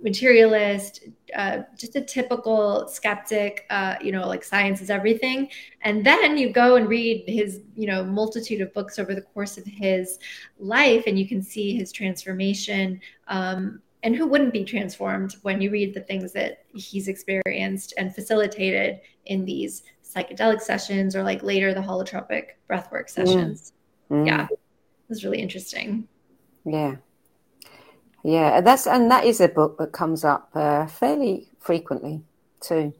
materialist, 0.02 1.06
uh, 1.36 1.60
just 1.78 1.96
a 1.96 2.02
typical 2.02 2.88
skeptic, 2.88 3.66
uh, 3.70 3.96
you 4.02 4.12
know, 4.12 4.28
like 4.28 4.44
science 4.44 4.82
is 4.82 4.90
everything. 4.90 5.50
And 5.82 6.06
then 6.06 6.38
you 6.38 6.52
go 6.52 6.76
and 6.76 6.88
read 6.88 7.24
his, 7.28 7.62
you 7.76 7.88
know, 7.88 8.04
multitude 8.04 8.62
of 8.62 8.74
books 8.74 9.00
over 9.00 9.16
the 9.16 9.22
course 9.22 9.58
of 9.58 9.66
his 9.66 10.20
life, 10.60 11.06
and 11.08 11.18
you 11.18 11.28
can 11.28 11.42
see 11.42 11.76
his 11.76 11.92
transformation. 11.92 13.00
Um, 13.28 13.82
and 14.04 14.16
who 14.16 14.28
wouldn't 14.28 14.54
be 14.54 14.64
transformed 14.64 15.36
when 15.42 15.62
you 15.62 15.72
read 15.72 15.94
the 15.94 16.02
things 16.02 16.34
that 16.34 16.64
he's 16.74 17.08
experienced 17.08 17.94
and 17.98 18.14
facilitated 18.14 19.00
in 19.26 19.46
these 19.46 19.84
psychedelic 20.04 20.62
sessions 20.62 21.16
or 21.16 21.24
like 21.24 21.44
later 21.44 21.74
the 21.74 21.82
holotropic 21.82 22.50
breathwork 22.70 23.10
sessions? 23.10 23.74
Mm. 24.12 24.24
Mm. 24.24 24.28
Yeah, 24.28 24.48
it 24.50 24.60
was 25.10 25.24
really 25.24 25.42
interesting. 25.42 26.08
Yeah. 26.66 26.98
Yeah, 28.24 28.62
that's 28.62 28.88
and 28.88 29.10
that 29.10 29.26
is 29.26 29.40
a 29.40 29.48
book 29.48 29.78
that 29.78 29.94
comes 29.94 30.24
up 30.24 30.50
uh, 30.54 30.88
fairly 30.88 31.48
frequently 31.60 32.24
too. 32.60 32.94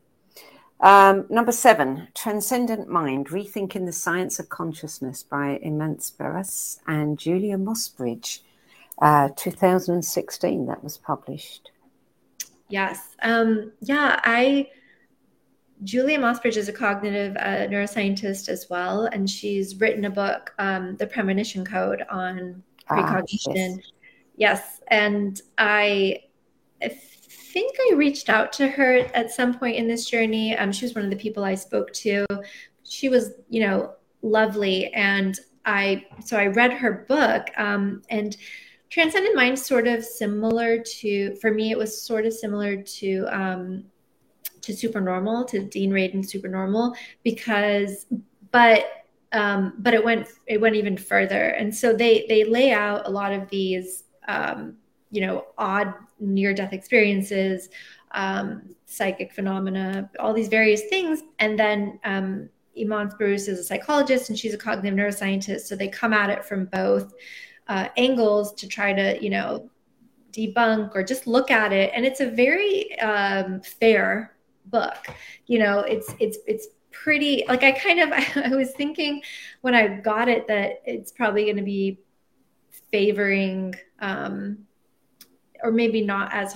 Um, 0.80 1.26
number 1.30 1.52
seven, 1.52 2.08
Transcendent 2.14 2.88
Mind: 2.88 3.28
Rethinking 3.30 3.86
the 3.86 3.92
Science 3.92 4.40
of 4.40 4.50
Consciousness 4.50 5.24
by 5.24 5.58
Imants 5.58 6.12
Barušs 6.18 6.80
and 6.86 7.18
Julia 7.18 7.58
Mossbridge, 7.58 8.40
uh, 9.02 9.30
2016. 9.36 10.66
That 10.66 10.84
was 10.84 10.98
published. 10.98 11.72
Yes, 12.70 13.16
um, 13.22 13.72
yeah, 13.82 14.20
I. 14.24 14.70
Julia 15.84 16.18
Mossbridge 16.18 16.58
is 16.58 16.70
a 16.70 16.74
cognitive 16.74 17.38
uh, 17.38 17.68
neuroscientist 17.68 18.50
as 18.50 18.66
well, 18.68 19.06
and 19.06 19.30
she's 19.30 19.76
written 19.76 20.06
a 20.06 20.10
book, 20.10 20.52
um, 20.58 20.96
The 20.96 21.06
Premonition 21.06 21.64
Code, 21.64 22.04
on 22.10 22.64
ah, 22.90 22.96
precognition. 22.96 23.54
Ah, 23.56 23.76
yes 23.76 23.92
Yes. 24.38 24.82
And 24.88 25.42
I, 25.58 26.22
I 26.82 26.90
think 26.90 27.76
I 27.90 27.96
reached 27.96 28.30
out 28.30 28.54
to 28.54 28.68
her 28.70 29.00
at 29.14 29.32
some 29.32 29.58
point 29.58 29.76
in 29.76 29.88
this 29.88 30.10
journey. 30.10 30.56
Um, 30.56 30.72
she 30.72 30.86
was 30.86 30.96
one 30.96 31.04
of 31.04 31.10
the 31.10 31.18
people 31.18 31.44
I 31.44 31.56
spoke 31.56 31.92
to. 31.94 32.26
She 32.84 33.10
was, 33.10 33.32
you 33.50 33.62
know, 33.62 33.96
lovely. 34.22 34.94
And 34.94 35.38
I, 35.66 36.06
so 36.24 36.38
I 36.38 36.48
read 36.48 36.72
her 36.72 37.06
book 37.10 37.48
um, 37.58 38.04
and 38.10 38.38
Transcendent 38.90 39.36
Mind 39.36 39.60
sort 39.60 39.88
of 39.88 40.04
similar 40.04 40.80
to, 40.80 41.36
for 41.36 41.52
me, 41.52 41.72
it 41.72 41.78
was 41.78 42.02
sort 42.02 42.26
of 42.26 42.34
similar 42.34 42.82
to, 42.82 43.26
um, 43.30 43.84
to 44.62 44.74
Supernormal, 44.74 45.46
to 45.46 45.64
Dean 45.64 45.92
Radin 45.92 46.28
Supernormal, 46.28 46.96
because, 47.24 48.06
but 48.52 48.86
um, 49.34 49.74
but 49.80 49.94
it 49.94 50.02
went 50.02 50.30
it 50.46 50.62
went 50.62 50.78
even 50.78 50.96
further 50.96 51.50
and 51.50 51.76
so 51.76 51.92
they 51.92 52.26
they 52.30 52.46
lay 52.46 52.72
out 52.72 53.06
a 53.06 53.10
lot 53.10 53.34
of 53.34 53.50
these 53.50 54.06
um, 54.30 54.78
you 55.12 55.22
know, 55.22 55.46
odd 55.58 55.94
near 56.20 56.54
death 56.54 56.74
experiences, 56.74 57.70
um, 58.12 58.76
psychic 58.86 59.34
phenomena, 59.34 60.10
all 60.20 60.34
these 60.34 60.48
various 60.48 60.84
things. 60.86 61.22
And 61.40 61.58
then 61.58 62.00
um, 62.04 62.50
Imants 62.76 63.16
Barušs 63.16 63.48
is 63.48 63.60
a 63.60 63.64
psychologist 63.64 64.30
and 64.30 64.38
she's 64.38 64.54
a 64.54 64.58
cognitive 64.58 64.98
neuroscientist. 64.98 65.62
So 65.62 65.76
they 65.76 65.88
come 65.88 66.14
at 66.14 66.30
it 66.30 66.44
from 66.44 66.66
both 66.66 67.14
uh, 67.70 67.90
angles 67.98 68.54
to 68.56 68.68
try 68.68 68.94
to, 68.94 69.22
you 69.24 69.30
know, 69.30 69.70
debunk 70.32 70.92
or 70.96 71.04
just 71.04 71.28
look 71.28 71.52
at 71.52 71.74
it. 71.74 71.92
And 71.94 72.06
it's 72.06 72.20
a 72.20 72.30
very 72.30 73.00
um, 73.00 73.62
fair 73.62 74.36
book. 74.68 75.08
You 75.48 75.60
know, 75.60 75.80
it's 75.80 76.14
it's 76.20 76.38
it's 76.48 76.68
pretty 76.92 77.44
like 77.48 77.64
I 77.64 77.72
kind 77.72 78.00
of 78.00 78.12
I 78.52 78.56
was 78.56 78.72
thinking 78.72 79.22
when 79.62 79.76
I 79.76 79.88
got 79.88 80.28
it 80.28 80.48
that 80.48 80.82
it's 80.86 81.12
probably 81.12 81.46
going 81.46 81.58
to 81.58 81.64
be 81.64 82.00
favoring 82.92 83.76
um, 84.00 84.60
or 85.64 85.72
maybe 85.72 86.02
not 86.02 86.34
as 86.34 86.56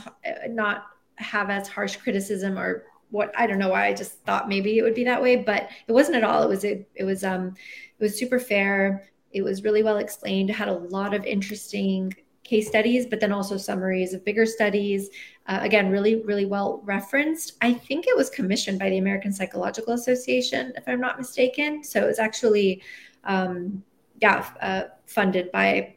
not 0.49 0.88
have 1.16 1.49
as 1.49 1.68
harsh 1.68 1.97
criticism 1.97 2.57
or 2.57 2.86
what 3.09 3.32
I 3.38 3.45
don't 3.45 3.59
know 3.59 3.70
why 3.70 3.88
I 3.88 3.93
just 3.93 4.24
thought 4.26 4.49
maybe 4.49 4.78
it 4.78 4.84
would 4.84 4.95
be 4.95 5.03
that 5.03 5.22
way, 5.22 5.36
but 5.36 5.70
it 5.88 5.91
wasn't 5.91 6.18
at 6.18 6.24
all. 6.24 6.43
It 6.43 6.47
was 6.47 6.64
it, 6.64 6.89
it 6.95 7.03
was 7.03 7.24
um 7.24 7.55
it 7.99 8.03
was 8.03 8.18
super 8.18 8.39
fair. 8.39 9.09
It 9.34 9.44
was 9.44 9.64
really 9.64 9.84
well 9.84 9.98
explained. 9.98 10.50
Had 10.50 10.70
a 10.70 10.74
lot 10.74 11.14
of 11.14 11.26
interesting 11.26 12.14
case 12.44 12.68
studies, 12.68 13.06
but 13.06 13.20
then 13.20 13.32
also 13.32 13.58
summaries 13.58 14.14
of 14.14 14.26
bigger 14.26 14.46
studies. 14.46 15.10
Uh, 15.48 15.60
again, 15.62 15.90
really, 15.90 16.22
really 16.24 16.46
well 16.46 16.82
referenced. 16.84 17.54
I 17.62 17.74
think 17.74 18.08
it 18.08 18.18
was 18.18 18.30
commissioned 18.30 18.80
by 18.80 18.90
the 18.90 18.98
American 18.98 19.32
Psychological 19.32 19.94
Association, 19.94 20.74
if 20.76 20.88
I'm 20.88 21.00
not 21.00 21.18
mistaken. 21.18 21.84
So 21.84 22.04
it 22.04 22.08
was 22.08 22.20
actually, 22.20 22.84
um, 23.24 23.84
yeah, 24.22 24.48
uh, 24.62 24.84
funded 25.06 25.52
by 25.52 25.96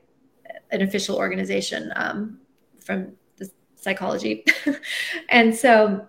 an 0.70 0.82
official 0.82 1.16
organization 1.16 1.92
um, 1.96 2.38
from 2.78 3.12
the 3.36 3.50
psychology. 3.74 4.44
and 5.28 5.54
so 5.54 6.06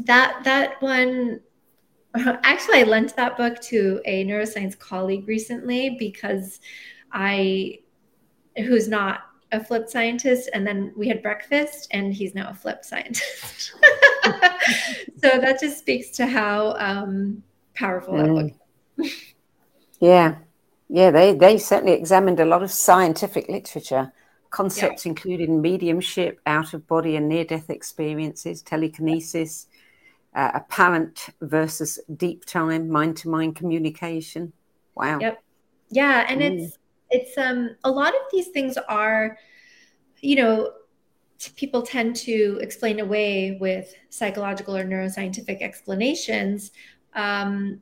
that 0.00 0.42
that 0.44 0.80
one 0.82 1.40
actually 2.42 2.80
I 2.80 2.82
lent 2.84 3.16
that 3.16 3.36
book 3.36 3.60
to 3.62 4.00
a 4.04 4.24
neuroscience 4.24 4.78
colleague 4.78 5.26
recently 5.28 5.96
because 5.98 6.60
I 7.12 7.80
who's 8.56 8.88
not 8.88 9.20
a 9.52 9.62
flip 9.62 9.88
scientist 9.88 10.50
and 10.52 10.66
then 10.66 10.92
we 10.96 11.08
had 11.08 11.22
breakfast 11.22 11.88
and 11.92 12.12
he's 12.12 12.34
now 12.34 12.50
a 12.50 12.54
flip 12.54 12.84
scientist. 12.84 13.74
so 15.22 15.28
that 15.40 15.58
just 15.60 15.78
speaks 15.78 16.10
to 16.10 16.26
how 16.26 16.74
um, 16.78 17.42
powerful 17.74 18.14
mm. 18.14 18.50
that 18.96 19.04
book. 19.04 19.12
yeah. 20.00 20.36
Yeah, 20.88 21.10
they, 21.10 21.34
they 21.34 21.58
certainly 21.58 21.94
examined 21.94 22.38
a 22.38 22.44
lot 22.44 22.62
of 22.62 22.70
scientific 22.70 23.48
literature, 23.48 24.12
concepts 24.50 25.04
yeah. 25.04 25.10
including 25.10 25.60
mediumship, 25.60 26.40
out 26.46 26.74
of 26.74 26.86
body 26.86 27.16
and 27.16 27.28
near 27.28 27.44
death 27.44 27.70
experiences, 27.70 28.62
telekinesis, 28.62 29.66
uh, 30.36 30.50
apparent 30.54 31.30
versus 31.40 31.98
deep 32.16 32.44
time, 32.44 32.88
mind 32.88 33.16
to 33.16 33.28
mind 33.28 33.56
communication. 33.56 34.52
Wow. 34.94 35.18
Yep. 35.18 35.42
Yeah. 35.88 36.26
And 36.28 36.40
mm. 36.40 36.60
it's, 36.60 36.78
it's, 37.10 37.38
um, 37.38 37.74
a 37.84 37.90
lot 37.90 38.10
of 38.10 38.20
these 38.30 38.48
things 38.48 38.76
are, 38.88 39.38
you 40.20 40.36
know, 40.36 40.72
people 41.56 41.82
tend 41.82 42.16
to 42.16 42.58
explain 42.60 43.00
away 43.00 43.56
with 43.60 43.94
psychological 44.10 44.76
or 44.76 44.84
neuroscientific 44.84 45.62
explanations. 45.62 46.70
Um, 47.14 47.80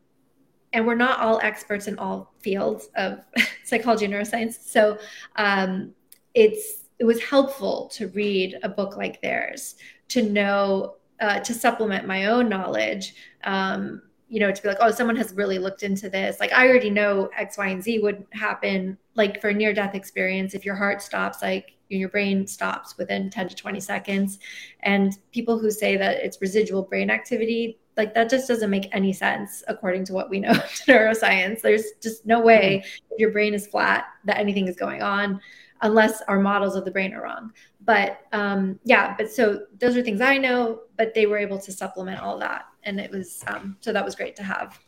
and 0.73 0.87
we're 0.87 0.95
not 0.95 1.21
all 1.21 1.41
experts 1.43 1.89
in 1.89 1.99
all 1.99 2.35
fields 2.41 2.89
of 2.97 3.21
psychology 3.65 4.05
and 4.05 4.15
neuroscience. 4.15 4.61
So 4.61 4.99
um, 5.37 5.93
it's 6.35 6.85
it 7.01 7.05
was 7.05 7.21
helpful 7.23 7.91
to 7.95 8.09
read 8.09 8.59
a 8.63 8.69
book 8.69 8.97
like 8.97 9.21
theirs 9.21 9.75
to 10.09 10.23
know 10.23 10.97
uh, 11.25 11.41
to 11.41 11.55
supplement 11.55 12.07
my 12.07 12.27
own 12.27 12.49
knowledge. 12.49 13.15
Um, 13.45 14.03
you 14.29 14.41
know, 14.41 14.51
to 14.51 14.63
be 14.63 14.69
like, 14.69 14.79
oh, 14.81 14.91
someone 14.91 15.17
has 15.17 15.33
really 15.33 15.59
looked 15.59 15.83
into 15.83 16.09
this. 16.09 16.41
Like, 16.41 16.53
I 16.53 16.67
already 16.67 16.91
know 16.91 17.31
X, 17.37 17.57
Y, 17.57 17.69
and 17.69 17.83
Z 17.83 18.01
would 18.01 18.27
happen. 18.33 18.99
Like 19.15 19.41
for 19.41 19.49
a 19.49 19.55
near 19.55 19.73
death 19.73 19.95
experience, 19.95 20.55
if 20.55 20.65
your 20.65 20.75
heart 20.75 21.03
stops, 21.03 21.41
like 21.41 21.75
your 21.89 22.09
brain 22.09 22.47
stops 22.47 22.97
within 22.99 23.31
10 23.31 23.49
to 23.51 23.55
20 23.55 23.81
seconds. 23.81 24.39
And 24.81 25.17
people 25.33 25.59
who 25.59 25.71
say 25.71 25.97
that 25.97 26.17
it's 26.17 26.41
residual 26.41 26.83
brain 26.83 27.11
activity, 27.11 27.79
like 27.97 28.15
that 28.15 28.29
just 28.29 28.49
doesn't 28.49 28.71
make 28.71 28.89
any 28.93 29.13
sense 29.13 29.63
according 29.69 30.05
to 30.07 30.13
what 30.13 30.31
we 30.31 30.41
know 30.41 30.53
to 30.53 30.93
neuroscience 30.93 31.61
there's 31.61 31.93
just 32.03 32.27
no 32.27 32.41
way 32.41 32.83
mm-hmm. 32.85 33.15
if 33.15 33.21
your 33.21 33.31
brain 33.31 33.55
is 33.55 33.69
flat 33.69 34.07
that 34.25 34.39
anything 34.39 34.67
is 34.67 34.75
going 34.75 35.01
on 35.01 35.41
unless 35.85 36.21
our 36.23 36.41
models 36.41 36.75
of 36.75 36.85
the 36.85 36.91
brain 36.91 37.15
are 37.15 37.23
wrong. 37.23 37.53
But 37.85 38.21
um, 38.33 38.81
yeah 38.85 39.15
but 39.17 39.31
so 39.31 39.67
those 39.79 39.97
are 39.97 40.03
things 40.03 40.23
i 40.23 40.39
know 40.39 40.81
but 40.97 41.15
they 41.15 41.27
were 41.27 41.39
able 41.39 41.61
to 41.61 41.73
supplement 41.73 42.21
all 42.21 42.39
that. 42.39 42.65
And 42.83 42.99
it 42.99 43.11
was 43.11 43.45
um, 43.47 43.77
so 43.81 43.93
that 43.93 44.05
was 44.05 44.15
great 44.15 44.37
to 44.37 44.43
have. 44.43 44.79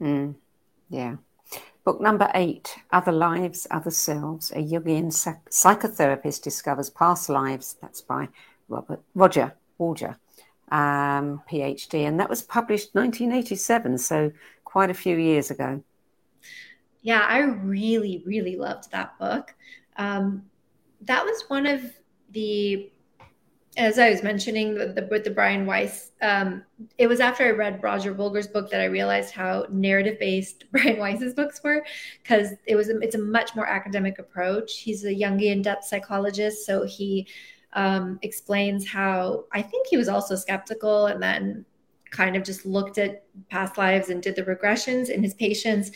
Mm, 0.00 0.34
yeah. 0.90 1.16
Book 1.84 2.00
number 2.00 2.30
eight 2.34 2.74
other 2.90 3.12
lives 3.12 3.66
other 3.70 3.90
selves. 3.90 4.50
A 4.50 4.62
jungian 4.72 5.12
psych- 5.12 5.50
psychotherapist 5.50 6.42
discovers 6.42 6.90
past 6.90 7.28
lives. 7.28 7.76
That's 7.80 8.00
by 8.00 8.28
robert 8.68 9.02
roger 9.14 9.54
Woolger 9.78 10.16
um, 10.70 11.42
PhD, 11.50 12.06
and 12.06 12.18
that 12.20 12.30
was 12.30 12.42
published 12.42 12.94
1987, 12.94 13.98
so 13.98 14.32
quite 14.64 14.90
a 14.90 14.94
few 14.94 15.16
years 15.16 15.50
ago. 15.50 15.82
Yeah, 17.02 17.20
I 17.20 17.40
really, 17.40 18.22
really 18.26 18.56
loved 18.56 18.90
that 18.92 19.18
book. 19.18 19.54
Um, 19.96 20.44
that 21.02 21.24
was 21.24 21.44
one 21.48 21.66
of 21.66 21.82
the, 22.30 22.90
as 23.76 23.98
I 23.98 24.10
was 24.10 24.22
mentioning 24.22 24.74
the, 24.74 24.86
the, 24.86 25.08
with 25.10 25.24
the 25.24 25.30
Brian 25.30 25.66
Weiss, 25.66 26.12
um, 26.22 26.64
it 26.98 27.06
was 27.06 27.20
after 27.20 27.44
I 27.44 27.50
read 27.50 27.82
Roger 27.82 28.12
Woolger's 28.12 28.46
book 28.46 28.70
that 28.70 28.80
I 28.80 28.86
realized 28.86 29.34
how 29.34 29.66
narrative 29.70 30.18
based 30.18 30.64
Brian 30.72 30.98
Weiss's 30.98 31.34
books 31.34 31.62
were, 31.62 31.84
because 32.22 32.50
it 32.66 32.76
was 32.76 32.88
a, 32.88 32.98
it's 33.00 33.14
a 33.14 33.18
much 33.18 33.54
more 33.54 33.66
academic 33.66 34.18
approach. 34.18 34.78
He's 34.78 35.04
a 35.04 35.14
Jungian 35.14 35.62
depth 35.62 35.84
psychologist, 35.84 36.66
so 36.66 36.84
he 36.84 37.26
um, 37.74 38.18
explains 38.22 38.88
how 38.88 39.44
I 39.52 39.62
think 39.62 39.88
he 39.88 39.96
was 39.96 40.08
also 40.08 40.36
skeptical 40.36 41.06
and 41.06 41.22
then 41.22 41.64
kind 42.10 42.36
of 42.36 42.44
just 42.44 42.64
looked 42.64 42.98
at 42.98 43.24
past 43.50 43.76
lives 43.76 44.08
and 44.08 44.22
did 44.22 44.36
the 44.36 44.42
regressions 44.44 45.10
in 45.10 45.22
his 45.22 45.34
patients 45.34 45.90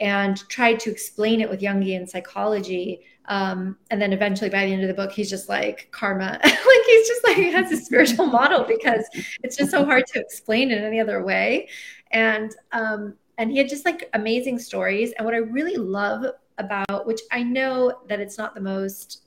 and 0.00 0.36
tried 0.48 0.78
to 0.80 0.90
explain 0.90 1.40
it 1.40 1.50
with 1.50 1.60
Jungian 1.60 2.08
psychology. 2.08 3.00
Um, 3.26 3.78
and 3.90 4.00
then 4.00 4.12
eventually 4.12 4.50
by 4.50 4.66
the 4.66 4.72
end 4.72 4.82
of 4.82 4.88
the 4.88 4.94
book, 4.94 5.12
he's 5.12 5.30
just 5.30 5.48
like 5.48 5.88
karma, 5.90 6.38
like 6.42 6.84
he's 6.86 7.08
just 7.08 7.24
like 7.24 7.36
he 7.36 7.50
has 7.50 7.72
a 7.72 7.76
spiritual 7.76 8.26
model 8.26 8.64
because 8.64 9.08
it's 9.42 9.56
just 9.56 9.70
so 9.70 9.84
hard 9.84 10.06
to 10.08 10.20
explain 10.20 10.70
in 10.70 10.84
any 10.84 11.00
other 11.00 11.24
way. 11.24 11.68
And 12.12 12.54
um, 12.72 13.14
and 13.38 13.50
he 13.50 13.58
had 13.58 13.68
just 13.68 13.84
like 13.84 14.08
amazing 14.14 14.58
stories. 14.58 15.12
And 15.12 15.24
what 15.24 15.34
I 15.34 15.38
really 15.38 15.76
love 15.76 16.24
about, 16.58 17.06
which 17.06 17.20
I 17.32 17.42
know 17.42 18.00
that 18.08 18.20
it's 18.20 18.38
not 18.38 18.54
the 18.54 18.60
most 18.60 19.22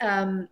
um, 0.00 0.48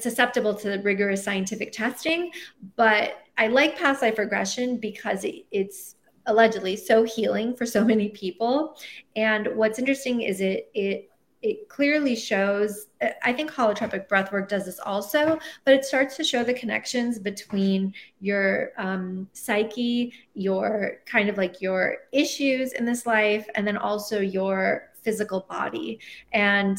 susceptible 0.00 0.54
to 0.54 0.80
rigorous 0.82 1.22
scientific 1.22 1.72
testing, 1.72 2.32
but 2.76 3.18
I 3.36 3.48
like 3.48 3.78
past 3.78 4.02
life 4.02 4.18
regression 4.18 4.78
because 4.78 5.24
it, 5.24 5.44
it's 5.50 5.96
allegedly 6.26 6.76
so 6.76 7.04
healing 7.04 7.54
for 7.54 7.66
so 7.66 7.84
many 7.84 8.08
people. 8.10 8.76
And 9.16 9.48
what's 9.54 9.78
interesting 9.78 10.22
is 10.22 10.40
it 10.40 10.70
it 10.74 11.10
it 11.44 11.68
clearly 11.68 12.16
shows 12.16 12.86
i 13.22 13.30
think 13.30 13.52
holotropic 13.52 14.08
breathwork 14.08 14.48
does 14.48 14.64
this 14.64 14.80
also 14.80 15.38
but 15.64 15.74
it 15.74 15.84
starts 15.84 16.16
to 16.16 16.24
show 16.24 16.42
the 16.42 16.54
connections 16.54 17.18
between 17.18 17.92
your 18.20 18.70
um, 18.78 19.28
psyche 19.34 20.12
your 20.32 21.00
kind 21.04 21.28
of 21.28 21.36
like 21.36 21.60
your 21.60 21.98
issues 22.12 22.72
in 22.72 22.86
this 22.86 23.04
life 23.04 23.46
and 23.54 23.66
then 23.66 23.76
also 23.76 24.20
your 24.20 24.90
physical 25.02 25.40
body 25.48 26.00
and 26.32 26.78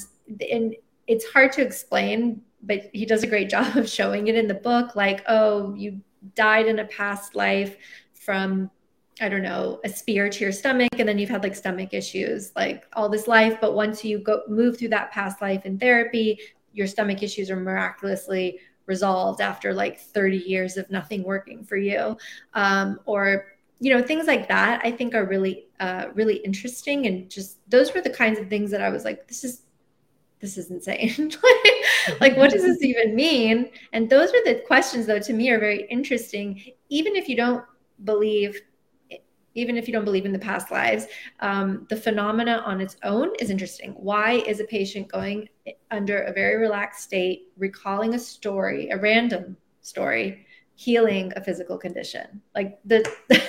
and 0.50 0.76
it's 1.06 1.26
hard 1.26 1.52
to 1.52 1.62
explain 1.62 2.41
but 2.64 2.89
he 2.91 3.06
does 3.06 3.22
a 3.22 3.28
great 3.28 3.50
job 3.56 3.78
of 3.78 3.88
showing 3.88 4.28
it 4.28 4.36
in 4.36 4.48
the 4.48 4.54
book 4.54 4.96
like 4.96 5.24
oh 5.28 5.76
you 5.76 6.02
died 6.34 6.66
in 6.66 6.80
a 6.80 6.86
past 6.86 7.36
life 7.36 7.78
from 8.14 8.72
I 9.22 9.30
don't 9.30 9.43
know, 9.43 9.80
a 9.86 9.89
spear 9.89 10.30
to 10.30 10.39
your 10.43 10.51
stomach, 10.51 10.89
and 10.99 11.07
then 11.07 11.18
you've 11.18 11.30
had 11.30 11.43
like 11.43 11.55
stomach 11.55 11.93
issues 11.93 12.51
like 12.55 12.86
all 12.93 13.07
this 13.07 13.28
life. 13.28 13.59
But 13.61 13.74
once 13.74 14.03
you 14.03 14.20
go 14.20 14.41
move 14.47 14.78
through 14.78 14.89
that 14.89 15.11
past 15.11 15.41
life 15.41 15.66
in 15.66 15.80
therapy, 15.80 16.39
your 16.74 16.88
stomach 16.88 17.24
issues 17.24 17.49
are 17.49 17.55
miraculously 17.55 18.59
resolved 18.88 19.41
after 19.41 19.74
like 19.74 19.99
30 19.99 20.38
years 20.38 20.78
of 20.78 20.89
nothing 20.91 21.24
working 21.24 21.63
for 21.63 21.78
you. 21.78 22.18
Um, 22.53 22.99
or 23.05 23.45
you 23.80 23.93
know 23.93 24.01
things 24.01 24.26
like 24.26 24.47
that 24.47 24.82
i 24.84 24.91
think 24.91 25.13
are 25.13 25.26
really 25.26 25.68
uh, 25.80 26.05
really 26.13 26.38
interesting 26.38 27.07
and 27.07 27.30
just 27.30 27.57
those 27.70 27.93
were 27.93 28.01
the 28.01 28.09
kinds 28.09 28.39
of 28.39 28.47
things 28.47 28.72
that 28.72 28.82
i 28.82 28.89
was 28.89 29.03
like 29.03 29.28
this 29.28 29.43
is 29.43 29.61
this 30.39 30.57
is 30.57 30.70
insane 30.72 31.32
like 32.22 32.38
what 32.38 32.51
does 32.51 32.61
this 32.61 32.82
even 32.84 33.16
mean 33.16 33.70
and 33.93 34.09
those 34.09 34.30
are 34.30 34.43
the 34.45 34.63
questions 34.66 35.05
though 35.05 35.20
to 35.20 35.34
me 35.34 35.49
are 35.49 35.59
very 35.59 35.86
interesting 35.89 36.61
even 36.89 37.16
if 37.16 37.28
you 37.28 37.36
don't 37.36 37.66
believe 38.03 38.61
even 39.56 39.78
if 39.78 39.88
you 39.88 39.93
don't 39.93 40.06
believe 40.06 40.26
in 40.26 40.34
the 40.34 40.39
past 40.39 40.70
lives, 40.70 41.08
um, 41.39 41.88
the 41.89 41.95
phenomena 41.95 42.62
on 42.66 42.82
its 42.82 42.97
own 43.03 43.32
is 43.39 43.49
interesting. 43.49 43.91
Why 43.91 44.34
is 44.34 44.60
a 44.60 44.66
patient 44.66 45.08
going 45.12 45.49
under 45.89 46.24
a 46.24 46.34
very 46.34 46.58
relaxed 46.58 47.03
state, 47.03 47.53
recalling 47.58 48.14
a 48.14 48.20
story, 48.20 48.89
a 48.89 48.97
random 48.97 49.58
story, 49.82 50.45
healing 50.76 51.32
a 51.36 51.43
physical 51.43 51.78
condition? 51.78 52.41
Like 52.53 52.80
the, 52.86 53.10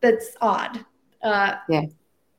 that's 0.00 0.36
odd. 0.40 0.84
Uh, 1.22 1.56
yeah. 1.68 1.82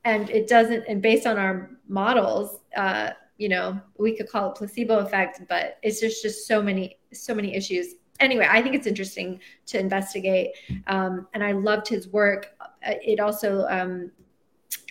And 0.04 0.28
it 0.30 0.48
doesn't, 0.48 0.84
and 0.88 1.00
based 1.00 1.26
on 1.26 1.38
our 1.38 1.70
models, 1.88 2.60
uh, 2.76 3.10
you 3.36 3.48
know, 3.48 3.80
we 3.98 4.16
could 4.16 4.28
call 4.28 4.50
it 4.50 4.56
placebo 4.56 4.98
effect, 4.98 5.42
but 5.48 5.78
it's 5.82 6.00
just 6.00 6.22
just 6.22 6.46
so 6.46 6.60
many 6.60 6.98
so 7.12 7.34
many 7.34 7.54
issues 7.54 7.94
anyway, 8.20 8.46
I 8.48 8.62
think 8.62 8.74
it's 8.74 8.86
interesting 8.86 9.40
to 9.66 9.78
investigate. 9.78 10.50
Um, 10.86 11.28
and 11.34 11.42
I 11.42 11.52
loved 11.52 11.88
his 11.88 12.08
work. 12.08 12.54
Uh, 12.60 12.94
it 13.02 13.20
also 13.20 13.66
um, 13.68 14.10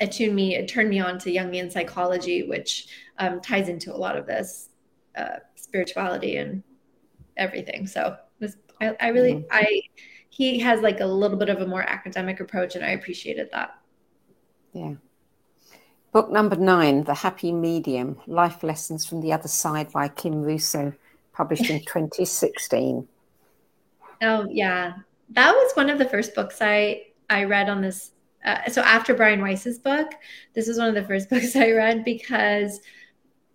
attuned 0.02 0.36
me, 0.36 0.56
it 0.56 0.68
turned 0.68 0.90
me 0.90 1.00
on 1.00 1.20
to 1.20 1.32
Jungian 1.32 1.72
psychology, 1.72 2.48
which 2.48 2.88
um, 3.18 3.42
ties 3.42 3.70
into 3.70 3.94
a 3.94 3.98
lot 3.98 4.18
of 4.18 4.26
this 4.26 4.70
uh, 5.16 5.38
spirituality 5.56 6.38
and 6.38 6.64
everything. 7.36 7.88
So 7.88 8.18
this, 8.40 8.56
I, 8.82 8.96
I 9.00 9.08
really, 9.10 9.34
mm-hmm. 9.36 9.48
I, 9.52 9.82
he 10.30 10.60
has 10.60 10.82
like 10.82 11.00
a 11.00 11.06
little 11.06 11.38
bit 11.38 11.50
of 11.50 11.62
a 11.62 11.68
more 11.68 11.82
academic 11.82 12.40
approach, 12.40 12.76
and 12.76 12.86
I 12.86 12.90
appreciated 12.90 13.50
that. 13.52 13.80
Yeah. 14.74 14.96
Book 16.12 16.32
number 16.32 16.56
nine, 16.56 17.04
The 17.04 17.14
Happy 17.14 17.52
Medium 17.52 18.18
Life 18.28 18.64
Lessons 18.64 19.06
from 19.06 19.22
the 19.22 19.34
Other 19.34 19.48
Side 19.48 19.92
by 19.92 20.08
Kim 20.08 20.42
Russo, 20.42 20.94
published 21.34 21.70
in 21.70 21.80
2016. 21.86 23.08
Oh 24.22 24.48
yeah, 24.50 24.94
that 25.32 25.52
was 25.52 25.74
one 25.74 25.90
of 25.90 25.98
the 25.98 26.10
first 26.10 26.36
books 26.36 26.58
I 26.62 27.08
I 27.30 27.44
read 27.44 27.70
on 27.70 27.82
this. 27.82 28.12
Uh, 28.46 28.70
so 28.70 28.82
after 28.82 29.14
Brian 29.14 29.42
Weiss's 29.42 29.80
book, 29.80 30.12
this 30.54 30.68
was 30.68 30.78
one 30.78 30.88
of 30.88 30.96
the 30.96 31.04
first 31.04 31.30
books 31.32 31.56
I 31.56 31.72
read 31.72 32.04
because 32.04 32.80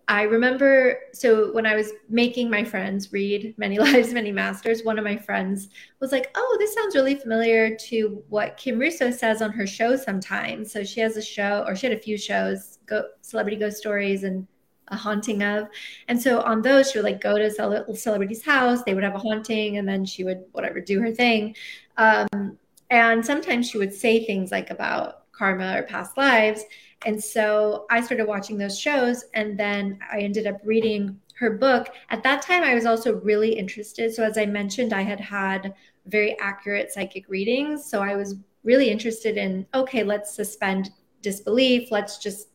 I 0.09 0.23
remember. 0.23 0.99
So 1.13 1.53
when 1.53 1.67
I 1.67 1.75
was 1.75 1.93
making 2.09 2.51
my 2.51 2.65
friends 2.65 3.13
read 3.13 3.55
Many 3.57 3.79
Lives, 3.87 4.13
Many 4.13 4.33
Masters, 4.33 4.85
one 4.85 4.99
of 4.99 5.05
my 5.05 5.17
friends 5.17 5.69
was 6.01 6.13
like, 6.13 6.31
"Oh, 6.35 6.57
this 6.59 6.75
sounds 6.75 6.95
really 6.95 7.15
familiar 7.15 7.77
to 7.89 8.23
what 8.29 8.57
Kim 8.57 8.79
Russo 8.79 9.11
says 9.11 9.43
on 9.43 9.53
her 9.53 9.67
show 9.67 9.97
sometimes." 9.97 10.73
So 10.73 10.85
she 10.85 11.01
has 11.01 11.17
a 11.17 11.23
show, 11.23 11.65
or 11.67 11.75
she 11.77 11.87
had 11.87 11.97
a 11.97 12.01
few 12.01 12.19
shows, 12.19 12.79
go 12.87 13.05
Celebrity 13.23 13.57
Ghost 13.57 13.79
Stories 13.79 14.25
and 14.25 14.47
a 14.93 14.97
haunting 14.97 15.43
of. 15.43 15.69
And 16.09 16.21
so 16.21 16.41
on 16.43 16.63
those, 16.63 16.91
she 16.91 16.99
would 16.99 17.05
like 17.05 17.21
go 17.21 17.37
to 17.37 17.45
a 17.45 17.95
celebrity's 17.95 18.45
house, 18.45 18.83
they 18.85 18.95
would 18.95 19.05
have 19.05 19.15
a 19.15 19.19
haunting, 19.19 19.79
and 19.79 19.89
then 19.89 20.05
she 20.05 20.25
would 20.25 20.45
whatever 20.53 20.81
do 20.81 21.01
her 21.01 21.11
thing. 21.11 21.57
Um, 21.97 22.59
and 22.91 23.25
sometimes 23.25 23.69
she 23.69 23.79
would 23.79 23.93
say 23.93 24.25
things 24.25 24.53
like 24.53 24.71
about 24.71 25.31
karma 25.33 25.79
or 25.79 25.83
past 25.83 26.17
lives. 26.17 26.63
And 27.05 27.23
so 27.23 27.87
I 27.91 28.01
started 28.01 28.27
watching 28.27 28.59
those 28.59 28.79
shows, 28.79 29.25
and 29.35 29.59
then 29.59 29.99
I 30.13 30.21
ended 30.21 30.47
up 30.47 30.61
reading 30.65 31.19
her 31.35 31.51
book. 31.51 31.89
At 32.11 32.23
that 32.23 32.43
time, 32.43 32.63
I 32.63 32.75
was 32.75 32.87
also 32.87 33.15
really 33.15 33.53
interested. 33.53 34.15
So, 34.15 34.23
as 34.23 34.39
I 34.39 34.47
mentioned, 34.47 34.93
I 34.93 35.03
had 35.03 35.19
had 35.19 35.75
very 36.07 36.39
accurate 36.39 36.93
psychic 36.93 37.29
readings. 37.29 37.85
So, 37.85 38.01
I 38.01 38.15
was 38.15 38.37
really 38.63 38.91
interested 38.91 39.37
in 39.37 39.67
okay, 39.75 40.05
let's 40.05 40.33
suspend 40.33 40.91
disbelief. 41.23 41.91
Let's 41.91 42.19
just 42.19 42.49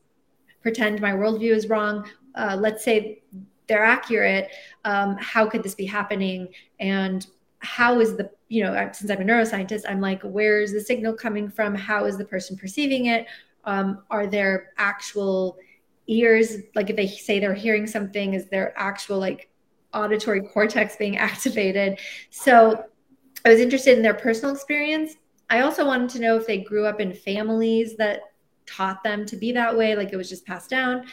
pretend 0.62 1.02
my 1.02 1.12
worldview 1.12 1.52
is 1.52 1.68
wrong. 1.68 2.08
Uh, 2.38 2.58
let's 2.60 2.84
say 2.84 3.24
they're 3.68 3.84
accurate. 3.84 4.50
Um, 4.86 5.18
how 5.20 5.48
could 5.48 5.64
this 5.64 5.76
be 5.76 5.86
happening? 5.86 6.48
And 6.80 7.26
how 7.60 8.00
is 8.00 8.16
the, 8.16 8.30
you 8.48 8.64
know, 8.64 8.90
since 8.94 9.12
I'm 9.12 9.22
a 9.22 9.26
neuroscientist, 9.26 9.84
I'm 9.88 10.00
like, 10.00 10.22
where 10.22 10.62
is 10.62 10.72
the 10.72 10.82
signal 10.82 11.14
coming 11.14 11.50
from? 11.50 11.76
How 11.76 12.06
is 12.06 12.18
the 12.18 12.26
person 12.26 12.56
perceiving 12.58 13.08
it? 13.08 13.28
Um, 13.66 14.04
are 14.10 14.28
there 14.28 14.72
actual 14.78 15.58
ears? 16.08 16.58
Like 16.76 16.90
if 16.90 16.96
they 16.96 17.08
say 17.08 17.40
they're 17.40 17.54
hearing 17.54 17.88
something, 17.88 18.34
is 18.34 18.46
there 18.46 18.74
actual 18.78 19.20
like 19.20 19.50
auditory 19.94 20.42
cortex 20.42 20.96
being 20.96 21.18
activated? 21.30 22.00
So 22.30 22.86
I 23.46 23.50
was 23.50 23.60
interested 23.60 23.98
in 23.98 24.04
their 24.04 24.14
personal 24.14 24.54
experience. 24.54 25.16
I 25.50 25.62
also 25.62 25.86
wanted 25.86 26.10
to 26.12 26.20
know 26.20 26.36
if 26.38 26.46
they 26.46 26.60
grew 26.60 26.86
up 26.86 27.00
in 27.00 27.14
families 27.14 27.96
that 27.98 28.22
taught 28.66 29.04
them 29.04 29.26
to 29.26 29.36
be 29.38 29.52
that 29.54 29.76
way, 29.76 29.96
like 29.96 30.12
it 30.12 30.18
was 30.18 30.30
just 30.30 30.46
passed 30.46 30.70
down. 30.70 31.06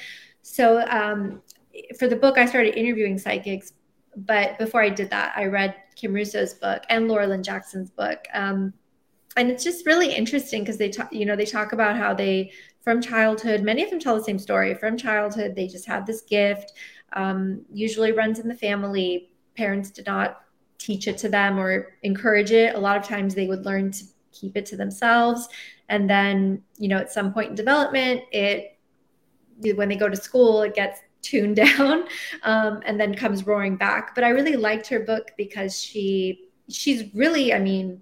So 0.45 0.85
um, 0.91 1.41
for 1.99 2.07
the 2.07 2.17
book, 2.17 2.37
I 2.37 2.45
started 2.45 2.79
interviewing 2.79 3.19
psychics. 3.19 3.73
But 4.15 4.59
before 4.59 4.83
I 4.83 4.91
did 4.91 5.09
that, 5.11 5.33
I 5.35 5.47
read 5.47 5.75
Kim 5.97 6.13
Russo's 6.13 6.53
book 6.55 6.83
and 6.91 7.09
Laura 7.09 7.27
Lynne 7.27 7.43
Jackson's 7.43 7.91
book. 7.91 8.27
Um, 8.35 8.75
and 9.37 9.51
it's 9.51 9.65
just 9.65 9.87
really 9.87 10.15
interesting 10.15 10.63
because 10.63 10.77
they 10.77 10.91
talk, 10.91 11.13
you 11.13 11.25
know, 11.25 11.35
they 11.35 11.47
talk 11.47 11.73
about 11.73 11.97
how 11.97 12.13
they, 12.13 12.53
from 12.83 13.01
childhood, 13.01 13.63
many 13.63 13.83
of 13.83 13.91
them 13.91 13.99
tell 13.99 14.17
the 14.17 14.23
same 14.23 14.39
story. 14.39 14.75
From 14.75 14.99
childhood, 14.99 15.57
they 15.57 15.67
just 15.67 15.87
had 15.87 16.07
this 16.07 16.21
gift, 16.21 16.75
um, 17.15 17.63
usually 17.73 18.13
runs 18.13 18.39
in 18.39 18.47
the 18.47 18.55
family. 18.55 19.31
Parents 19.57 19.91
did 19.91 20.07
not 20.07 20.43
teach 20.77 21.09
it 21.09 21.17
to 21.19 21.29
them 21.31 21.59
or 21.59 21.97
encourage 22.03 22.53
it. 22.53 22.75
A 22.75 22.79
lot 22.79 22.99
of 22.99 23.03
times 23.03 23.35
they 23.35 23.47
would 23.47 23.65
learn 23.65 23.91
to 23.93 24.05
keep 24.31 24.57
it 24.59 24.67
to 24.67 24.77
themselves. 24.77 25.49
And 25.89 26.09
then, 26.09 26.63
you 26.77 26.89
know, 26.89 26.99
at 26.99 27.11
some 27.11 27.33
point 27.33 27.49
in 27.49 27.55
development, 27.57 28.21
it, 28.31 28.74
when 29.75 29.89
they 29.89 29.97
go 29.97 30.09
to 30.09 30.17
school, 30.17 30.63
it 30.63 30.75
gets 30.75 31.01
tuned 31.23 31.57
down 31.79 32.05
um, 32.43 32.81
and 32.85 33.01
then 33.01 33.15
comes 33.15 33.47
roaring 33.47 33.77
back. 33.77 34.15
But 34.15 34.25
I 34.25 34.29
really 34.29 34.57
liked 34.57 34.87
her 34.89 35.01
book 35.01 35.33
because 35.37 35.81
she, 35.81 36.49
she's 36.69 37.15
really, 37.15 37.53
I 37.53 37.59
mean, 37.59 38.01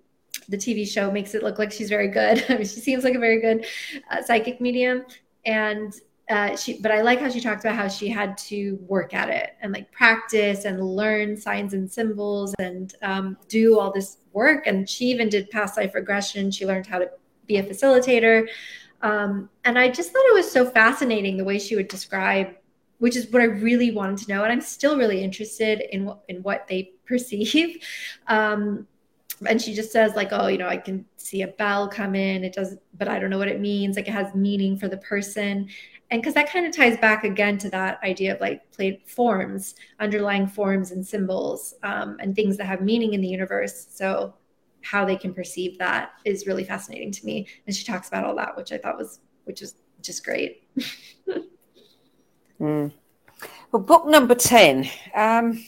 the 0.49 0.57
TV 0.57 0.87
show 0.87 1.11
makes 1.11 1.35
it 1.35 1.43
look 1.43 1.59
like 1.59 1.73
she's 1.73 1.89
very 1.89 2.09
good. 2.09 2.45
I 2.49 2.55
mean, 2.55 2.63
she 2.63 2.81
seems 2.81 3.05
like 3.05 3.15
a 3.15 3.19
very 3.19 3.41
good 3.41 3.67
uh, 4.11 4.23
psychic 4.23 4.61
medium. 4.61 5.05
And 5.47 5.93
uh, 6.31 6.57
she, 6.57 6.81
but 6.81 6.91
I 6.93 7.03
like 7.03 7.21
how 7.21 7.29
she 7.29 7.41
talked 7.41 7.65
about 7.65 7.77
how 7.77 7.89
she 7.89 8.09
had 8.09 8.39
to 8.39 8.79
work 8.87 9.13
at 9.13 9.29
it 9.29 9.55
and 9.61 9.73
like 9.73 9.91
practice 9.93 10.65
and 10.65 10.83
learn 10.83 11.37
signs 11.37 11.75
and 11.75 11.91
symbols 11.91 12.55
and 12.59 12.95
um, 13.03 13.37
do 13.49 13.79
all 13.79 13.93
this 13.93 14.19
work. 14.33 14.67
And 14.67 14.89
she 14.89 15.07
even 15.07 15.29
did 15.29 15.51
past 15.51 15.77
life 15.77 15.95
regression. 15.95 16.51
She 16.51 16.65
learned 16.65 16.87
how 16.87 16.99
to 17.01 17.11
be 17.47 17.57
a 17.59 17.63
facilitator. 17.63 18.49
Um, 19.03 19.51
and 19.65 19.79
I 19.79 19.91
just 19.91 20.13
thought 20.13 20.25
it 20.27 20.35
was 20.35 20.51
so 20.51 20.65
fascinating 20.65 21.37
the 21.37 21.45
way 21.45 21.59
she 21.59 21.77
would 21.77 21.89
describe, 21.89 22.55
which 22.99 23.17
is 23.17 23.31
what 23.31 23.43
I 23.43 23.47
really 23.47 23.91
wanted 23.91 24.19
to 24.19 24.33
know. 24.33 24.45
And 24.45 24.53
I'm 24.53 24.61
still 24.61 24.97
really 24.97 25.23
interested 25.23 25.83
in 25.93 26.05
what, 26.05 26.23
in 26.29 26.43
what 26.43 26.67
they 26.69 26.93
perceive. 27.05 27.83
Um, 28.29 28.87
and 29.49 29.61
she 29.61 29.75
just 29.75 29.91
says 29.91 30.15
like 30.15 30.29
oh 30.33 30.47
you 30.47 30.59
know 30.59 30.69
i 30.69 30.77
can 30.77 31.05
see 31.17 31.43
a 31.43 31.49
bell 31.49 31.89
come 31.89 32.15
in 32.15 32.45
it 32.45 32.53
does 32.53 32.77
but 32.97 33.09
i 33.09 33.19
don't 33.19 33.31
know 33.31 33.39
what 33.39 33.49
it 33.49 33.61
means 33.61 33.97
like 33.97 34.09
it 34.09 34.13
has 34.13 34.35
meaning 34.35 34.77
for 34.77 34.89
the 34.89 34.97
person 34.99 35.69
and 36.11 36.21
because 36.21 36.35
that 36.35 36.51
kind 36.51 36.67
of 36.67 36.77
ties 36.77 36.99
back 36.99 37.25
again 37.25 37.57
to 37.59 37.71
that 37.71 37.99
idea 38.05 38.35
of 38.35 38.41
like 38.41 38.71
played 38.71 39.01
forms 39.07 39.75
underlying 39.99 40.47
forms 40.47 40.91
and 40.91 41.07
symbols 41.07 41.75
um, 41.83 42.17
and 42.21 42.37
things 42.37 42.57
that 42.57 42.67
have 42.67 42.83
meaning 42.83 43.15
in 43.15 43.21
the 43.21 43.29
universe 43.29 43.87
so 43.91 44.35
how 44.83 45.05
they 45.05 45.17
can 45.17 45.33
perceive 45.33 45.79
that 45.79 46.11
is 46.25 46.47
really 46.47 46.65
fascinating 46.65 47.11
to 47.11 47.25
me 47.25 47.47
and 47.67 47.75
she 47.75 47.85
talks 47.85 48.09
about 48.09 48.25
all 48.25 48.35
that 48.35 48.57
which 48.57 48.73
i 48.73 48.79
thought 48.79 48.99
was 48.99 49.21
which 49.45 49.63
is 49.63 49.75
just 50.01 50.25
great 50.25 50.69
mm. 52.61 52.93
well 53.71 53.83
book 53.83 54.07
number 54.07 54.35
10 54.35 54.89
um, 55.15 55.65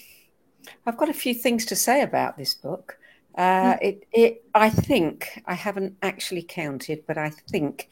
i've 0.86 0.96
got 0.96 1.08
a 1.08 1.14
few 1.14 1.34
things 1.34 1.64
to 1.64 1.76
say 1.76 2.02
about 2.02 2.36
this 2.36 2.54
book 2.54 2.98
uh, 3.36 3.74
mm. 3.74 3.78
it, 3.82 4.06
it, 4.12 4.44
I 4.54 4.70
think 4.70 5.42
I 5.46 5.54
haven't 5.54 5.96
actually 6.02 6.42
counted, 6.42 7.04
but 7.06 7.18
I 7.18 7.30
think 7.30 7.88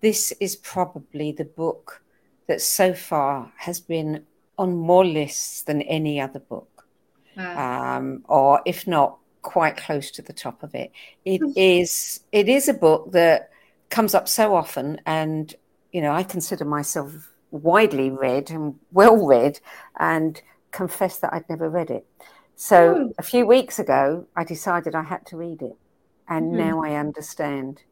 this 0.00 0.32
is 0.40 0.56
probably 0.56 1.32
the 1.32 1.44
book 1.44 2.02
that 2.46 2.60
so 2.60 2.94
far 2.94 3.52
has 3.56 3.80
been 3.80 4.24
on 4.56 4.76
more 4.76 5.04
lists 5.04 5.62
than 5.62 5.82
any 5.82 6.20
other 6.20 6.38
book, 6.38 6.86
wow. 7.36 7.96
um, 7.96 8.22
or 8.28 8.60
if 8.66 8.86
not, 8.86 9.18
quite 9.44 9.76
close 9.76 10.10
to 10.10 10.22
the 10.22 10.32
top 10.32 10.64
of 10.64 10.74
it. 10.74 10.90
It 11.24 11.38
hmm. 11.38 11.52
is 11.54 12.20
it 12.32 12.48
is 12.48 12.68
a 12.68 12.74
book 12.74 13.12
that 13.12 13.50
comes 13.90 14.14
up 14.14 14.26
so 14.26 14.56
often, 14.56 15.00
and 15.06 15.54
you 15.92 16.00
know 16.00 16.12
I 16.12 16.24
consider 16.24 16.64
myself 16.64 17.12
widely 17.52 18.10
read 18.10 18.50
and 18.50 18.74
well 18.90 19.24
read, 19.24 19.60
and 20.00 20.42
confess 20.72 21.18
that 21.18 21.32
I'd 21.32 21.48
never 21.48 21.70
read 21.70 21.90
it. 21.90 22.04
So 22.56 22.94
hmm. 22.94 23.10
a 23.18 23.22
few 23.22 23.46
weeks 23.46 23.78
ago, 23.78 24.26
I 24.34 24.42
decided 24.42 24.96
I 24.96 25.04
had 25.04 25.24
to 25.26 25.36
read 25.36 25.62
it, 25.62 25.76
and 26.28 26.46
mm-hmm. 26.46 26.68
now 26.68 26.82
I 26.82 26.96
understand. 26.96 27.82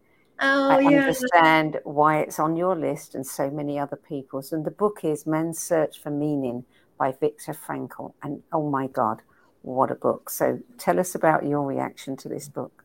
Oh, 0.44 0.70
I 0.70 0.80
yeah. 0.80 1.03
understand 1.03 1.78
why 1.84 2.18
it's 2.18 2.40
on 2.40 2.57
your 2.57 2.74
list 2.74 3.14
and 3.14 3.24
so 3.24 3.48
many 3.48 3.78
other 3.78 3.94
people's. 3.94 4.53
And 4.53 4.64
the 4.64 4.72
book 4.72 5.05
is 5.05 5.24
Man's 5.24 5.61
Search 5.61 6.00
for 6.00 6.11
Meaning 6.11 6.64
by 6.98 7.12
Viktor 7.12 7.53
Frankl. 7.53 8.14
And 8.24 8.42
oh 8.53 8.68
my 8.68 8.88
God, 8.88 9.22
what 9.63 9.91
a 9.91 9.95
book. 9.95 10.31
So 10.31 10.61
tell 10.79 10.99
us 10.99 11.15
about 11.15 11.47
your 11.47 11.63
reaction 11.63 12.17
to 12.19 12.29
this 12.29 12.49
book. 12.49 12.85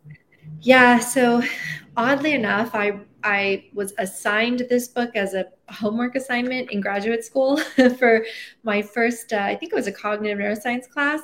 Yeah, 0.62 1.00
so 1.00 1.44
oddly 1.98 2.34
enough, 2.34 2.74
I 2.74 3.00
I 3.24 3.66
was 3.74 3.94
assigned 3.98 4.66
this 4.70 4.88
book 4.88 5.16
as 5.16 5.34
a 5.34 5.48
homework 5.70 6.16
assignment 6.16 6.72
in 6.72 6.80
graduate 6.80 7.26
school 7.26 7.58
for 8.00 8.26
my 8.64 8.82
first 8.82 9.34
uh, 9.34 9.40
I 9.40 9.56
think 9.56 9.74
it 9.74 9.76
was 9.76 9.88
a 9.88 9.92
cognitive 9.92 10.38
neuroscience 10.38 10.90
class 10.90 11.22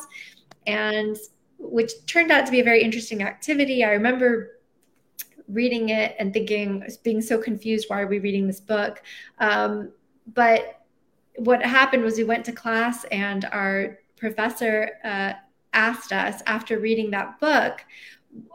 and 0.67 1.17
which 1.57 1.91
turned 2.05 2.31
out 2.31 2.45
to 2.45 2.51
be 2.51 2.59
a 2.59 2.63
very 2.63 2.83
interesting 2.83 3.23
activity. 3.23 3.83
I 3.83 3.91
remember 3.91 4.59
reading 5.47 5.89
it 5.89 6.15
and 6.19 6.33
thinking, 6.33 6.85
being 7.03 7.21
so 7.21 7.37
confused, 7.37 7.85
why 7.89 8.01
are 8.01 8.07
we 8.07 8.19
reading 8.19 8.47
this 8.47 8.59
book? 8.59 9.01
Um, 9.39 9.91
but 10.33 10.81
what 11.37 11.63
happened 11.65 12.03
was 12.03 12.17
we 12.17 12.23
went 12.23 12.45
to 12.45 12.51
class 12.51 13.05
and 13.05 13.45
our 13.45 13.99
professor 14.17 14.91
uh, 15.03 15.33
asked 15.73 16.13
us 16.13 16.41
after 16.45 16.79
reading 16.79 17.11
that 17.11 17.39
book, 17.39 17.83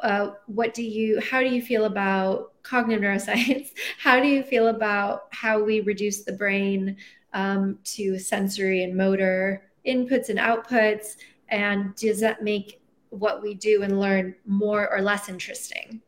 uh, 0.03 0.31
what 0.47 0.75
do 0.75 0.83
you, 0.83 1.21
how 1.21 1.41
do 1.41 1.47
you 1.47 1.62
feel 1.62 1.85
about 1.85 2.53
cognitive 2.62 3.03
neuroscience? 3.03 3.71
How 3.99 4.21
do 4.21 4.27
you 4.27 4.43
feel 4.43 4.69
about 4.69 5.29
how 5.31 5.62
we 5.62 5.81
reduce 5.81 6.25
the 6.25 6.33
brain 6.33 6.97
um, 7.33 7.79
to 7.85 8.19
sensory 8.19 8.83
and 8.83 8.97
motor 8.97 9.71
inputs 9.87 10.29
and 10.29 10.39
outputs? 10.39 11.16
And 11.49 11.95
does 11.95 12.21
that 12.21 12.43
make 12.43 12.83
what 13.11 13.41
we 13.41 13.55
do 13.55 13.83
and 13.85 14.01
learn 14.01 14.35
more 14.45 14.93
or 14.93 15.01
less 15.01 15.29
interesting? 15.29 16.03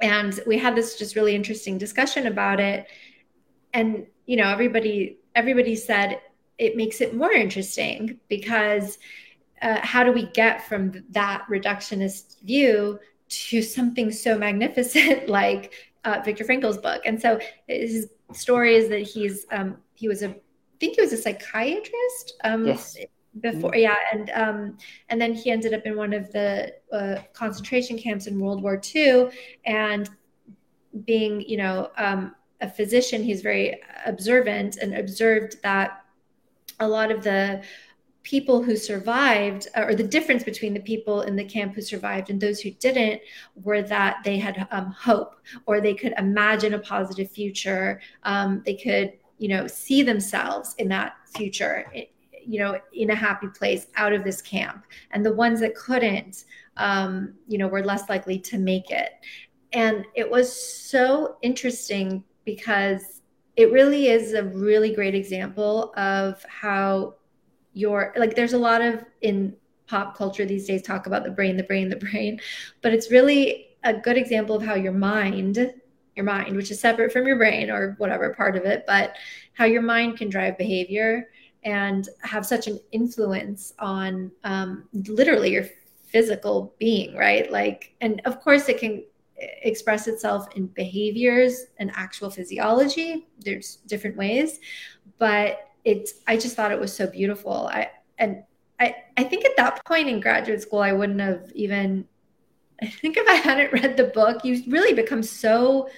and 0.00 0.40
we 0.46 0.58
had 0.58 0.74
this 0.74 0.98
just 0.98 1.16
really 1.16 1.34
interesting 1.34 1.78
discussion 1.78 2.26
about 2.26 2.60
it 2.60 2.86
and 3.72 4.06
you 4.26 4.36
know 4.36 4.48
everybody 4.48 5.18
everybody 5.34 5.76
said 5.76 6.20
it 6.58 6.76
makes 6.76 7.00
it 7.00 7.14
more 7.14 7.32
interesting 7.32 8.18
because 8.28 8.98
uh, 9.64 9.80
how 9.82 10.04
do 10.04 10.12
we 10.12 10.26
get 10.26 10.66
from 10.68 11.04
that 11.10 11.44
reductionist 11.50 12.40
view 12.42 13.00
to 13.28 13.62
something 13.62 14.12
so 14.12 14.38
magnificent 14.38 15.28
like 15.40 15.72
uh, 16.04 16.20
Viktor 16.24 16.44
Frankl's 16.44 16.78
book? 16.78 17.02
And 17.04 17.20
so 17.20 17.40
his 17.66 18.10
story 18.32 18.76
is 18.76 18.88
that 18.90 19.00
he's 19.00 19.46
um, 19.50 19.78
he 19.94 20.06
was 20.06 20.22
a 20.22 20.28
I 20.28 20.76
think 20.78 20.96
he 20.96 21.02
was 21.02 21.12
a 21.12 21.16
psychiatrist. 21.16 22.34
Um, 22.44 22.66
yes 22.66 22.96
before 23.40 23.72
mm-hmm. 23.72 23.80
yeah 23.80 23.96
and 24.12 24.30
um 24.30 24.78
and 25.08 25.20
then 25.20 25.34
he 25.34 25.50
ended 25.50 25.74
up 25.74 25.84
in 25.86 25.96
one 25.96 26.12
of 26.12 26.30
the 26.32 26.72
uh, 26.92 27.16
concentration 27.32 27.98
camps 27.98 28.26
in 28.26 28.38
world 28.38 28.62
war 28.62 28.80
ii 28.94 29.28
and 29.66 30.10
being 31.04 31.40
you 31.40 31.56
know 31.56 31.90
um, 31.96 32.34
a 32.60 32.68
physician 32.68 33.22
he's 33.22 33.42
very 33.42 33.80
observant 34.06 34.76
and 34.76 34.94
observed 34.94 35.56
that 35.62 36.04
a 36.80 36.86
lot 36.86 37.10
of 37.10 37.22
the 37.24 37.62
people 38.24 38.62
who 38.62 38.74
survived 38.74 39.68
or 39.76 39.94
the 39.94 40.02
difference 40.02 40.42
between 40.42 40.74
the 40.74 40.80
people 40.80 41.22
in 41.22 41.36
the 41.36 41.44
camp 41.44 41.74
who 41.74 41.82
survived 41.82 42.30
and 42.30 42.40
those 42.40 42.58
who 42.58 42.70
didn't 42.72 43.20
were 43.62 43.82
that 43.82 44.16
they 44.24 44.38
had 44.38 44.66
um, 44.70 44.86
hope 44.86 45.36
or 45.66 45.80
they 45.80 45.94
could 45.94 46.14
imagine 46.18 46.74
a 46.74 46.78
positive 46.78 47.30
future. 47.30 48.00
Um, 48.24 48.62
they 48.64 48.74
could 48.74 49.12
you 49.38 49.48
know 49.48 49.66
see 49.66 50.02
themselves 50.02 50.74
in 50.78 50.88
that 50.88 51.16
future 51.36 51.84
you 52.46 52.60
know 52.60 52.78
in 52.92 53.10
a 53.10 53.14
happy 53.14 53.48
place 53.48 53.86
out 53.96 54.12
of 54.12 54.24
this 54.24 54.40
camp. 54.42 54.84
And 55.10 55.24
the 55.24 55.34
ones 55.34 55.60
that 55.60 55.74
couldn't 55.74 56.44
um, 56.76 57.34
you 57.46 57.58
know 57.58 57.68
were 57.68 57.84
less 57.84 58.08
likely 58.08 58.38
to 58.40 58.58
make 58.58 58.90
it. 58.90 59.10
And 59.72 60.06
it 60.14 60.30
was 60.30 60.50
so 60.50 61.36
interesting 61.42 62.24
because 62.44 63.20
it 63.56 63.70
really 63.70 64.08
is 64.08 64.32
a 64.32 64.44
really 64.44 64.94
great 64.94 65.14
example 65.14 65.92
of 65.96 66.42
how 66.44 67.14
your 67.74 68.12
like 68.16 68.34
there's 68.34 68.54
a 68.54 68.58
lot 68.58 68.80
of 68.80 69.04
in 69.20 69.54
pop 69.86 70.16
culture 70.16 70.46
these 70.46 70.66
days 70.66 70.82
talk 70.82 71.06
about 71.06 71.24
the 71.24 71.30
brain 71.30 71.56
the 71.56 71.62
brain 71.62 71.88
the 71.88 71.96
brain 71.96 72.40
but 72.80 72.92
it's 72.92 73.10
really 73.10 73.76
a 73.84 73.92
good 73.92 74.16
example 74.16 74.56
of 74.56 74.62
how 74.62 74.74
your 74.74 74.92
mind 74.92 75.72
your 76.16 76.24
mind 76.24 76.56
which 76.56 76.70
is 76.70 76.80
separate 76.80 77.12
from 77.12 77.26
your 77.26 77.36
brain 77.36 77.70
or 77.70 77.94
whatever 77.98 78.32
part 78.32 78.56
of 78.56 78.64
it 78.64 78.84
but 78.86 79.16
how 79.52 79.64
your 79.64 79.82
mind 79.82 80.16
can 80.16 80.30
drive 80.30 80.56
behavior 80.56 81.28
and 81.64 82.08
have 82.22 82.44
such 82.46 82.66
an 82.66 82.78
influence 82.92 83.72
on 83.78 84.30
um, 84.44 84.84
literally 84.92 85.52
your 85.52 85.64
physical 86.06 86.74
being, 86.78 87.16
right? 87.16 87.50
Like, 87.50 87.94
and 88.00 88.20
of 88.24 88.40
course, 88.40 88.68
it 88.68 88.78
can 88.78 89.02
express 89.36 90.06
itself 90.06 90.46
in 90.54 90.66
behaviors 90.68 91.66
and 91.78 91.90
actual 91.94 92.30
physiology. 92.30 93.26
There's 93.40 93.76
different 93.86 94.16
ways, 94.16 94.60
but 95.18 95.70
it's. 95.84 96.14
I 96.26 96.36
just 96.36 96.56
thought 96.56 96.72
it 96.72 96.80
was 96.80 96.94
so 96.94 97.06
beautiful. 97.06 97.68
I 97.72 97.90
and 98.18 98.42
I. 98.80 98.96
I 99.16 99.24
think 99.24 99.44
at 99.44 99.56
that 99.56 99.84
point 99.84 100.08
in 100.08 100.20
graduate 100.20 100.62
school, 100.62 100.80
I 100.80 100.92
wouldn't 100.92 101.20
have 101.20 101.50
even. 101.54 102.06
I 102.82 102.86
think 102.86 103.16
if 103.16 103.28
I 103.28 103.34
hadn't 103.34 103.72
read 103.72 103.96
the 103.96 104.04
book, 104.04 104.44
you 104.44 104.62
really 104.68 104.92
become 104.94 105.22
so 105.22 105.88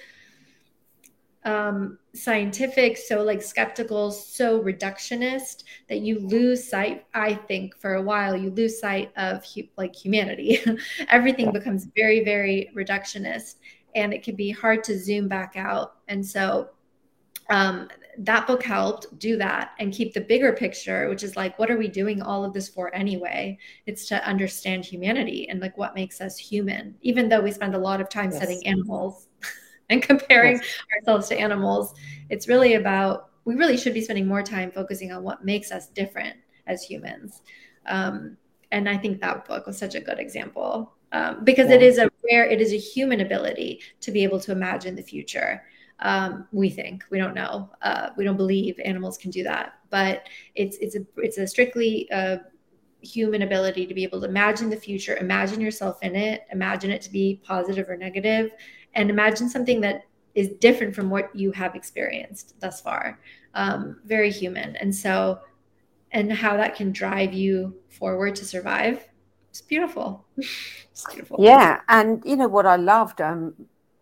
um, 1.47 1.97
scientific, 2.13 2.97
so 2.97 3.23
like 3.23 3.41
skeptical, 3.41 4.11
so 4.11 4.61
reductionist 4.61 5.63
that 5.87 6.01
you 6.01 6.19
lose 6.19 6.67
sight. 6.67 7.05
I 7.13 7.35
think 7.35 7.75
for 7.77 7.95
a 7.95 8.01
while 8.01 8.35
you 8.35 8.51
lose 8.51 8.79
sight 8.79 9.11
of 9.15 9.45
hu- 9.45 9.69
like 9.77 9.95
humanity. 9.95 10.59
Everything 11.09 11.51
becomes 11.51 11.87
very, 11.95 12.23
very 12.23 12.69
reductionist, 12.75 13.55
and 13.95 14.13
it 14.13 14.23
can 14.23 14.35
be 14.35 14.51
hard 14.51 14.83
to 14.85 14.99
zoom 14.99 15.29
back 15.29 15.53
out. 15.55 15.95
And 16.09 16.25
so 16.25 16.71
um, 17.49 17.87
that 18.17 18.47
book 18.47 18.63
helped 18.63 19.17
do 19.19 19.37
that 19.37 19.71
and 19.79 19.93
keep 19.93 20.13
the 20.13 20.21
bigger 20.21 20.51
picture, 20.51 21.07
which 21.09 21.23
is 21.23 21.35
like, 21.35 21.57
what 21.59 21.69
are 21.69 21.77
we 21.77 21.87
doing 21.87 22.21
all 22.21 22.43
of 22.43 22.53
this 22.53 22.67
for 22.67 22.93
anyway? 22.95 23.57
It's 23.85 24.07
to 24.07 24.25
understand 24.27 24.85
humanity 24.85 25.47
and 25.49 25.59
like 25.59 25.77
what 25.77 25.93
makes 25.93 26.19
us 26.19 26.37
human, 26.37 26.95
even 27.01 27.29
though 27.29 27.41
we 27.41 27.51
spend 27.51 27.75
a 27.75 27.79
lot 27.79 28.01
of 28.01 28.09
time 28.09 28.31
yes. 28.31 28.37
studying 28.37 28.65
animals 28.65 29.27
and 29.89 30.01
comparing 30.01 30.55
yes. 30.55 30.65
ourselves 30.95 31.27
to 31.29 31.39
animals. 31.39 31.93
It's 32.29 32.47
really 32.47 32.73
about, 32.73 33.29
we 33.45 33.55
really 33.55 33.77
should 33.77 33.93
be 33.93 34.01
spending 34.01 34.27
more 34.27 34.43
time 34.43 34.71
focusing 34.71 35.11
on 35.11 35.23
what 35.23 35.45
makes 35.45 35.71
us 35.71 35.87
different 35.87 36.35
as 36.65 36.81
humans. 36.83 37.41
Um, 37.85 38.35
and 38.71 38.89
I 38.89 38.97
think 38.97 39.21
that 39.21 39.45
book 39.45 39.67
was 39.67 39.77
such 39.77 39.95
a 39.95 40.01
good 40.01 40.19
example 40.19 40.93
um, 41.11 41.43
because 41.43 41.69
yeah. 41.69 41.75
it 41.75 41.83
is 41.83 41.99
a 41.99 42.09
rare, 42.29 42.45
it 42.45 42.61
is 42.61 42.73
a 42.73 42.77
human 42.77 43.21
ability 43.21 43.81
to 44.01 44.11
be 44.11 44.23
able 44.23 44.39
to 44.41 44.51
imagine 44.51 44.95
the 44.95 45.03
future. 45.03 45.63
Um, 45.99 46.47
we 46.51 46.69
think 46.69 47.03
we 47.09 47.17
don't 47.17 47.33
know, 47.33 47.69
uh, 47.81 48.09
we 48.17 48.23
don't 48.23 48.37
believe 48.37 48.79
animals 48.85 49.17
can 49.17 49.31
do 49.31 49.43
that, 49.43 49.73
but 49.89 50.27
it's 50.55 50.77
it's 50.77 50.95
a 50.95 51.05
it's 51.17 51.37
a 51.37 51.47
strictly 51.47 52.09
uh, 52.11 52.37
human 53.01 53.41
ability 53.41 53.85
to 53.87 53.93
be 53.93 54.03
able 54.03 54.21
to 54.21 54.27
imagine 54.27 54.69
the 54.69 54.77
future, 54.77 55.17
imagine 55.17 55.59
yourself 55.59 55.97
in 56.03 56.15
it, 56.15 56.45
imagine 56.51 56.91
it 56.91 57.01
to 57.03 57.11
be 57.11 57.41
positive 57.43 57.89
or 57.89 57.97
negative, 57.97 58.51
and 58.93 59.09
imagine 59.09 59.49
something 59.49 59.81
that 59.81 60.03
is 60.37 60.49
different 60.59 60.93
from 60.93 61.09
what 61.09 61.35
you 61.35 61.51
have 61.51 61.73
experienced 61.73 62.53
thus 62.59 62.79
far. 62.79 63.19
Um, 63.55 63.99
very 64.05 64.29
human. 64.29 64.75
And 64.75 64.93
so, 64.93 65.39
and 66.11 66.31
how 66.31 66.55
that 66.57 66.75
can 66.75 66.91
drive 66.91 67.33
you 67.33 67.75
forward 67.89 68.35
to 68.35 68.45
survive. 68.45 69.03
it's 69.49 69.61
beautiful. 69.61 70.27
it's 70.37 71.05
beautiful. 71.11 71.37
Yeah, 71.39 71.81
and 71.89 72.21
you 72.23 72.35
know 72.35 72.47
what 72.47 72.67
I 72.67 72.75
loved. 72.75 73.19
Um, 73.19 73.55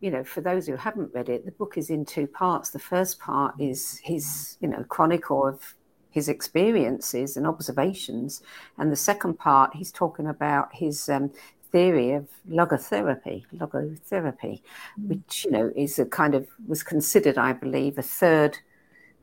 you 0.06 0.12
know, 0.12 0.24
for 0.24 0.42
those 0.42 0.68
who 0.68 0.76
haven't 0.76 1.12
read 1.16 1.30
it, 1.30 1.46
the 1.46 1.52
book 1.52 1.80
is 1.80 1.90
in 1.90 2.06
two 2.06 2.28
parts. 2.28 2.70
The 2.70 2.78
first 2.78 3.18
part 3.18 3.56
is 3.60 4.00
his, 4.04 4.56
you 4.62 4.68
know, 4.68 4.86
chronicle 4.88 5.48
of 5.48 5.74
his 6.12 6.30
experiences 6.30 7.38
and 7.38 7.48
observations, 7.48 8.44
and 8.78 8.92
the 8.92 8.96
second 8.96 9.40
part 9.40 9.76
he's 9.76 9.92
talking 9.92 10.28
about 10.28 10.70
his 10.76 11.10
um, 11.10 11.32
theory 11.72 12.12
of 12.12 12.28
logotherapy, 12.48 13.46
logotherapy, 13.58 14.62
mm. 15.02 15.08
which 15.08 15.46
you 15.46 15.50
know 15.50 15.72
is 15.76 15.98
a 15.98 16.06
kind 16.06 16.36
of 16.36 16.48
was 16.68 16.84
considered, 16.84 17.40
I 17.40 17.54
believe, 17.54 17.98
a 17.98 18.04
third, 18.04 18.60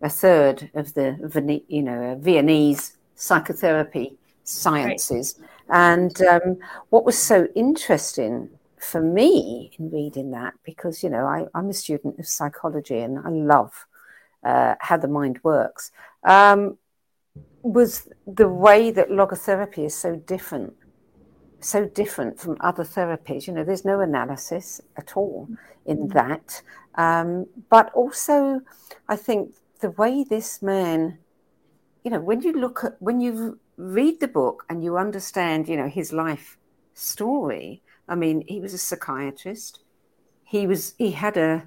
a 0.03 0.09
third 0.09 0.69
of 0.75 0.95
the 0.95 1.63
you 1.69 1.83
know 1.85 2.19
Viennese 2.21 2.97
psychotherapy 3.15 4.17
sciences. 4.43 5.39
Right. 5.69 5.93
And 5.95 6.23
um, 6.23 6.59
what 6.91 7.05
was 7.05 7.17
so 7.17 7.47
interesting 7.55 8.51
for 8.83 9.01
me 9.01 9.73
in 9.79 9.91
reading 9.91 10.31
that, 10.33 10.55
because 10.65 11.03
you 11.03 11.11
know 11.11 11.25
I, 11.27 11.47
am 11.59 11.71
a 11.71 11.75
student 11.75 12.19
of 12.19 12.27
psychology 12.27 12.99
and 12.99 13.19
I 13.19 13.31
love 13.31 13.87
uh, 14.45 14.75
how 14.81 14.97
the 14.97 15.09
mind 15.09 15.41
works, 15.43 15.93
um, 16.25 16.79
was 17.63 18.09
the 18.27 18.49
way 18.49 18.91
that 18.91 19.09
logotherapy 19.09 19.87
is 19.87 19.95
so 19.95 20.17
different 20.17 20.75
so 21.65 21.87
different 21.87 22.39
from 22.39 22.57
other 22.61 22.85
therapies. 22.85 23.47
You 23.47 23.55
know, 23.55 23.65
there's 23.65 23.85
no 23.85 24.01
analysis 24.01 24.81
at 24.97 25.17
all 25.17 25.49
in 25.87 26.09
mm-hmm. 26.09 26.19
that. 26.19 26.63
Um, 26.95 27.47
but 27.71 27.93
also, 27.95 28.61
I 29.09 29.17
think 29.17 29.55
the 29.81 29.91
way 29.91 30.25
this 30.29 30.63
man, 30.63 31.19
you 32.05 32.11
know, 32.11 32.21
when 32.21 32.41
you 32.41 32.53
look 32.53 32.85
at, 32.85 33.01
when 33.01 33.21
you 33.21 33.59
read 33.77 34.21
the 34.21 34.29
book 34.29 34.65
and 34.69 34.83
you 34.85 34.97
understand, 34.97 35.69
you 35.69 35.77
know, 35.77 35.89
his 35.89 36.13
life 36.13 36.59
story, 36.95 37.83
I 38.09 38.15
mean, 38.15 38.45
he 38.47 38.61
was 38.61 38.75
a 38.75 38.79
psychiatrist. 38.79 39.81
He 40.45 40.67
was, 40.67 40.95
he 40.99 41.13
had 41.13 41.37
a, 41.37 41.67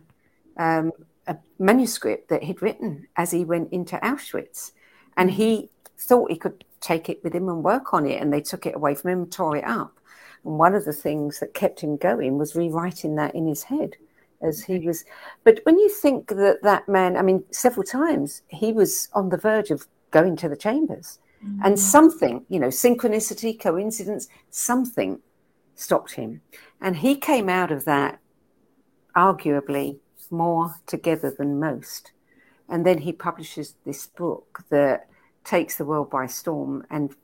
um, 0.58 0.92
a 1.28 1.38
manuscript 1.60 2.30
that 2.30 2.44
he'd 2.44 2.62
written 2.62 3.08
as 3.16 3.32
he 3.32 3.46
went 3.46 3.72
into 3.72 3.98
Auschwitz. 3.98 4.72
And 5.18 5.32
he 5.32 5.70
thought 5.98 6.32
he 6.32 6.38
could 6.38 6.66
take 6.82 7.10
it 7.10 7.24
with 7.24 7.34
him 7.34 7.50
and 7.50 7.64
work 7.64 7.94
on 7.94 8.06
it. 8.06 8.22
And 8.22 8.32
they 8.32 8.42
took 8.42 8.66
it 8.66 8.76
away 8.76 8.96
from 8.96 9.12
him, 9.12 9.26
tore 9.28 9.58
it 9.58 9.66
up. 9.66 10.00
And 10.44 10.60
one 10.60 10.76
of 10.76 10.86
the 10.86 10.94
things 10.94 11.40
that 11.40 11.54
kept 11.54 11.80
him 11.82 11.98
going 11.98 12.38
was 12.38 12.56
rewriting 12.56 13.16
that 13.16 13.34
in 13.34 13.48
his 13.48 13.64
head 13.64 13.96
as 14.42 14.64
he 14.64 14.80
was. 14.80 15.06
But 15.44 15.62
when 15.64 15.80
you 15.80 15.90
think 15.90 16.28
that 16.30 16.62
that 16.64 16.88
man, 16.88 17.18
I 17.18 17.22
mean, 17.22 17.44
several 17.52 17.84
times 17.84 18.44
he 18.48 18.72
was 18.72 19.10
on 19.14 19.30
the 19.30 19.38
verge 19.38 19.72
of 19.72 19.88
going 20.12 20.36
to 20.38 20.50
the 20.50 20.56
chambers. 20.56 21.20
Mm-hmm. 21.44 21.66
And 21.66 21.80
something, 21.80 22.46
you 22.50 22.60
know, 22.60 22.68
synchronicity, 22.68 23.60
coincidence, 23.60 24.28
something 24.50 25.20
stopped 25.76 26.14
him. 26.14 26.42
And 26.82 26.98
he 26.98 27.16
came 27.16 27.50
out 27.50 27.72
of 27.72 27.86
that 27.86 28.20
arguably 29.16 30.00
more 30.32 30.76
together 30.88 31.32
than 31.32 31.60
most. 31.60 32.12
And 32.68 32.86
then 32.86 33.00
he 33.00 33.12
publishes 33.12 33.76
this 33.86 34.08
book 34.08 34.64
that 34.70 35.08
takes 35.44 35.76
the 35.76 35.86
world 35.86 36.10
by 36.10 36.26
storm 36.26 36.86
and 36.90 37.16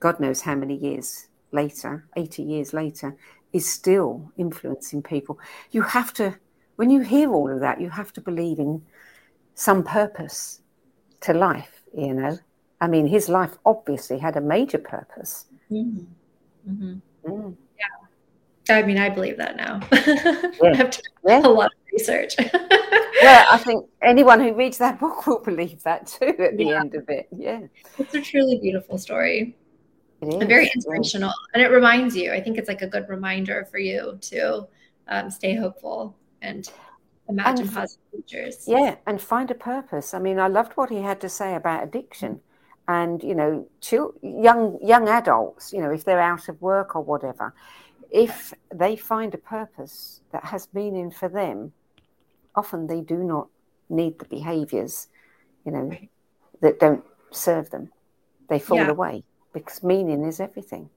God 0.00 0.18
knows 0.18 0.40
how 0.40 0.56
many 0.56 0.74
years 0.74 1.28
later, 1.52 2.08
80 2.16 2.42
years 2.42 2.72
later, 2.72 3.16
is 3.52 3.70
still 3.70 4.32
influencing 4.36 5.02
people. 5.02 5.38
You 5.70 5.82
have 5.82 6.12
to, 6.14 6.38
when 6.76 6.90
you 6.90 7.02
hear 7.02 7.30
all 7.32 7.52
of 7.52 7.60
that, 7.60 7.80
you 7.80 7.90
have 7.90 8.12
to 8.14 8.20
believe 8.20 8.58
in 8.58 8.82
some 9.54 9.84
purpose 9.84 10.60
to 11.20 11.34
life, 11.34 11.84
you 11.96 12.14
know. 12.14 12.38
I 12.80 12.88
mean, 12.88 13.06
his 13.06 13.28
life 13.28 13.56
obviously 13.64 14.18
had 14.18 14.36
a 14.36 14.40
major 14.40 14.78
purpose. 14.78 15.46
Mm-hmm. 15.70 16.04
Mm-hmm. 16.68 17.30
Mm. 17.30 17.56
Yeah. 18.72 18.78
I 18.78 18.86
mean, 18.86 18.98
I 18.98 19.08
believe 19.08 19.36
that 19.38 19.56
now. 19.56 19.80
Yeah. 20.62 20.90
Yeah. 21.24 21.46
a 21.46 21.48
lot 21.48 21.66
of 21.66 21.78
research. 21.92 22.34
well, 23.22 23.46
I 23.50 23.58
think 23.58 23.86
anyone 24.02 24.40
who 24.40 24.54
reads 24.54 24.78
that 24.78 24.98
book 25.04 25.26
will 25.26 25.40
believe 25.40 25.82
that 25.82 26.06
too 26.06 26.34
at 26.38 26.56
the 26.56 26.66
yeah. 26.66 26.80
end 26.80 26.94
of 26.94 27.08
it. 27.08 27.28
Yeah. 27.36 27.60
It's 27.98 28.14
a 28.14 28.20
truly 28.20 28.58
beautiful 28.58 28.98
story. 28.98 29.56
And 30.20 30.48
very 30.48 30.70
inspirational. 30.72 31.32
And 31.52 31.62
it 31.62 31.68
reminds 31.68 32.16
you, 32.16 32.32
I 32.32 32.40
think 32.40 32.56
it's 32.56 32.68
like 32.68 32.82
a 32.82 32.86
good 32.86 33.08
reminder 33.08 33.66
for 33.70 33.78
you 33.78 34.18
to 34.20 34.68
um, 35.08 35.30
stay 35.30 35.56
hopeful 35.56 36.16
and 36.42 36.70
imagine 37.28 37.66
and, 37.66 37.74
positive 37.74 38.04
futures. 38.10 38.64
Yeah, 38.68 38.96
and 39.06 39.20
find 39.20 39.50
a 39.50 39.54
purpose. 39.54 40.14
I 40.14 40.20
mean, 40.20 40.38
I 40.38 40.46
loved 40.46 40.72
what 40.74 40.90
he 40.90 40.98
had 40.98 41.20
to 41.22 41.28
say 41.28 41.56
about 41.56 41.82
addiction. 41.82 42.40
And 42.88 43.22
you 43.22 43.34
know, 43.34 43.68
young 44.22 44.78
young 44.82 45.08
adults, 45.08 45.72
you 45.72 45.80
know, 45.80 45.90
if 45.90 46.04
they're 46.04 46.20
out 46.20 46.48
of 46.48 46.60
work 46.60 46.96
or 46.96 47.02
whatever, 47.02 47.54
if 48.12 48.52
they 48.72 48.94
find 48.94 49.32
a 49.34 49.38
purpose 49.38 50.20
that 50.32 50.44
has 50.44 50.68
meaning 50.74 51.10
for 51.10 51.28
them, 51.28 51.72
often 52.54 52.86
they 52.86 53.00
do 53.00 53.16
not 53.16 53.48
need 53.88 54.18
the 54.18 54.26
behaviors, 54.26 55.08
you 55.64 55.72
know, 55.72 55.90
that 56.60 56.78
don't 56.78 57.02
serve 57.30 57.70
them. 57.70 57.90
They 58.48 58.58
fall 58.58 58.76
yeah. 58.76 58.90
away 58.90 59.24
because 59.54 59.82
meaning 59.82 60.24
is 60.24 60.40
everything. 60.40 60.90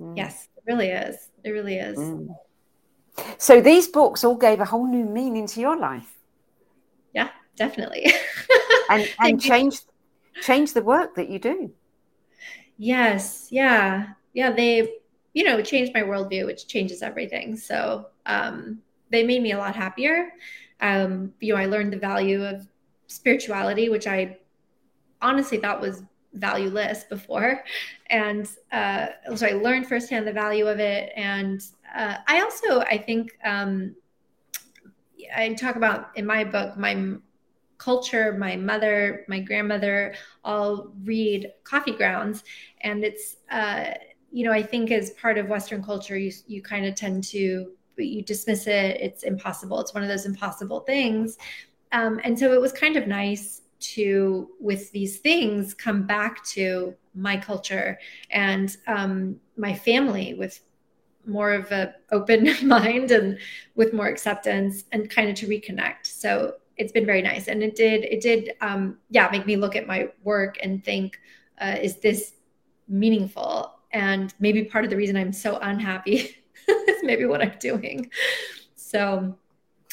Mm. 0.00 0.16
Yes, 0.16 0.48
it 0.56 0.64
really 0.66 0.88
is. 0.88 1.28
It 1.44 1.50
really 1.50 1.76
is. 1.76 1.96
Mm. 1.96 2.34
So 3.38 3.60
these 3.60 3.86
books 3.86 4.24
all 4.24 4.36
gave 4.36 4.58
a 4.58 4.64
whole 4.64 4.88
new 4.88 5.04
meaning 5.04 5.46
to 5.46 5.60
your 5.60 5.76
life. 5.76 6.16
Yeah, 7.14 7.28
definitely. 7.56 8.12
and 8.90 9.08
and 9.20 9.40
changed 9.40 9.84
change 10.42 10.72
the 10.72 10.82
work 10.82 11.14
that 11.14 11.28
you 11.28 11.38
do. 11.38 11.70
Yes, 12.76 13.48
yeah. 13.50 14.14
Yeah, 14.32 14.50
they 14.50 15.01
you 15.32 15.44
know, 15.44 15.62
changed 15.62 15.92
my 15.94 16.02
worldview, 16.02 16.46
which 16.46 16.66
changes 16.66 17.02
everything. 17.02 17.56
So 17.56 18.06
um 18.26 18.82
they 19.10 19.22
made 19.22 19.42
me 19.42 19.52
a 19.52 19.58
lot 19.58 19.76
happier. 19.76 20.32
Um, 20.80 21.32
you 21.38 21.54
know, 21.54 21.60
I 21.60 21.66
learned 21.66 21.92
the 21.92 21.98
value 21.98 22.44
of 22.44 22.66
spirituality, 23.06 23.88
which 23.88 24.06
I 24.06 24.38
honestly 25.20 25.58
thought 25.58 25.80
was 25.80 26.02
valueless 26.34 27.04
before. 27.04 27.64
And 28.10 28.46
uh, 28.72 29.06
so 29.34 29.46
I 29.46 29.52
learned 29.52 29.86
firsthand 29.86 30.26
the 30.26 30.34
value 30.34 30.66
of 30.66 30.78
it. 30.78 31.14
And 31.16 31.62
uh, 31.96 32.16
I 32.28 32.42
also, 32.42 32.80
I 32.80 32.98
think, 32.98 33.30
um, 33.42 33.96
I 35.34 35.54
talk 35.54 35.76
about 35.76 36.10
in 36.14 36.26
my 36.26 36.44
book, 36.44 36.76
my 36.76 37.14
culture, 37.78 38.36
my 38.36 38.56
mother, 38.56 39.24
my 39.28 39.40
grandmother 39.40 40.14
all 40.44 40.92
read 41.04 41.52
coffee 41.64 41.92
grounds. 41.92 42.44
And 42.82 43.02
it's, 43.02 43.36
uh, 43.50 43.94
you 44.32 44.44
know, 44.44 44.52
I 44.52 44.62
think 44.62 44.90
as 44.90 45.10
part 45.10 45.36
of 45.38 45.48
Western 45.48 45.82
culture, 45.82 46.16
you, 46.16 46.32
you 46.46 46.62
kind 46.62 46.86
of 46.86 46.94
tend 46.94 47.24
to, 47.24 47.70
you 47.98 48.22
dismiss 48.22 48.66
it. 48.66 48.98
It's 49.00 49.22
impossible. 49.24 49.78
It's 49.80 49.92
one 49.92 50.02
of 50.02 50.08
those 50.08 50.24
impossible 50.24 50.80
things. 50.80 51.36
Um, 51.92 52.18
and 52.24 52.38
so 52.38 52.52
it 52.52 52.60
was 52.60 52.72
kind 52.72 52.96
of 52.96 53.06
nice 53.06 53.60
to 53.80 54.48
with 54.60 54.90
these 54.92 55.18
things 55.18 55.74
come 55.74 56.06
back 56.06 56.44
to 56.44 56.94
my 57.14 57.36
culture 57.36 57.98
and 58.30 58.76
um, 58.86 59.36
my 59.56 59.74
family 59.74 60.34
with 60.34 60.60
more 61.26 61.52
of 61.52 61.70
a 61.72 61.94
open 62.10 62.48
mind 62.66 63.10
and 63.10 63.38
with 63.74 63.92
more 63.92 64.06
acceptance 64.06 64.84
and 64.92 65.10
kind 65.10 65.28
of 65.28 65.34
to 65.34 65.46
reconnect 65.46 66.04
so 66.06 66.54
it's 66.76 66.92
been 66.92 67.04
very 67.04 67.22
nice 67.22 67.48
and 67.48 67.62
it 67.62 67.74
did 67.74 68.04
it 68.04 68.20
did 68.20 68.52
um, 68.60 68.96
yeah 69.10 69.28
make 69.30 69.46
me 69.46 69.56
look 69.56 69.76
at 69.76 69.86
my 69.86 70.08
work 70.22 70.58
and 70.62 70.84
think 70.84 71.18
uh, 71.60 71.76
is 71.80 71.96
this 71.96 72.34
meaningful 72.88 73.72
and 73.92 74.34
maybe 74.40 74.64
part 74.64 74.84
of 74.84 74.90
the 74.90 74.96
reason 74.96 75.16
i'm 75.16 75.32
so 75.32 75.58
unhappy 75.58 76.36
is 76.68 77.02
maybe 77.02 77.24
what 77.24 77.42
i'm 77.42 77.54
doing 77.58 78.10
so 78.74 79.36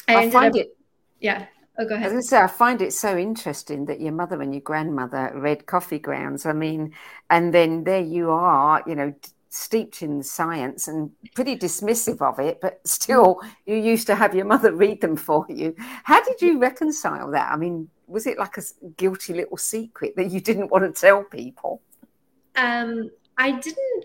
i, 0.08 0.24
I 0.24 0.30
find 0.30 0.54
up, 0.54 0.60
it 0.60 0.76
yeah 1.20 1.46
Oh, 1.78 1.86
go 1.86 1.94
ahead. 1.94 2.12
As 2.12 2.26
I 2.26 2.28
say, 2.28 2.36
I 2.38 2.46
find 2.46 2.82
it 2.82 2.92
so 2.92 3.16
interesting 3.16 3.86
that 3.86 4.02
your 4.02 4.12
mother 4.12 4.42
and 4.42 4.52
your 4.52 4.60
grandmother 4.60 5.32
read 5.34 5.64
coffee 5.64 5.98
grounds. 5.98 6.44
I 6.44 6.52
mean, 6.52 6.92
and 7.30 7.54
then 7.54 7.84
there 7.84 8.02
you 8.02 8.30
are, 8.30 8.82
you 8.86 8.94
know, 8.94 9.14
steeped 9.48 10.02
in 10.02 10.22
science 10.22 10.88
and 10.88 11.10
pretty 11.34 11.56
dismissive 11.56 12.20
of 12.20 12.38
it, 12.38 12.60
but 12.60 12.80
still, 12.86 13.40
you 13.64 13.76
used 13.76 14.06
to 14.08 14.14
have 14.14 14.34
your 14.34 14.44
mother 14.44 14.72
read 14.72 15.00
them 15.00 15.16
for 15.16 15.46
you. 15.48 15.74
How 16.04 16.22
did 16.22 16.42
you 16.42 16.58
reconcile 16.58 17.30
that? 17.30 17.50
I 17.50 17.56
mean, 17.56 17.88
was 18.06 18.26
it 18.26 18.38
like 18.38 18.58
a 18.58 18.62
guilty 18.98 19.32
little 19.32 19.56
secret 19.56 20.16
that 20.16 20.30
you 20.30 20.40
didn't 20.40 20.70
want 20.70 20.84
to 20.84 21.00
tell 21.00 21.24
people? 21.24 21.80
Um, 22.56 23.10
I 23.40 23.52
didn't. 23.52 24.04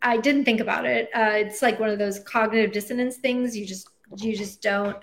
I 0.00 0.16
didn't 0.16 0.44
think 0.44 0.60
about 0.60 0.86
it. 0.86 1.10
Uh, 1.12 1.32
it's 1.32 1.60
like 1.60 1.80
one 1.80 1.90
of 1.90 1.98
those 1.98 2.20
cognitive 2.20 2.72
dissonance 2.72 3.16
things. 3.16 3.56
You 3.56 3.66
just 3.66 3.88
you 4.18 4.36
just 4.36 4.62
don't 4.62 4.96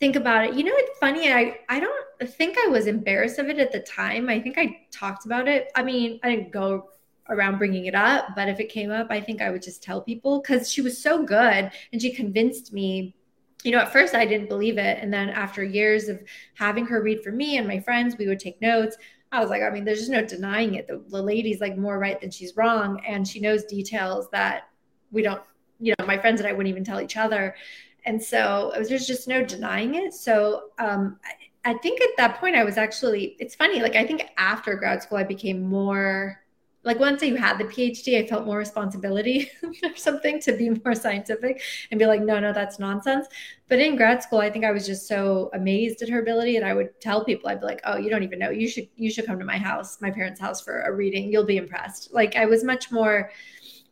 think 0.00 0.16
about 0.16 0.44
it. 0.44 0.54
You 0.54 0.64
know, 0.64 0.72
it's 0.74 0.98
funny. 0.98 1.32
I 1.32 1.60
I 1.68 1.78
don't 1.78 2.28
think 2.30 2.58
I 2.58 2.66
was 2.66 2.88
embarrassed 2.88 3.38
of 3.38 3.48
it 3.48 3.60
at 3.60 3.70
the 3.70 3.78
time. 3.78 4.28
I 4.28 4.40
think 4.40 4.58
I 4.58 4.86
talked 4.90 5.24
about 5.24 5.46
it. 5.46 5.70
I 5.76 5.84
mean, 5.84 6.18
I 6.24 6.30
didn't 6.30 6.50
go 6.50 6.88
around 7.28 7.58
bringing 7.58 7.86
it 7.86 7.94
up, 7.94 8.34
but 8.34 8.48
if 8.48 8.58
it 8.58 8.68
came 8.68 8.90
up, 8.90 9.06
I 9.10 9.20
think 9.20 9.40
I 9.40 9.50
would 9.50 9.62
just 9.62 9.84
tell 9.84 10.00
people 10.02 10.40
because 10.40 10.68
she 10.68 10.80
was 10.80 11.00
so 11.00 11.22
good 11.22 11.70
and 11.92 12.02
she 12.02 12.12
convinced 12.12 12.72
me. 12.72 13.14
You 13.62 13.70
know, 13.70 13.78
at 13.78 13.92
first 13.92 14.16
I 14.16 14.26
didn't 14.26 14.48
believe 14.48 14.78
it, 14.78 14.98
and 15.00 15.14
then 15.14 15.28
after 15.28 15.62
years 15.62 16.08
of 16.08 16.20
having 16.54 16.86
her 16.86 17.00
read 17.00 17.22
for 17.22 17.30
me 17.30 17.58
and 17.58 17.68
my 17.68 17.78
friends, 17.78 18.16
we 18.18 18.26
would 18.26 18.40
take 18.40 18.60
notes. 18.60 18.96
I 19.32 19.40
was 19.40 19.50
like, 19.50 19.62
I 19.62 19.70
mean, 19.70 19.84
there's 19.84 19.98
just 19.98 20.10
no 20.10 20.24
denying 20.24 20.74
it. 20.74 20.86
The, 20.86 21.02
the 21.08 21.22
lady's 21.22 21.60
like 21.60 21.78
more 21.78 21.98
right 21.98 22.20
than 22.20 22.30
she's 22.30 22.56
wrong. 22.56 23.02
And 23.06 23.26
she 23.26 23.40
knows 23.40 23.64
details 23.64 24.28
that 24.30 24.68
we 25.10 25.22
don't, 25.22 25.42
you 25.80 25.94
know, 25.98 26.06
my 26.06 26.18
friends 26.18 26.40
and 26.40 26.48
I 26.48 26.52
wouldn't 26.52 26.70
even 26.70 26.84
tell 26.84 27.00
each 27.00 27.16
other. 27.16 27.56
And 28.04 28.22
so 28.22 28.72
there's 28.88 29.06
just 29.06 29.26
no 29.28 29.42
denying 29.42 29.94
it. 29.94 30.12
So 30.12 30.70
um, 30.78 31.18
I, 31.64 31.70
I 31.70 31.74
think 31.78 32.02
at 32.02 32.10
that 32.18 32.38
point, 32.38 32.56
I 32.56 32.64
was 32.64 32.76
actually, 32.76 33.36
it's 33.38 33.54
funny, 33.54 33.80
like, 33.80 33.96
I 33.96 34.06
think 34.06 34.22
after 34.36 34.74
grad 34.74 35.02
school, 35.02 35.18
I 35.18 35.24
became 35.24 35.62
more 35.62 36.41
like 36.84 36.98
once 36.98 37.22
you 37.22 37.36
had 37.36 37.58
the 37.58 37.64
PhD, 37.64 38.22
I 38.22 38.26
felt 38.26 38.44
more 38.44 38.58
responsibility 38.58 39.48
or 39.84 39.96
something 39.96 40.40
to 40.40 40.52
be 40.52 40.70
more 40.70 40.94
scientific 40.94 41.62
and 41.90 41.98
be 41.98 42.06
like, 42.06 42.22
no, 42.22 42.40
no, 42.40 42.52
that's 42.52 42.78
nonsense. 42.78 43.28
But 43.68 43.78
in 43.78 43.96
grad 43.96 44.22
school, 44.22 44.40
I 44.40 44.50
think 44.50 44.64
I 44.64 44.72
was 44.72 44.84
just 44.84 45.06
so 45.06 45.50
amazed 45.54 46.02
at 46.02 46.08
her 46.08 46.20
ability, 46.20 46.56
and 46.56 46.66
I 46.66 46.74
would 46.74 47.00
tell 47.00 47.24
people, 47.24 47.48
I'd 47.48 47.60
be 47.60 47.66
like, 47.66 47.80
oh, 47.84 47.96
you 47.96 48.10
don't 48.10 48.24
even 48.24 48.38
know, 48.38 48.50
you 48.50 48.68
should 48.68 48.88
you 48.96 49.10
should 49.10 49.26
come 49.26 49.38
to 49.38 49.44
my 49.44 49.56
house, 49.56 50.00
my 50.00 50.10
parents' 50.10 50.40
house 50.40 50.60
for 50.60 50.82
a 50.82 50.92
reading. 50.92 51.32
You'll 51.32 51.46
be 51.46 51.56
impressed. 51.56 52.12
Like 52.12 52.36
I 52.36 52.46
was 52.46 52.64
much 52.64 52.90
more 52.90 53.30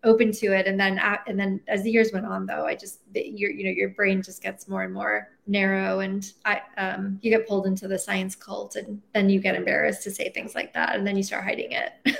open 0.02 0.32
to 0.32 0.52
it, 0.52 0.66
and 0.66 0.78
then 0.78 1.00
and 1.26 1.38
then 1.38 1.60
as 1.68 1.84
the 1.84 1.90
years 1.90 2.10
went 2.12 2.26
on, 2.26 2.44
though, 2.44 2.66
I 2.66 2.74
just 2.74 3.00
your 3.14 3.50
you 3.50 3.64
know 3.64 3.70
your 3.70 3.90
brain 3.90 4.20
just 4.20 4.42
gets 4.42 4.68
more 4.68 4.82
and 4.82 4.92
more 4.92 5.28
narrow, 5.46 6.00
and 6.00 6.30
I 6.44 6.60
um, 6.76 7.18
you 7.22 7.30
get 7.30 7.46
pulled 7.46 7.66
into 7.66 7.88
the 7.88 7.98
science 7.98 8.34
cult, 8.34 8.76
and 8.76 9.00
then 9.14 9.30
you 9.30 9.40
get 9.40 9.54
embarrassed 9.54 10.02
to 10.02 10.10
say 10.10 10.30
things 10.30 10.54
like 10.54 10.74
that, 10.74 10.96
and 10.96 11.06
then 11.06 11.16
you 11.16 11.22
start 11.22 11.44
hiding 11.44 11.72
it. 11.72 11.92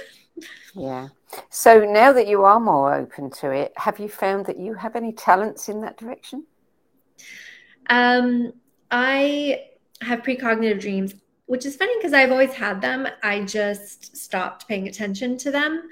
Yeah. 0.74 1.08
So 1.48 1.84
now 1.84 2.12
that 2.12 2.26
you 2.26 2.44
are 2.44 2.60
more 2.60 2.94
open 2.94 3.30
to 3.30 3.50
it, 3.50 3.72
have 3.76 3.98
you 3.98 4.08
found 4.08 4.46
that 4.46 4.58
you 4.58 4.74
have 4.74 4.96
any 4.96 5.12
talents 5.12 5.68
in 5.68 5.80
that 5.82 5.96
direction? 5.96 6.44
Um, 7.88 8.52
I 8.90 9.62
have 10.00 10.22
precognitive 10.22 10.80
dreams, 10.80 11.14
which 11.46 11.66
is 11.66 11.76
funny 11.76 11.94
because 11.98 12.12
I've 12.12 12.32
always 12.32 12.52
had 12.52 12.80
them. 12.80 13.06
I 13.22 13.44
just 13.44 14.16
stopped 14.16 14.68
paying 14.68 14.88
attention 14.88 15.36
to 15.38 15.50
them. 15.50 15.88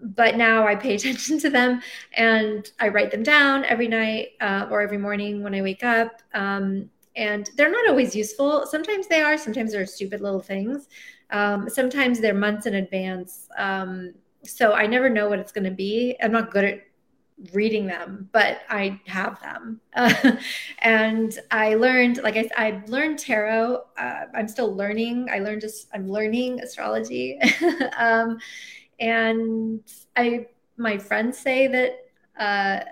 But 0.00 0.36
now 0.36 0.66
I 0.66 0.74
pay 0.76 0.94
attention 0.96 1.38
to 1.40 1.50
them 1.50 1.80
and 2.12 2.70
I 2.78 2.88
write 2.88 3.10
them 3.10 3.22
down 3.22 3.64
every 3.64 3.88
night 3.88 4.30
uh, 4.40 4.66
or 4.70 4.80
every 4.80 4.98
morning 4.98 5.42
when 5.42 5.54
I 5.54 5.62
wake 5.62 5.84
up. 5.84 6.20
Um, 6.34 6.90
and 7.16 7.48
they're 7.56 7.70
not 7.70 7.88
always 7.88 8.16
useful. 8.16 8.66
Sometimes 8.66 9.06
they 9.06 9.22
are, 9.22 9.38
sometimes 9.38 9.72
they're 9.72 9.86
stupid 9.86 10.20
little 10.20 10.40
things. 10.40 10.88
Um, 11.30 11.68
sometimes 11.68 12.20
they're 12.20 12.34
months 12.34 12.66
in 12.66 12.74
advance. 12.74 13.48
Um, 13.56 14.14
so 14.42 14.72
I 14.72 14.86
never 14.86 15.08
know 15.08 15.28
what 15.28 15.38
it's 15.38 15.52
going 15.52 15.64
to 15.64 15.70
be. 15.70 16.16
I'm 16.22 16.32
not 16.32 16.50
good 16.50 16.64
at 16.64 16.80
reading 17.52 17.86
them, 17.86 18.28
but 18.32 18.60
I 18.68 19.00
have 19.06 19.40
them. 19.40 19.80
Uh, 19.94 20.36
and 20.80 21.36
I 21.50 21.74
learned, 21.74 22.22
like 22.22 22.36
I, 22.36 22.48
I 22.56 22.82
learned 22.86 23.18
tarot. 23.18 23.82
Uh, 23.98 24.20
I'm 24.34 24.48
still 24.48 24.74
learning. 24.74 25.28
I 25.30 25.40
learned 25.40 25.62
just, 25.62 25.88
I'm 25.92 26.08
learning 26.08 26.60
astrology. 26.60 27.38
um, 27.98 28.38
and 29.00 29.80
I, 30.16 30.46
my 30.76 30.98
friends 30.98 31.38
say 31.38 31.66
that, 31.66 31.98
uh, 32.38 32.84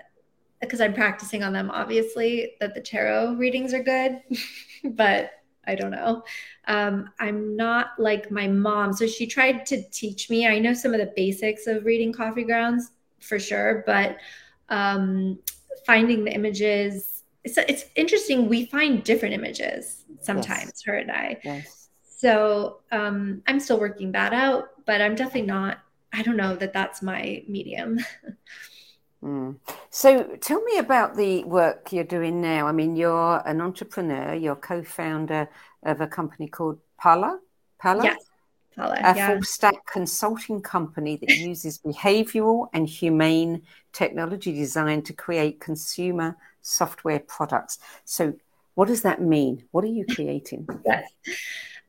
because 0.59 0.79
I'm 0.79 0.93
practicing 0.93 1.43
on 1.43 1.51
them, 1.51 1.69
obviously, 1.69 2.53
that 2.61 2.73
the 2.73 2.79
tarot 2.79 3.33
readings 3.33 3.73
are 3.73 3.83
good, 3.83 4.21
but 4.95 5.31
I 5.65 5.75
don't 5.75 5.91
know. 5.91 6.23
Um, 6.67 7.09
I'm 7.19 7.55
not 7.55 7.91
like 7.97 8.31
my 8.31 8.47
mom. 8.47 8.93
So 8.93 9.07
she 9.07 9.25
tried 9.25 9.65
to 9.67 9.81
teach 9.89 10.29
me. 10.29 10.47
I 10.47 10.59
know 10.59 10.73
some 10.73 10.93
of 10.93 10.99
the 10.99 11.13
basics 11.15 11.67
of 11.67 11.85
reading 11.85 12.11
coffee 12.11 12.43
grounds 12.43 12.91
for 13.19 13.39
sure, 13.39 13.83
but 13.85 14.17
um, 14.69 15.39
finding 15.85 16.25
the 16.25 16.33
images, 16.33 17.23
it's, 17.43 17.57
it's 17.57 17.85
interesting. 17.95 18.49
We 18.49 18.65
find 18.65 19.03
different 19.03 19.33
images 19.33 20.05
sometimes, 20.21 20.65
yes. 20.65 20.81
her 20.85 20.97
and 20.97 21.11
I. 21.11 21.39
Yes. 21.43 21.89
So 22.03 22.79
um, 22.91 23.41
I'm 23.47 23.59
still 23.59 23.79
working 23.79 24.11
that 24.13 24.33
out, 24.33 24.69
but 24.85 25.01
I'm 25.01 25.15
definitely 25.15 25.43
not, 25.43 25.79
I 26.13 26.21
don't 26.21 26.37
know 26.37 26.55
that 26.55 26.73
that's 26.73 27.01
my 27.01 27.43
medium. 27.47 27.99
Mm. 29.23 29.57
So 29.89 30.23
tell 30.41 30.61
me 30.63 30.77
about 30.77 31.15
the 31.15 31.43
work 31.45 31.93
you're 31.93 32.03
doing 32.03 32.41
now. 32.41 32.67
I 32.67 32.71
mean, 32.73 32.95
you're 32.95 33.41
an 33.45 33.61
entrepreneur, 33.61 34.33
you're 34.33 34.55
co-founder 34.55 35.49
of 35.83 36.01
a 36.01 36.07
company 36.07 36.47
called 36.47 36.79
Pala. 36.97 37.39
Pala? 37.79 38.03
Yes. 38.03 38.23
Pala, 38.75 38.95
a 38.95 39.15
yeah. 39.15 39.27
full 39.27 39.43
stack 39.43 39.85
consulting 39.85 40.61
company 40.61 41.17
that 41.17 41.37
uses 41.37 41.77
behavioral 41.77 42.67
and 42.73 42.87
humane 42.87 43.61
technology 43.93 44.51
design 44.51 45.03
to 45.03 45.13
create 45.13 45.59
consumer 45.59 46.35
software 46.61 47.19
products. 47.19 47.77
So, 48.03 48.33
what 48.75 48.87
does 48.87 49.03
that 49.03 49.21
mean? 49.21 49.63
What 49.71 49.83
are 49.83 49.87
you 49.87 50.05
creating? 50.05 50.67
yes. 50.85 51.07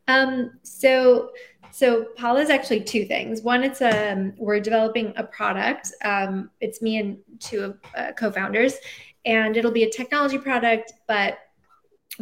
Um, 0.07 0.51
so, 0.63 1.31
so 1.75 2.05
Pala 2.17 2.41
is 2.41 2.51
actually 2.51 2.83
two 2.83 3.05
things. 3.05 3.43
One, 3.43 3.65
it's 3.65 3.83
um, 3.83 4.33
we're 4.37 4.61
developing 4.61 5.13
a 5.17 5.25
product. 5.25 5.91
Um, 6.05 6.51
it's 6.61 6.81
me 6.81 6.99
and 6.99 7.19
two 7.41 7.77
uh, 7.97 8.13
co-founders, 8.13 8.77
and 9.25 9.57
it'll 9.57 9.73
be 9.73 9.83
a 9.83 9.91
technology 9.91 10.39
product, 10.39 10.93
but 11.09 11.39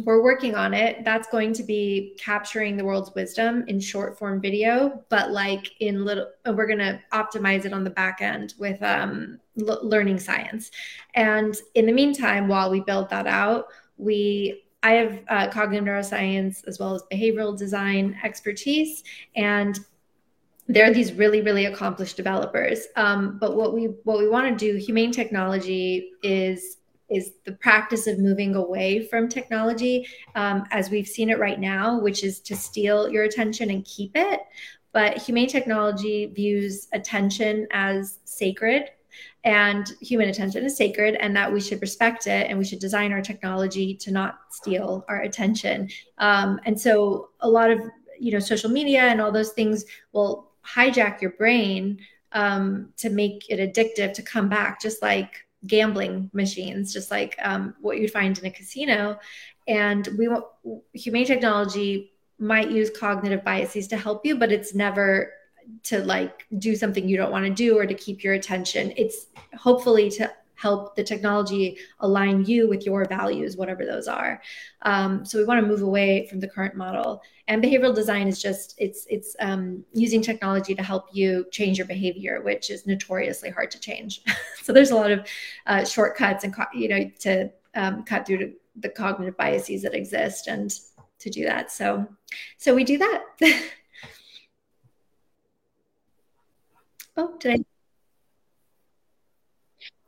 we're 0.05 0.23
working 0.23 0.55
on 0.55 0.73
it. 0.73 1.05
That's 1.05 1.27
going 1.27 1.53
to 1.53 1.61
be 1.61 2.17
capturing 2.19 2.77
the 2.77 2.83
world's 2.83 3.13
wisdom 3.13 3.63
in 3.67 3.79
short 3.79 4.17
form 4.17 4.41
video, 4.41 5.03
but 5.09 5.29
like 5.29 5.69
in 5.81 6.03
little, 6.03 6.31
we're 6.47 6.65
going 6.65 6.79
to 6.79 6.99
optimize 7.11 7.65
it 7.65 7.73
on 7.73 7.83
the 7.83 7.91
back 7.91 8.21
end 8.21 8.55
with 8.57 8.81
um, 8.81 9.39
l- 9.67 9.87
learning 9.87 10.19
science. 10.19 10.71
And 11.13 11.55
in 11.75 11.85
the 11.85 11.91
meantime, 11.91 12.47
while 12.47 12.71
we 12.71 12.79
build 12.79 13.07
that 13.11 13.27
out, 13.27 13.67
we 13.97 14.63
I 14.83 14.91
have 14.91 15.19
uh, 15.29 15.49
cognitive 15.49 15.85
neuroscience 15.85 16.67
as 16.67 16.77
well 16.77 16.93
as 16.93 17.03
behavioral 17.11 17.57
design 17.57 18.19
expertise, 18.23 19.03
and 19.35 19.79
they're 20.67 20.93
these 20.93 21.13
really 21.13 21.41
really 21.41 21.65
accomplished 21.65 22.17
developers. 22.17 22.87
Um, 22.95 23.37
but 23.39 23.55
what 23.55 23.73
we 23.73 23.85
what 24.03 24.19
we 24.19 24.27
want 24.27 24.47
to 24.47 24.71
do, 24.71 24.77
humane 24.77 25.11
technology, 25.11 26.11
is 26.21 26.77
is 27.09 27.33
the 27.45 27.53
practice 27.53 28.07
of 28.07 28.19
moving 28.19 28.55
away 28.55 29.05
from 29.07 29.29
technology 29.29 30.07
um, 30.35 30.63
as 30.71 30.89
we've 30.89 31.07
seen 31.07 31.29
it 31.29 31.39
right 31.39 31.59
now, 31.59 31.99
which 31.99 32.23
is 32.23 32.39
to 32.41 32.55
steal 32.55 33.09
your 33.09 33.23
attention 33.23 33.69
and 33.69 33.85
keep 33.85 34.11
it. 34.15 34.41
But 34.93 35.17
humane 35.17 35.47
technology 35.47 36.27
views 36.27 36.87
attention 36.93 37.67
as 37.71 38.19
sacred 38.25 38.89
and 39.43 39.91
human 39.99 40.29
attention 40.29 40.63
is 40.63 40.77
sacred 40.77 41.15
and 41.15 41.35
that 41.35 41.51
we 41.51 41.59
should 41.59 41.81
respect 41.81 42.27
it 42.27 42.49
and 42.49 42.57
we 42.57 42.63
should 42.63 42.79
design 42.79 43.11
our 43.11 43.21
technology 43.21 43.93
to 43.95 44.11
not 44.11 44.39
steal 44.51 45.03
our 45.09 45.21
attention. 45.21 45.89
Um, 46.17 46.59
and 46.65 46.79
so 46.79 47.29
a 47.41 47.49
lot 47.49 47.69
of 47.69 47.81
you 48.19 48.31
know 48.31 48.39
social 48.39 48.69
media 48.69 49.01
and 49.01 49.19
all 49.19 49.31
those 49.31 49.51
things 49.51 49.85
will 50.13 50.51
hijack 50.65 51.21
your 51.21 51.31
brain 51.31 51.99
um, 52.31 52.93
to 52.97 53.09
make 53.09 53.45
it 53.49 53.59
addictive 53.59 54.13
to 54.13 54.21
come 54.21 54.47
back 54.47 54.81
just 54.81 55.01
like 55.01 55.45
gambling 55.67 56.29
machines 56.33 56.93
just 56.93 57.11
like 57.11 57.35
um, 57.41 57.75
what 57.81 57.97
you'd 57.97 58.11
find 58.11 58.37
in 58.39 58.45
a 58.45 58.51
casino. 58.51 59.19
And 59.67 60.07
we 60.17 60.27
want 60.27 60.45
humane 60.93 61.25
technology 61.25 62.13
might 62.39 62.71
use 62.71 62.89
cognitive 62.89 63.43
biases 63.43 63.87
to 63.87 63.97
help 63.97 64.25
you 64.25 64.35
but 64.37 64.51
it's 64.51 64.73
never 64.73 65.33
to 65.83 65.99
like 66.03 66.45
do 66.57 66.75
something 66.75 67.07
you 67.07 67.17
don't 67.17 67.31
want 67.31 67.45
to 67.45 67.51
do 67.51 67.77
or 67.77 67.85
to 67.85 67.93
keep 67.93 68.23
your 68.23 68.33
attention. 68.33 68.93
It's 68.95 69.27
hopefully 69.53 70.09
to 70.11 70.31
help 70.55 70.95
the 70.95 71.03
technology 71.03 71.77
align 71.99 72.45
you 72.45 72.69
with 72.69 72.85
your 72.85 73.03
values, 73.05 73.57
whatever 73.57 73.85
those 73.85 74.07
are. 74.07 74.41
Um, 74.83 75.25
so 75.25 75.37
we 75.37 75.43
want 75.43 75.59
to 75.59 75.67
move 75.67 75.81
away 75.81 76.25
from 76.27 76.39
the 76.39 76.47
current 76.47 76.75
model. 76.75 77.21
And 77.49 77.61
behavioral 77.61 77.93
design 77.93 78.29
is 78.29 78.41
just 78.41 78.75
it's 78.77 79.05
it's 79.09 79.35
um, 79.39 79.83
using 79.91 80.21
technology 80.21 80.73
to 80.73 80.81
help 80.81 81.07
you 81.11 81.45
change 81.51 81.77
your 81.77 81.87
behavior, 81.87 82.41
which 82.41 82.69
is 82.69 82.87
notoriously 82.87 83.49
hard 83.49 83.71
to 83.71 83.79
change. 83.79 84.21
so 84.63 84.71
there's 84.71 84.91
a 84.91 84.95
lot 84.95 85.11
of 85.11 85.27
uh, 85.65 85.83
shortcuts 85.83 86.45
and 86.45 86.55
you 86.73 86.87
know 86.87 87.11
to 87.19 87.51
um, 87.75 88.03
cut 88.03 88.25
through 88.25 88.53
the 88.77 88.89
cognitive 88.89 89.35
biases 89.35 89.81
that 89.81 89.93
exist 89.93 90.47
and 90.47 90.73
to 91.19 91.29
do 91.29 91.43
that. 91.43 91.71
So 91.71 92.07
so 92.57 92.73
we 92.73 92.85
do 92.85 92.97
that. 92.99 93.23
Oh, 97.15 97.35
did 97.39 97.65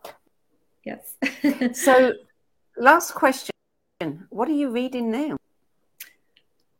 I? 0.06 0.12
Yes. 0.84 1.16
so, 1.80 2.14
last 2.78 3.14
question. 3.14 3.52
What 4.30 4.48
are 4.50 4.54
you 4.54 4.70
reading 4.70 5.12
now? 5.12 5.38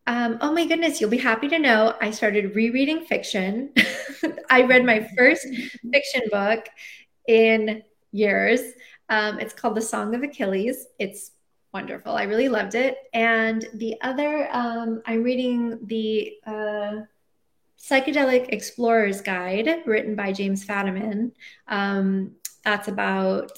Um, 0.08 0.38
oh 0.42 0.52
my 0.52 0.66
goodness, 0.66 1.02
you'll 1.02 1.10
be 1.10 1.18
happy 1.18 1.48
to 1.48 1.58
know 1.58 1.96
I 2.00 2.12
started 2.12 2.56
rereading 2.56 3.06
fiction. 3.06 3.74
I 4.50 4.62
read 4.62 4.86
my 4.86 5.08
first 5.18 5.48
fiction 5.92 6.22
book 6.32 6.68
in 7.28 7.82
years. 8.12 8.62
Um, 9.10 9.40
it's 9.40 9.54
called 9.54 9.76
The 9.76 9.82
Song 9.82 10.14
of 10.14 10.22
Achilles. 10.22 10.88
It's 11.00 11.32
wonderful. 11.74 12.16
I 12.16 12.24
really 12.24 12.50
loved 12.50 12.76
it. 12.76 12.98
And 13.14 13.68
the 13.74 13.96
other, 14.02 14.48
um, 14.52 15.02
I'm 15.06 15.24
reading 15.24 15.80
the 15.88 16.34
uh, 16.46 17.02
Psychedelic 17.80 18.50
Explorer's 18.50 19.22
Guide, 19.22 19.84
written 19.86 20.16
by 20.16 20.32
James 20.32 20.66
Fadiman. 20.66 21.32
Um, 21.68 22.32
that's 22.64 22.88
about 22.88 23.52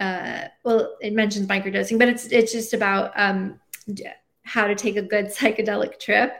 uh, 0.00 0.44
well, 0.64 0.96
it 1.00 1.12
mentions 1.12 1.46
microdosing, 1.46 1.98
but 1.98 2.08
it's 2.08 2.26
it's 2.26 2.52
just 2.52 2.72
about 2.72 3.12
um, 3.16 3.60
how 4.42 4.66
to 4.66 4.74
take 4.74 4.96
a 4.96 5.02
good 5.02 5.26
psychedelic 5.34 5.98
trip. 5.98 6.34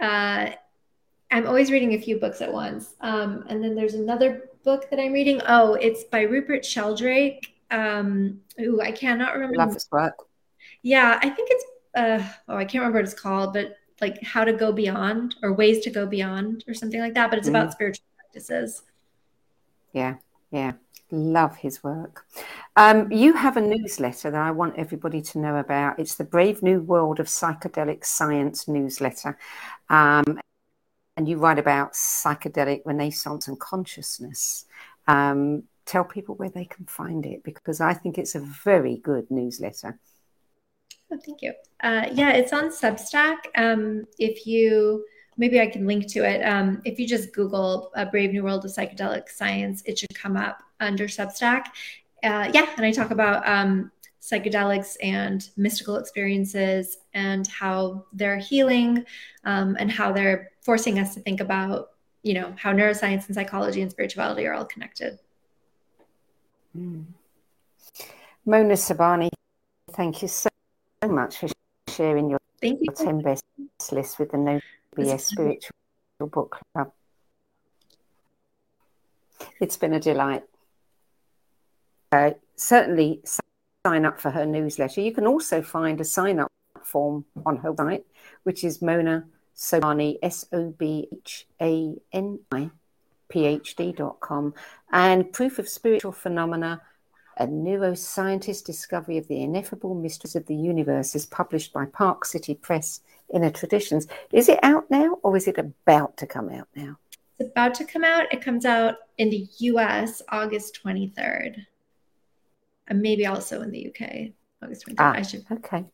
Uh, 0.00 0.50
I'm 1.30 1.46
always 1.46 1.70
reading 1.70 1.94
a 1.94 2.00
few 2.00 2.18
books 2.18 2.40
at 2.40 2.52
once. 2.52 2.94
Um, 3.00 3.44
and 3.48 3.62
then 3.62 3.74
there's 3.74 3.94
another 3.94 4.50
book 4.64 4.90
that 4.90 4.98
I'm 4.98 5.12
reading. 5.12 5.40
Oh, 5.46 5.74
it's 5.74 6.04
by 6.04 6.22
Rupert 6.22 6.64
Sheldrake. 6.64 7.54
Um, 7.70 8.40
who 8.56 8.80
I 8.80 8.90
cannot 8.90 9.34
remember. 9.34 9.56
Love 9.56 9.74
his 9.74 9.86
work. 9.92 10.14
Yeah, 10.82 11.20
I 11.22 11.30
think 11.30 11.48
it's 11.52 11.64
uh, 11.94 12.22
oh, 12.48 12.56
I 12.56 12.64
can't 12.64 12.82
remember 12.82 12.98
what 12.98 13.04
it's 13.04 13.14
called, 13.14 13.52
but 13.52 13.76
like 14.00 14.22
how 14.22 14.44
to 14.44 14.52
go 14.52 14.72
beyond 14.72 15.36
or 15.42 15.52
ways 15.52 15.80
to 15.84 15.90
go 15.90 16.06
beyond 16.06 16.64
or 16.66 16.74
something 16.74 17.00
like 17.00 17.14
that. 17.14 17.30
But 17.30 17.38
it's 17.38 17.48
mm. 17.48 17.52
about 17.52 17.72
spiritual 17.72 18.04
practices. 18.16 18.82
Yeah, 19.92 20.16
yeah. 20.50 20.72
Love 21.12 21.56
his 21.56 21.82
work. 21.82 22.24
Um, 22.76 23.10
you 23.10 23.32
have 23.32 23.56
a 23.56 23.60
newsletter 23.60 24.30
that 24.30 24.40
I 24.40 24.52
want 24.52 24.76
everybody 24.78 25.20
to 25.22 25.38
know 25.38 25.56
about. 25.56 25.98
It's 25.98 26.14
the 26.14 26.24
Brave 26.24 26.62
New 26.62 26.80
World 26.82 27.18
of 27.18 27.26
Psychedelic 27.26 28.04
Science 28.04 28.68
newsletter. 28.68 29.36
Um, 29.88 30.40
and 31.16 31.28
you 31.28 31.38
write 31.38 31.58
about 31.58 31.94
psychedelic 31.94 32.82
renaissance 32.84 33.48
and 33.48 33.58
consciousness. 33.58 34.66
Um, 35.08 35.64
tell 35.84 36.04
people 36.04 36.36
where 36.36 36.48
they 36.48 36.64
can 36.64 36.86
find 36.86 37.26
it 37.26 37.42
because 37.42 37.80
I 37.80 37.92
think 37.94 38.16
it's 38.16 38.36
a 38.36 38.40
very 38.40 38.96
good 38.96 39.28
newsletter. 39.30 39.98
Oh, 41.12 41.18
thank 41.24 41.42
you. 41.42 41.52
Uh, 41.82 42.08
yeah, 42.12 42.30
it's 42.30 42.52
on 42.52 42.70
Substack. 42.70 43.38
Um, 43.56 44.06
if 44.18 44.46
you 44.46 45.04
maybe 45.40 45.58
I 45.58 45.66
can 45.66 45.86
link 45.86 46.06
to 46.08 46.22
it. 46.22 46.42
Um, 46.42 46.82
if 46.84 47.00
you 47.00 47.08
just 47.08 47.32
Google 47.32 47.90
a 47.94 48.04
Brave 48.04 48.30
New 48.30 48.44
World 48.44 48.64
of 48.66 48.70
Psychedelic 48.70 49.30
Science, 49.30 49.82
it 49.86 49.98
should 49.98 50.14
come 50.14 50.36
up 50.36 50.62
under 50.80 51.06
Substack. 51.06 51.64
Uh, 52.22 52.50
yeah, 52.52 52.68
and 52.76 52.84
I 52.84 52.92
talk 52.92 53.10
about 53.10 53.48
um, 53.48 53.90
psychedelics 54.20 54.96
and 55.02 55.48
mystical 55.56 55.96
experiences 55.96 56.98
and 57.14 57.46
how 57.46 58.04
they're 58.12 58.36
healing 58.36 59.04
um, 59.44 59.76
and 59.80 59.90
how 59.90 60.12
they're 60.12 60.50
forcing 60.60 60.98
us 60.98 61.14
to 61.14 61.20
think 61.20 61.40
about, 61.40 61.92
you 62.22 62.34
know, 62.34 62.52
how 62.58 62.70
neuroscience 62.72 63.26
and 63.26 63.34
psychology 63.34 63.80
and 63.80 63.90
spirituality 63.90 64.46
are 64.46 64.52
all 64.52 64.66
connected. 64.66 65.18
Mm. 66.76 67.06
Mona 68.44 68.74
Sobhani, 68.74 69.30
thank 69.92 70.20
you 70.20 70.28
so 70.28 70.50
much 71.08 71.38
for 71.38 71.48
sharing 71.88 72.28
your, 72.28 72.38
thank 72.60 72.80
you. 72.82 72.92
10 72.92 73.22
best 73.22 73.42
list 73.90 74.18
with 74.18 74.32
the 74.32 74.36
No 74.36 74.60
BS 74.96 75.20
Spiritual 75.20 75.70
Book 76.18 76.60
Club. 76.74 76.92
It's 79.60 79.78
been 79.78 79.94
a 79.94 80.00
delight. 80.00 80.42
Uh, 82.12 82.32
certainly 82.56 83.22
sign 83.86 84.04
up 84.04 84.20
for 84.20 84.30
her 84.30 84.44
newsletter. 84.44 85.00
You 85.00 85.12
can 85.12 85.26
also 85.26 85.62
find 85.62 85.98
a 86.00 86.04
sign 86.04 86.38
up 86.38 86.52
form 86.82 87.24
on 87.46 87.56
her 87.58 87.74
site, 87.76 88.04
which 88.42 88.62
is 88.62 88.82
Mona 88.82 89.24
Sobhani, 89.56 90.18
S 90.22 90.44
O 90.52 90.70
B 90.70 91.08
H 91.12 91.46
A 91.62 91.94
N 92.12 92.40
I, 92.52 92.70
PhD.com, 93.32 94.54
and 94.92 95.32
Proof 95.32 95.58
of 95.58 95.68
Spiritual 95.68 96.12
Phenomena, 96.12 96.82
a 97.40 97.46
neuroscientist 97.46 98.64
discovery 98.64 99.16
of 99.16 99.26
the 99.26 99.42
ineffable 99.42 99.94
mysteries 99.94 100.36
of 100.36 100.44
the 100.44 100.54
universe, 100.54 101.14
is 101.14 101.24
published 101.24 101.72
by 101.72 101.86
Park 101.86 102.26
City 102.26 102.54
Press 102.54 103.00
Inner 103.32 103.50
Traditions. 103.50 104.06
Is 104.30 104.50
it 104.50 104.60
out 104.62 104.90
now 104.90 105.18
or 105.22 105.36
is 105.38 105.48
it 105.48 105.58
about 105.58 106.18
to 106.18 106.26
come 106.26 106.50
out 106.50 106.68
now? 106.76 106.98
It's 107.38 107.50
about 107.50 107.74
to 107.76 107.84
come 107.86 108.04
out. 108.04 108.30
It 108.30 108.44
comes 108.44 108.66
out 108.66 108.96
in 109.16 109.30
the 109.30 109.48
US 109.60 110.20
August 110.28 110.78
23rd. 110.84 111.64
And 112.88 113.00
maybe 113.00 113.24
also 113.26 113.62
in 113.62 113.70
the 113.70 113.86
UK 113.86 114.32
August 114.62 114.86
23rd. 114.86 114.96
Ah, 114.98 115.12
I 115.16 115.22
should. 115.22 115.46
Okay. 115.50 115.86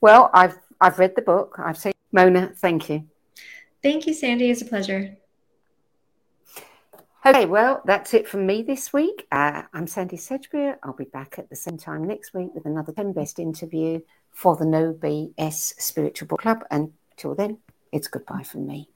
Well, 0.00 0.30
I've 0.32 0.56
I've 0.80 1.00
read 1.00 1.16
the 1.16 1.22
book. 1.22 1.56
I've 1.58 1.76
seen 1.76 1.92
Mona. 2.12 2.52
Thank 2.54 2.88
you. 2.88 3.08
Thank 3.82 4.06
you, 4.06 4.14
Sandy. 4.14 4.48
It's 4.48 4.62
a 4.62 4.64
pleasure. 4.64 5.16
Okay, 7.28 7.44
well, 7.44 7.82
that's 7.84 8.14
it 8.14 8.26
from 8.26 8.46
me 8.46 8.62
this 8.62 8.90
week. 8.90 9.26
Uh, 9.30 9.60
I'm 9.74 9.86
Sandy 9.86 10.16
Sedgbeer. 10.16 10.78
I'll 10.82 10.94
be 10.94 11.04
back 11.04 11.38
at 11.38 11.50
the 11.50 11.56
same 11.56 11.76
time 11.76 12.04
next 12.04 12.32
week 12.32 12.54
with 12.54 12.64
another 12.64 12.90
10 12.90 13.12
best 13.12 13.38
interview 13.38 14.00
for 14.30 14.56
the 14.56 14.64
No 14.64 14.94
BS 14.94 15.74
Spiritual 15.78 16.28
Book 16.28 16.40
Club. 16.40 16.64
And 16.70 16.94
until 17.10 17.34
then, 17.34 17.58
it's 17.92 18.08
goodbye 18.08 18.44
from 18.44 18.66
me. 18.66 18.88